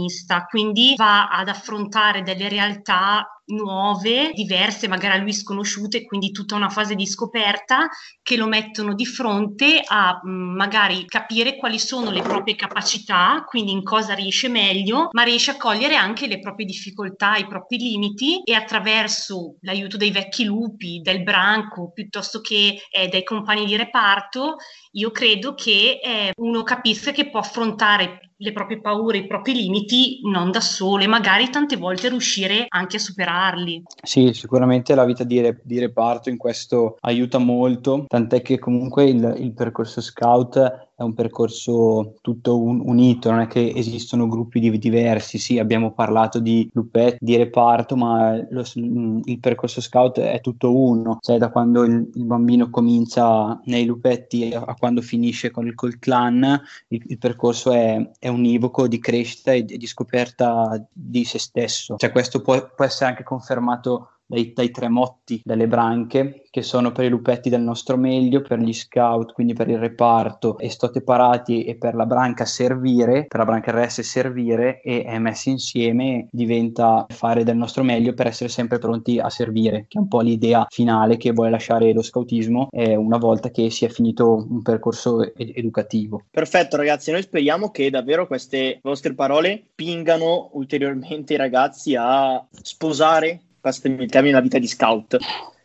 quindi 0.49 0.93
va 0.95 1.29
ad 1.29 1.47
affrontare 1.47 2.23
delle 2.23 2.49
realtà 2.49 3.25
nuove, 3.51 4.31
diverse, 4.33 4.87
magari 4.87 5.17
a 5.17 5.21
lui 5.21 5.33
sconosciute, 5.33 6.05
quindi 6.05 6.31
tutta 6.31 6.55
una 6.55 6.69
fase 6.69 6.95
di 6.95 7.05
scoperta 7.05 7.89
che 8.21 8.37
lo 8.37 8.47
mettono 8.47 8.93
di 8.93 9.05
fronte 9.05 9.81
a 9.85 10.19
mh, 10.21 10.29
mm, 10.29 10.55
magari 10.55 11.05
capire 11.05 11.57
quali 11.57 11.79
sono 11.79 12.11
le 12.11 12.21
proprie 12.21 12.55
capacità, 12.55 13.43
quindi 13.47 13.71
in 13.71 13.83
cosa 13.83 14.13
riesce 14.13 14.47
meglio, 14.47 15.09
ma 15.11 15.23
riesce 15.23 15.51
a 15.51 15.57
cogliere 15.57 15.95
anche 15.95 16.27
le 16.27 16.39
proprie 16.39 16.65
difficoltà, 16.65 17.35
i 17.35 17.47
propri 17.47 17.77
limiti 17.77 18.41
e 18.43 18.53
attraverso 18.53 19.57
l'aiuto 19.61 19.97
dei 19.97 20.11
vecchi 20.11 20.43
lupi, 20.43 21.01
del 21.01 21.23
branco, 21.23 21.91
piuttosto 21.93 22.41
che 22.41 22.81
eh, 22.89 23.07
dai 23.07 23.23
compagni 23.23 23.65
di 23.65 23.75
reparto, 23.75 24.55
io 24.91 25.11
credo 25.11 25.53
che 25.53 25.99
eh, 26.03 26.31
uno 26.37 26.63
capisca 26.63 27.11
che 27.11 27.29
può 27.29 27.39
affrontare 27.39 28.30
le 28.41 28.51
proprie 28.53 28.81
paure, 28.81 29.19
i 29.19 29.27
propri 29.27 29.53
limiti 29.53 30.19
non 30.23 30.51
da 30.51 30.61
sole, 30.61 31.05
magari 31.05 31.49
tante 31.49 31.77
volte 31.77 32.09
riuscire 32.09 32.65
anche 32.67 32.97
a 32.97 32.99
superarli. 32.99 33.83
Sì, 34.01 34.33
sicuramente 34.33 34.95
la 34.95 35.05
vita 35.05 35.23
di, 35.23 35.39
re, 35.39 35.61
di 35.63 35.79
reparto 35.79 36.29
in 36.29 36.37
questo 36.37 36.97
aiuta 37.01 37.37
molto, 37.37 38.05
tant'è 38.07 38.41
che 38.41 38.57
comunque 38.57 39.05
il, 39.05 39.35
il 39.37 39.53
percorso 39.53 40.01
scout 40.01 40.89
è 41.01 41.03
un 41.03 41.13
percorso 41.13 42.13
tutto 42.21 42.61
un, 42.61 42.81
unito, 42.85 43.31
non 43.31 43.41
è 43.41 43.47
che 43.47 43.73
esistono 43.75 44.27
gruppi 44.27 44.59
di, 44.59 44.77
diversi, 44.77 45.39
sì, 45.39 45.57
abbiamo 45.57 45.91
parlato 45.93 46.39
di 46.39 46.69
lupetti, 46.73 47.17
di 47.19 47.35
reparto, 47.35 47.95
ma 47.95 48.35
lo, 48.49 48.63
il 48.75 49.39
percorso 49.39 49.81
scout 49.81 50.19
è 50.19 50.39
tutto 50.41 50.75
uno, 50.75 51.17
cioè 51.21 51.39
da 51.39 51.49
quando 51.49 51.83
il, 51.83 52.09
il 52.13 52.25
bambino 52.25 52.69
comincia 52.69 53.59
nei 53.65 53.85
lupetti 53.85 54.53
a, 54.53 54.61
a 54.61 54.75
quando 54.75 55.01
finisce 55.01 55.49
con 55.49 55.65
il 55.65 55.73
col 55.73 55.97
clan, 55.97 56.61
il, 56.89 57.03
il 57.07 57.17
percorso 57.17 57.71
è, 57.71 58.11
è, 58.19 58.27
univoco 58.27 58.87
di 58.87 58.99
crescita 58.99 59.51
e 59.53 59.63
di 59.63 59.87
scoperta 59.87 60.85
di 60.91 61.23
se 61.23 61.39
stesso, 61.39 61.95
cioè 61.97 62.11
questo 62.11 62.41
può, 62.41 62.71
può 62.75 62.85
essere 62.85 63.09
anche 63.09 63.23
confermato 63.23 64.09
dai, 64.31 64.53
dai 64.53 64.71
tre 64.71 64.87
motti 64.87 65.41
delle 65.43 65.67
branche, 65.67 66.43
che 66.49 66.61
sono 66.61 66.91
per 66.91 67.05
i 67.05 67.09
lupetti 67.09 67.49
del 67.49 67.61
nostro 67.61 67.97
meglio, 67.97 68.41
per 68.41 68.59
gli 68.59 68.73
scout, 68.73 69.33
quindi 69.33 69.53
per 69.53 69.69
il 69.69 69.77
reparto 69.77 70.57
e 70.57 70.69
stote 70.69 71.01
parati 71.01 71.65
e 71.65 71.75
per 71.75 71.95
la 71.95 72.05
branca 72.05 72.45
servire, 72.45 73.25
per 73.27 73.39
la 73.39 73.45
branca 73.45 73.71
RS 73.71 74.01
servire 74.01 74.81
e 74.81 75.03
è 75.03 75.17
messi 75.19 75.49
insieme 75.49 76.27
diventa 76.31 77.05
fare 77.09 77.43
del 77.43 77.57
nostro 77.57 77.83
meglio 77.83 78.13
per 78.13 78.27
essere 78.27 78.49
sempre 78.49 78.79
pronti 78.79 79.19
a 79.19 79.29
servire, 79.29 79.85
che 79.87 79.97
è 79.97 80.01
un 80.01 80.07
po' 80.07 80.21
l'idea 80.21 80.65
finale 80.69 81.17
che 81.17 81.31
vuole 81.31 81.49
lasciare 81.49 81.91
lo 81.91 82.01
scoutismo 82.01 82.69
eh, 82.71 82.95
una 82.95 83.17
volta 83.17 83.51
che 83.51 83.69
si 83.69 83.83
è 83.83 83.89
finito 83.89 84.45
un 84.49 84.61
percorso 84.61 85.21
ed- 85.33 85.51
educativo. 85.55 86.23
Perfetto 86.31 86.77
ragazzi, 86.77 87.11
noi 87.11 87.21
speriamo 87.21 87.69
che 87.69 87.89
davvero 87.89 88.27
queste 88.27 88.79
vostre 88.81 89.13
parole 89.13 89.61
pingano 89.75 90.49
ulteriormente 90.53 91.33
i 91.33 91.37
ragazzi 91.37 91.95
a 91.95 92.45
sposare 92.61 93.41
passatemi 93.61 94.03
il 94.03 94.09
termine, 94.09 94.33
la 94.33 94.41
vita 94.41 94.59
di 94.59 94.67
scout 94.67 95.17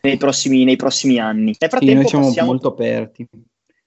nei 0.03 0.17
prossimi, 0.17 0.65
nei 0.65 0.77
prossimi 0.77 1.19
anni. 1.19 1.57
Nel 1.59 1.71
frattempo 1.71 1.87
sì, 1.87 1.95
noi 1.95 2.07
siamo 2.07 2.27
passiamo... 2.27 2.49
molto 2.49 2.69
aperti. 2.69 3.29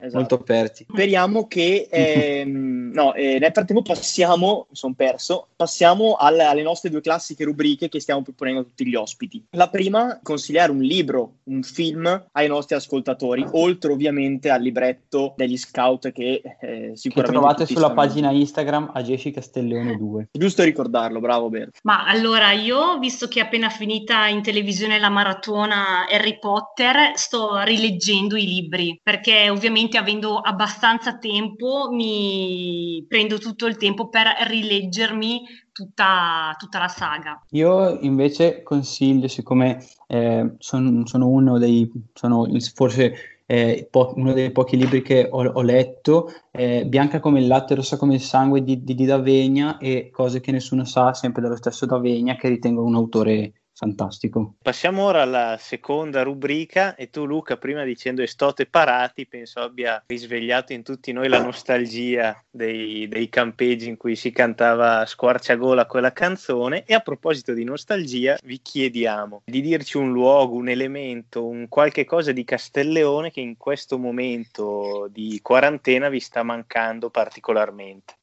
Esatto. 0.01 0.17
molto 0.17 0.35
aperti. 0.35 0.85
Speriamo 0.89 1.47
che 1.47 1.89
ehm, 1.91 2.91
no, 2.93 3.13
eh, 3.13 3.37
nel 3.37 3.51
frattempo 3.51 3.81
passiamo, 3.81 4.67
mi 4.69 4.75
sono 4.75 4.93
perso, 4.95 5.47
passiamo 5.57 6.15
alle, 6.15 6.43
alle, 6.43 6.61
nostre 6.61 6.89
due 6.89 7.01
classiche 7.01 7.43
rubriche 7.43 7.89
che 7.89 7.99
stiamo 7.99 8.21
proponendo 8.21 8.61
a 8.61 8.63
tutti 8.63 8.87
gli 8.87 8.95
ospiti. 8.95 9.43
La 9.51 9.67
prima, 9.67 10.17
consigliare 10.23 10.71
un 10.71 10.79
libro, 10.79 11.39
un 11.45 11.63
film 11.63 12.27
ai 12.31 12.47
nostri 12.47 12.75
ascoltatori, 12.75 13.45
oltre 13.51 13.91
ovviamente 13.91 14.49
al 14.49 14.61
libretto 14.61 15.33
degli 15.35 15.57
scout 15.57 16.13
che 16.13 16.41
eh, 16.61 16.91
sicuramente 16.95 17.11
che 17.11 17.21
trovate 17.21 17.65
sulla 17.65 17.79
stanno... 17.79 17.93
pagina 17.95 18.31
Instagram 18.31 18.91
a 18.93 19.01
Gesci 19.01 19.31
Castellone 19.31 19.97
2. 19.97 20.29
Giusto 20.31 20.63
ricordarlo, 20.63 21.19
bravo 21.19 21.49
Bert. 21.49 21.79
Ma 21.83 22.05
allora 22.05 22.53
io, 22.53 22.97
visto 22.99 23.27
che 23.27 23.41
è 23.41 23.43
appena 23.43 23.69
finita 23.69 24.27
in 24.27 24.41
televisione 24.41 24.97
la 24.97 25.09
maratona 25.09 26.07
Harry 26.09 26.39
Potter, 26.39 27.11
sto 27.15 27.59
rileggendo 27.63 28.37
i 28.37 28.45
libri 28.45 28.97
perché 29.03 29.49
ovviamente 29.49 29.88
ovviamente 29.89 29.97
avendo 29.97 30.37
abbastanza 30.37 31.17
tempo 31.17 31.89
mi 31.91 33.03
prendo 33.07 33.37
tutto 33.37 33.65
il 33.65 33.77
tempo 33.77 34.07
per 34.09 34.27
rileggermi 34.47 35.41
tutta, 35.71 36.55
tutta 36.57 36.79
la 36.79 36.87
saga. 36.87 37.41
Io 37.51 37.99
invece 38.01 38.61
consiglio, 38.63 39.27
siccome 39.27 39.83
eh, 40.07 40.55
son, 40.59 41.05
sono 41.05 41.27
uno 41.27 41.57
dei, 41.57 41.89
sono 42.13 42.47
forse 42.73 43.41
eh, 43.45 43.87
po- 43.89 44.13
uno 44.15 44.33
dei 44.33 44.51
pochi 44.51 44.77
libri 44.77 45.01
che 45.01 45.27
ho, 45.29 45.43
ho 45.45 45.61
letto, 45.61 46.31
eh, 46.51 46.85
Bianca 46.85 47.19
come 47.19 47.39
il 47.39 47.47
latte, 47.47 47.75
rossa 47.75 47.97
come 47.97 48.15
il 48.15 48.21
sangue 48.21 48.63
di, 48.63 48.83
di, 48.83 48.93
di 48.93 49.05
D'Avegna 49.05 49.77
e 49.77 50.09
cose 50.11 50.39
che 50.39 50.51
nessuno 50.51 50.85
sa, 50.85 51.13
sempre 51.13 51.41
dello 51.41 51.55
stesso 51.55 51.85
D'Avegna, 51.85 52.35
che 52.35 52.47
ritengo 52.47 52.83
un 52.83 52.95
autore 52.95 53.53
fantastico. 53.79 54.55
Passiamo 54.61 55.03
ora 55.03 55.21
alla 55.21 55.55
seconda 55.57 56.21
rubrica 56.21 56.95
e 56.95 57.09
tu 57.09 57.25
Luca 57.25 57.55
prima 57.55 57.85
dicendo 57.85 58.21
estote 58.21 58.65
parati 58.65 59.25
penso 59.25 59.61
abbia 59.61 60.03
risvegliato 60.05 60.73
in 60.73 60.83
tutti 60.83 61.13
noi 61.13 61.29
la 61.29 61.41
nostalgia 61.41 62.37
dei, 62.49 63.07
dei 63.07 63.29
campeggi 63.29 63.87
in 63.87 63.95
cui 63.95 64.17
si 64.17 64.31
cantava 64.31 65.05
squarciagola 65.05 65.85
quella 65.85 66.11
canzone 66.11 66.83
e 66.85 66.93
a 66.93 66.99
proposito 66.99 67.53
di 67.53 67.63
nostalgia 67.63 68.37
vi 68.43 68.59
chiediamo 68.61 69.43
di 69.45 69.61
dirci 69.61 69.95
un 69.95 70.11
luogo, 70.11 70.55
un 70.55 70.67
elemento, 70.67 71.47
un 71.47 71.69
qualche 71.69 72.03
cosa 72.03 72.33
di 72.33 72.43
Castelleone 72.43 73.31
che 73.31 73.39
in 73.39 73.55
questo 73.55 73.97
momento 73.97 75.07
di 75.09 75.39
quarantena 75.41 76.09
vi 76.09 76.19
sta 76.19 76.43
mancando 76.43 77.09
particolarmente. 77.09 78.15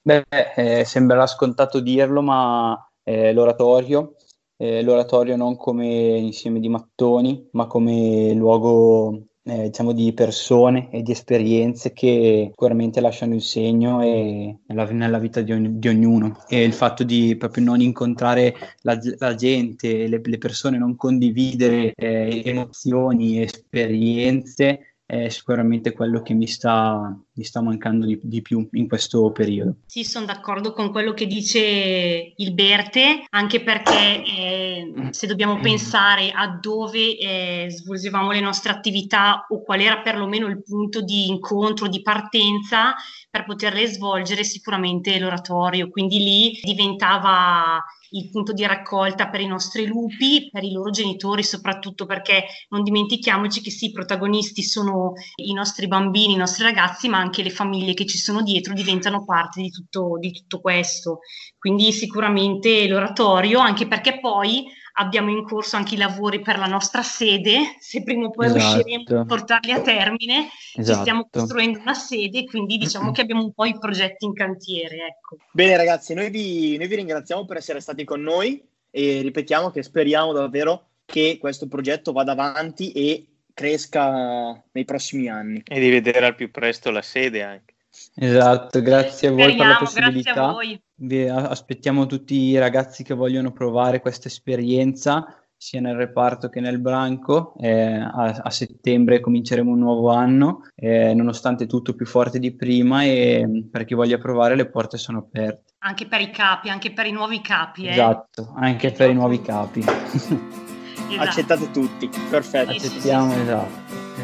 Beh, 0.00 0.24
eh, 0.56 0.84
sembrerà 0.86 1.26
scontato 1.26 1.80
dirlo, 1.80 2.22
ma 2.22 2.90
eh, 3.04 3.32
l'oratorio 3.32 4.14
eh, 4.62 4.80
l'oratorio 4.82 5.34
non 5.34 5.56
come 5.56 5.86
insieme 6.18 6.60
di 6.60 6.68
mattoni, 6.68 7.48
ma 7.52 7.66
come 7.66 8.32
luogo 8.32 9.26
eh, 9.42 9.64
diciamo 9.64 9.90
di 9.90 10.12
persone 10.12 10.88
e 10.92 11.02
di 11.02 11.10
esperienze 11.10 11.92
che 11.92 12.46
sicuramente 12.50 13.00
lasciano 13.00 13.34
il 13.34 13.42
segno 13.42 14.00
e, 14.02 14.60
nella, 14.68 14.84
nella, 14.92 15.18
vita 15.18 15.40
di, 15.40 15.50
ogni, 15.50 15.80
di, 15.80 15.88
ognuno. 15.88 16.44
E 16.48 16.62
il 16.62 16.74
fatto 16.74 17.02
di 17.02 17.34
proprio 17.36 17.64
non 17.64 17.80
incontrare 17.80 18.54
la, 18.82 18.96
la 19.18 19.34
gente, 19.34 20.06
le, 20.06 20.20
le, 20.22 20.38
persone, 20.38 20.78
non 20.78 20.94
condividere 20.94 21.92
eh, 21.96 22.42
emozioni, 22.44 23.42
esperienze 23.42 24.92
è 25.12 25.28
sicuramente 25.28 25.92
quello 25.92 26.22
che 26.22 26.32
mi 26.32 26.46
sta, 26.46 27.14
mi 27.34 27.44
sta 27.44 27.62
mancando 27.62 28.04
di, 28.04 28.18
di, 28.22 28.42
più 28.42 28.68
in 28.72 28.88
questo 28.88 29.30
periodo. 29.32 29.76
Sì, 29.86 30.04
sono 30.04 30.26
d'accordo 30.26 30.72
con 30.72 30.90
quello 30.90 31.14
che 31.14 31.26
dice 31.26 32.32
il 32.36 32.52
Berte, 32.52 33.24
anche 33.30 33.62
perché 33.62 34.22
eh, 34.24 34.92
se 35.10 35.26
dobbiamo 35.26 35.58
pensare 35.58 36.30
a 36.30 36.58
dove 36.60 37.16
eh, 37.16 37.66
svolgevamo 37.70 38.32
le 38.32 38.40
nostre 38.40 38.72
attività 38.72 39.46
o 39.48 39.62
qual 39.62 39.80
era 39.80 40.00
perlomeno 40.00 40.46
il 40.46 40.62
punto 40.62 41.00
di 41.00 41.28
incontro, 41.28 41.88
di 41.88 42.02
partenza 42.02 42.94
per 43.30 43.44
poterle 43.44 43.86
svolgere, 43.86 44.44
sicuramente 44.44 45.18
l'oratorio, 45.18 45.88
quindi 45.88 46.18
lì 46.18 46.60
diventava 46.62 47.82
il 48.12 48.28
punto 48.30 48.52
di 48.52 48.66
raccolta 48.66 49.28
per 49.28 49.40
i 49.40 49.46
nostri 49.46 49.86
lupi, 49.86 50.48
per 50.50 50.64
i 50.64 50.72
loro 50.72 50.90
genitori, 50.90 51.42
soprattutto 51.42 52.06
perché 52.06 52.44
non 52.68 52.82
dimentichiamoci 52.82 53.60
che 53.60 53.70
sì, 53.70 53.86
i 53.86 53.92
protagonisti 53.92 54.62
sono 54.62 55.14
i 55.36 55.52
nostri 55.52 55.88
bambini, 55.88 56.34
i 56.34 56.36
nostri 56.36 56.64
ragazzi, 56.64 57.08
ma 57.08 57.21
anche 57.22 57.42
le 57.42 57.50
famiglie 57.50 57.94
che 57.94 58.06
ci 58.06 58.18
sono 58.18 58.42
dietro 58.42 58.74
diventano 58.74 59.24
parte 59.24 59.60
di 59.62 59.70
tutto, 59.70 60.16
di 60.18 60.32
tutto 60.32 60.60
questo. 60.60 61.20
Quindi 61.58 61.92
sicuramente 61.92 62.86
l'oratorio, 62.86 63.60
anche 63.60 63.86
perché 63.86 64.20
poi 64.20 64.66
abbiamo 64.94 65.30
in 65.30 65.44
corso 65.44 65.76
anche 65.76 65.94
i 65.94 65.98
lavori 65.98 66.40
per 66.40 66.58
la 66.58 66.66
nostra 66.66 67.02
sede, 67.02 67.76
se 67.78 68.02
prima 68.02 68.26
o 68.26 68.30
poi 68.30 68.46
esatto. 68.46 68.82
riusciremo 68.82 69.20
a 69.20 69.24
portarli 69.24 69.72
a 69.72 69.80
termine, 69.80 70.48
esatto. 70.74 70.94
ci 70.94 71.00
stiamo 71.00 71.28
costruendo 71.30 71.78
una 71.78 71.94
sede, 71.94 72.44
quindi 72.44 72.76
diciamo 72.76 73.12
che 73.12 73.22
abbiamo 73.22 73.42
un 73.42 73.52
po' 73.52 73.64
i 73.64 73.78
progetti 73.78 74.24
in 74.24 74.34
cantiere. 74.34 74.96
Ecco. 74.96 75.38
Bene 75.52 75.76
ragazzi, 75.76 76.14
noi 76.14 76.30
vi, 76.30 76.76
noi 76.76 76.88
vi 76.88 76.96
ringraziamo 76.96 77.44
per 77.44 77.56
essere 77.56 77.80
stati 77.80 78.04
con 78.04 78.20
noi 78.20 78.62
e 78.90 79.22
ripetiamo 79.22 79.70
che 79.70 79.82
speriamo 79.82 80.32
davvero 80.32 80.88
che 81.04 81.38
questo 81.40 81.66
progetto 81.68 82.12
vada 82.12 82.32
avanti 82.32 82.92
e 82.92 83.26
cresca 83.54 84.62
nei 84.72 84.84
prossimi 84.84 85.28
anni. 85.28 85.62
E 85.64 85.80
di 85.80 85.90
vedere 85.90 86.26
al 86.26 86.34
più 86.34 86.50
presto 86.50 86.90
la 86.90 87.02
sede 87.02 87.42
anche. 87.42 87.74
Esatto, 88.14 88.80
grazie 88.80 89.28
a 89.28 89.32
voi 89.32 89.52
Speriamo, 89.52 89.62
per 89.62 89.72
la 89.72 89.78
possibilità. 89.78 90.56
Vi 90.94 91.28
aspettiamo 91.28 92.06
tutti 92.06 92.34
i 92.34 92.58
ragazzi 92.58 93.02
che 93.02 93.14
vogliono 93.14 93.52
provare 93.52 94.00
questa 94.00 94.28
esperienza 94.28 95.36
sia 95.62 95.80
nel 95.80 95.94
reparto 95.94 96.48
che 96.48 96.60
nel 96.60 96.80
branco. 96.80 97.54
Eh, 97.60 97.94
a, 97.94 98.40
a, 98.42 98.50
settembre 98.50 99.20
cominceremo 99.20 99.70
un 99.70 99.78
nuovo 99.78 100.10
anno, 100.10 100.62
eh, 100.74 101.14
nonostante 101.14 101.66
tutto 101.66 101.94
più 101.94 102.04
forte 102.04 102.40
di 102.40 102.52
prima 102.52 103.04
e 103.04 103.68
per 103.70 103.84
chi 103.84 103.94
voglia 103.94 104.18
provare 104.18 104.56
le 104.56 104.68
porte 104.68 104.98
sono 104.98 105.18
aperte. 105.18 105.74
Anche 105.78 106.06
per 106.06 106.20
i 106.20 106.30
capi, 106.30 106.68
anche 106.68 106.92
per 106.92 107.06
i 107.06 107.12
nuovi 107.12 107.40
capi. 107.40 107.86
Eh? 107.86 107.90
Esatto, 107.90 108.52
anche 108.56 108.90
per 108.90 109.10
i 109.10 109.14
nuovi 109.14 109.40
capi. 109.40 109.84
esatto. 111.12 111.28
Accettate 111.28 111.70
tutti, 111.70 112.10
perfetto. 112.28 112.70
Accettiamo, 112.70 113.32
esatto. 113.34 113.68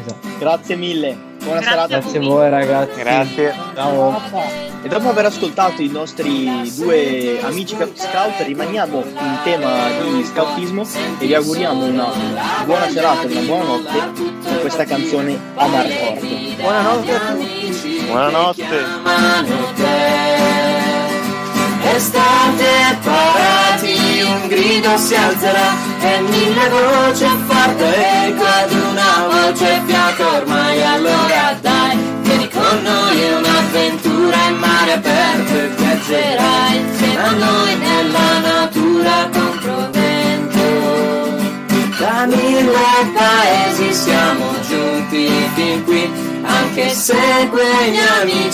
esatto. 0.01 0.27
Grazie 0.39 0.75
mille. 0.75 1.27
Buona 1.39 1.61
Grazie 1.61 1.69
serata 1.69 1.95
a 1.95 1.99
Grazie 1.99 2.19
a 2.19 2.21
voi. 2.21 2.49
ragazzi. 2.49 2.99
Grazie. 2.99 3.53
Ciao. 3.75 4.21
E 4.81 4.87
dopo 4.87 5.09
aver 5.09 5.25
ascoltato 5.25 5.81
i 5.81 5.89
nostri 5.89 6.71
due 6.75 7.39
amici 7.41 7.75
scout 7.75 8.39
rimaniamo 8.45 9.03
in 9.03 9.37
tema 9.43 9.89
di 9.89 10.23
scoutismo 10.23 10.87
e 11.19 11.25
vi 11.25 11.33
auguriamo 11.33 11.83
una 11.83 12.07
buona 12.65 12.89
serata 12.89 13.27
e 13.27 13.31
una 13.31 13.41
buona 13.41 13.63
notte 13.63 13.99
con 14.15 14.59
questa 14.61 14.85
canzone 14.85 15.37
Amar 15.55 15.85
Forte. 15.85 16.55
Buonanotte 16.61 17.13
a 17.13 17.19
tutti. 17.19 18.05
Buonanotte. 18.05 18.85
Estate 21.83 22.97
un 24.21 24.47
grido 24.47 24.97
si 24.97 25.15
alzerà 25.15 25.69
e 26.01 26.21
mille 26.21 26.69
voci 26.69 27.25
forte 27.47 28.25
eco 28.27 28.43
ad 28.43 28.71
una 28.71 29.27
voce 29.29 29.81
fiato 29.85 30.27
ormai 30.37 30.83
allora 30.83 31.57
dai 31.61 31.97
vieni 32.21 32.49
con 32.49 32.81
noi 32.81 33.21
è 33.21 33.35
un'avventura 33.35 34.37
in 34.49 34.55
mare 34.55 34.93
aperto 34.93 35.53
e 35.53 35.67
viaggerai 35.67 36.77
insieme 36.77 37.23
a 37.23 37.31
noi 37.31 37.75
nella 37.77 38.39
natura 38.39 39.29
contro 39.31 39.89
vento 39.91 40.61
da 41.97 42.25
mille 42.25 43.11
paesi 43.13 43.93
siamo 43.93 44.45
giunti 44.67 45.27
fin 45.55 45.83
qui 45.83 46.09
anche 46.43 46.89
se 46.89 47.49
quegli 47.49 47.99
amici 48.21 48.49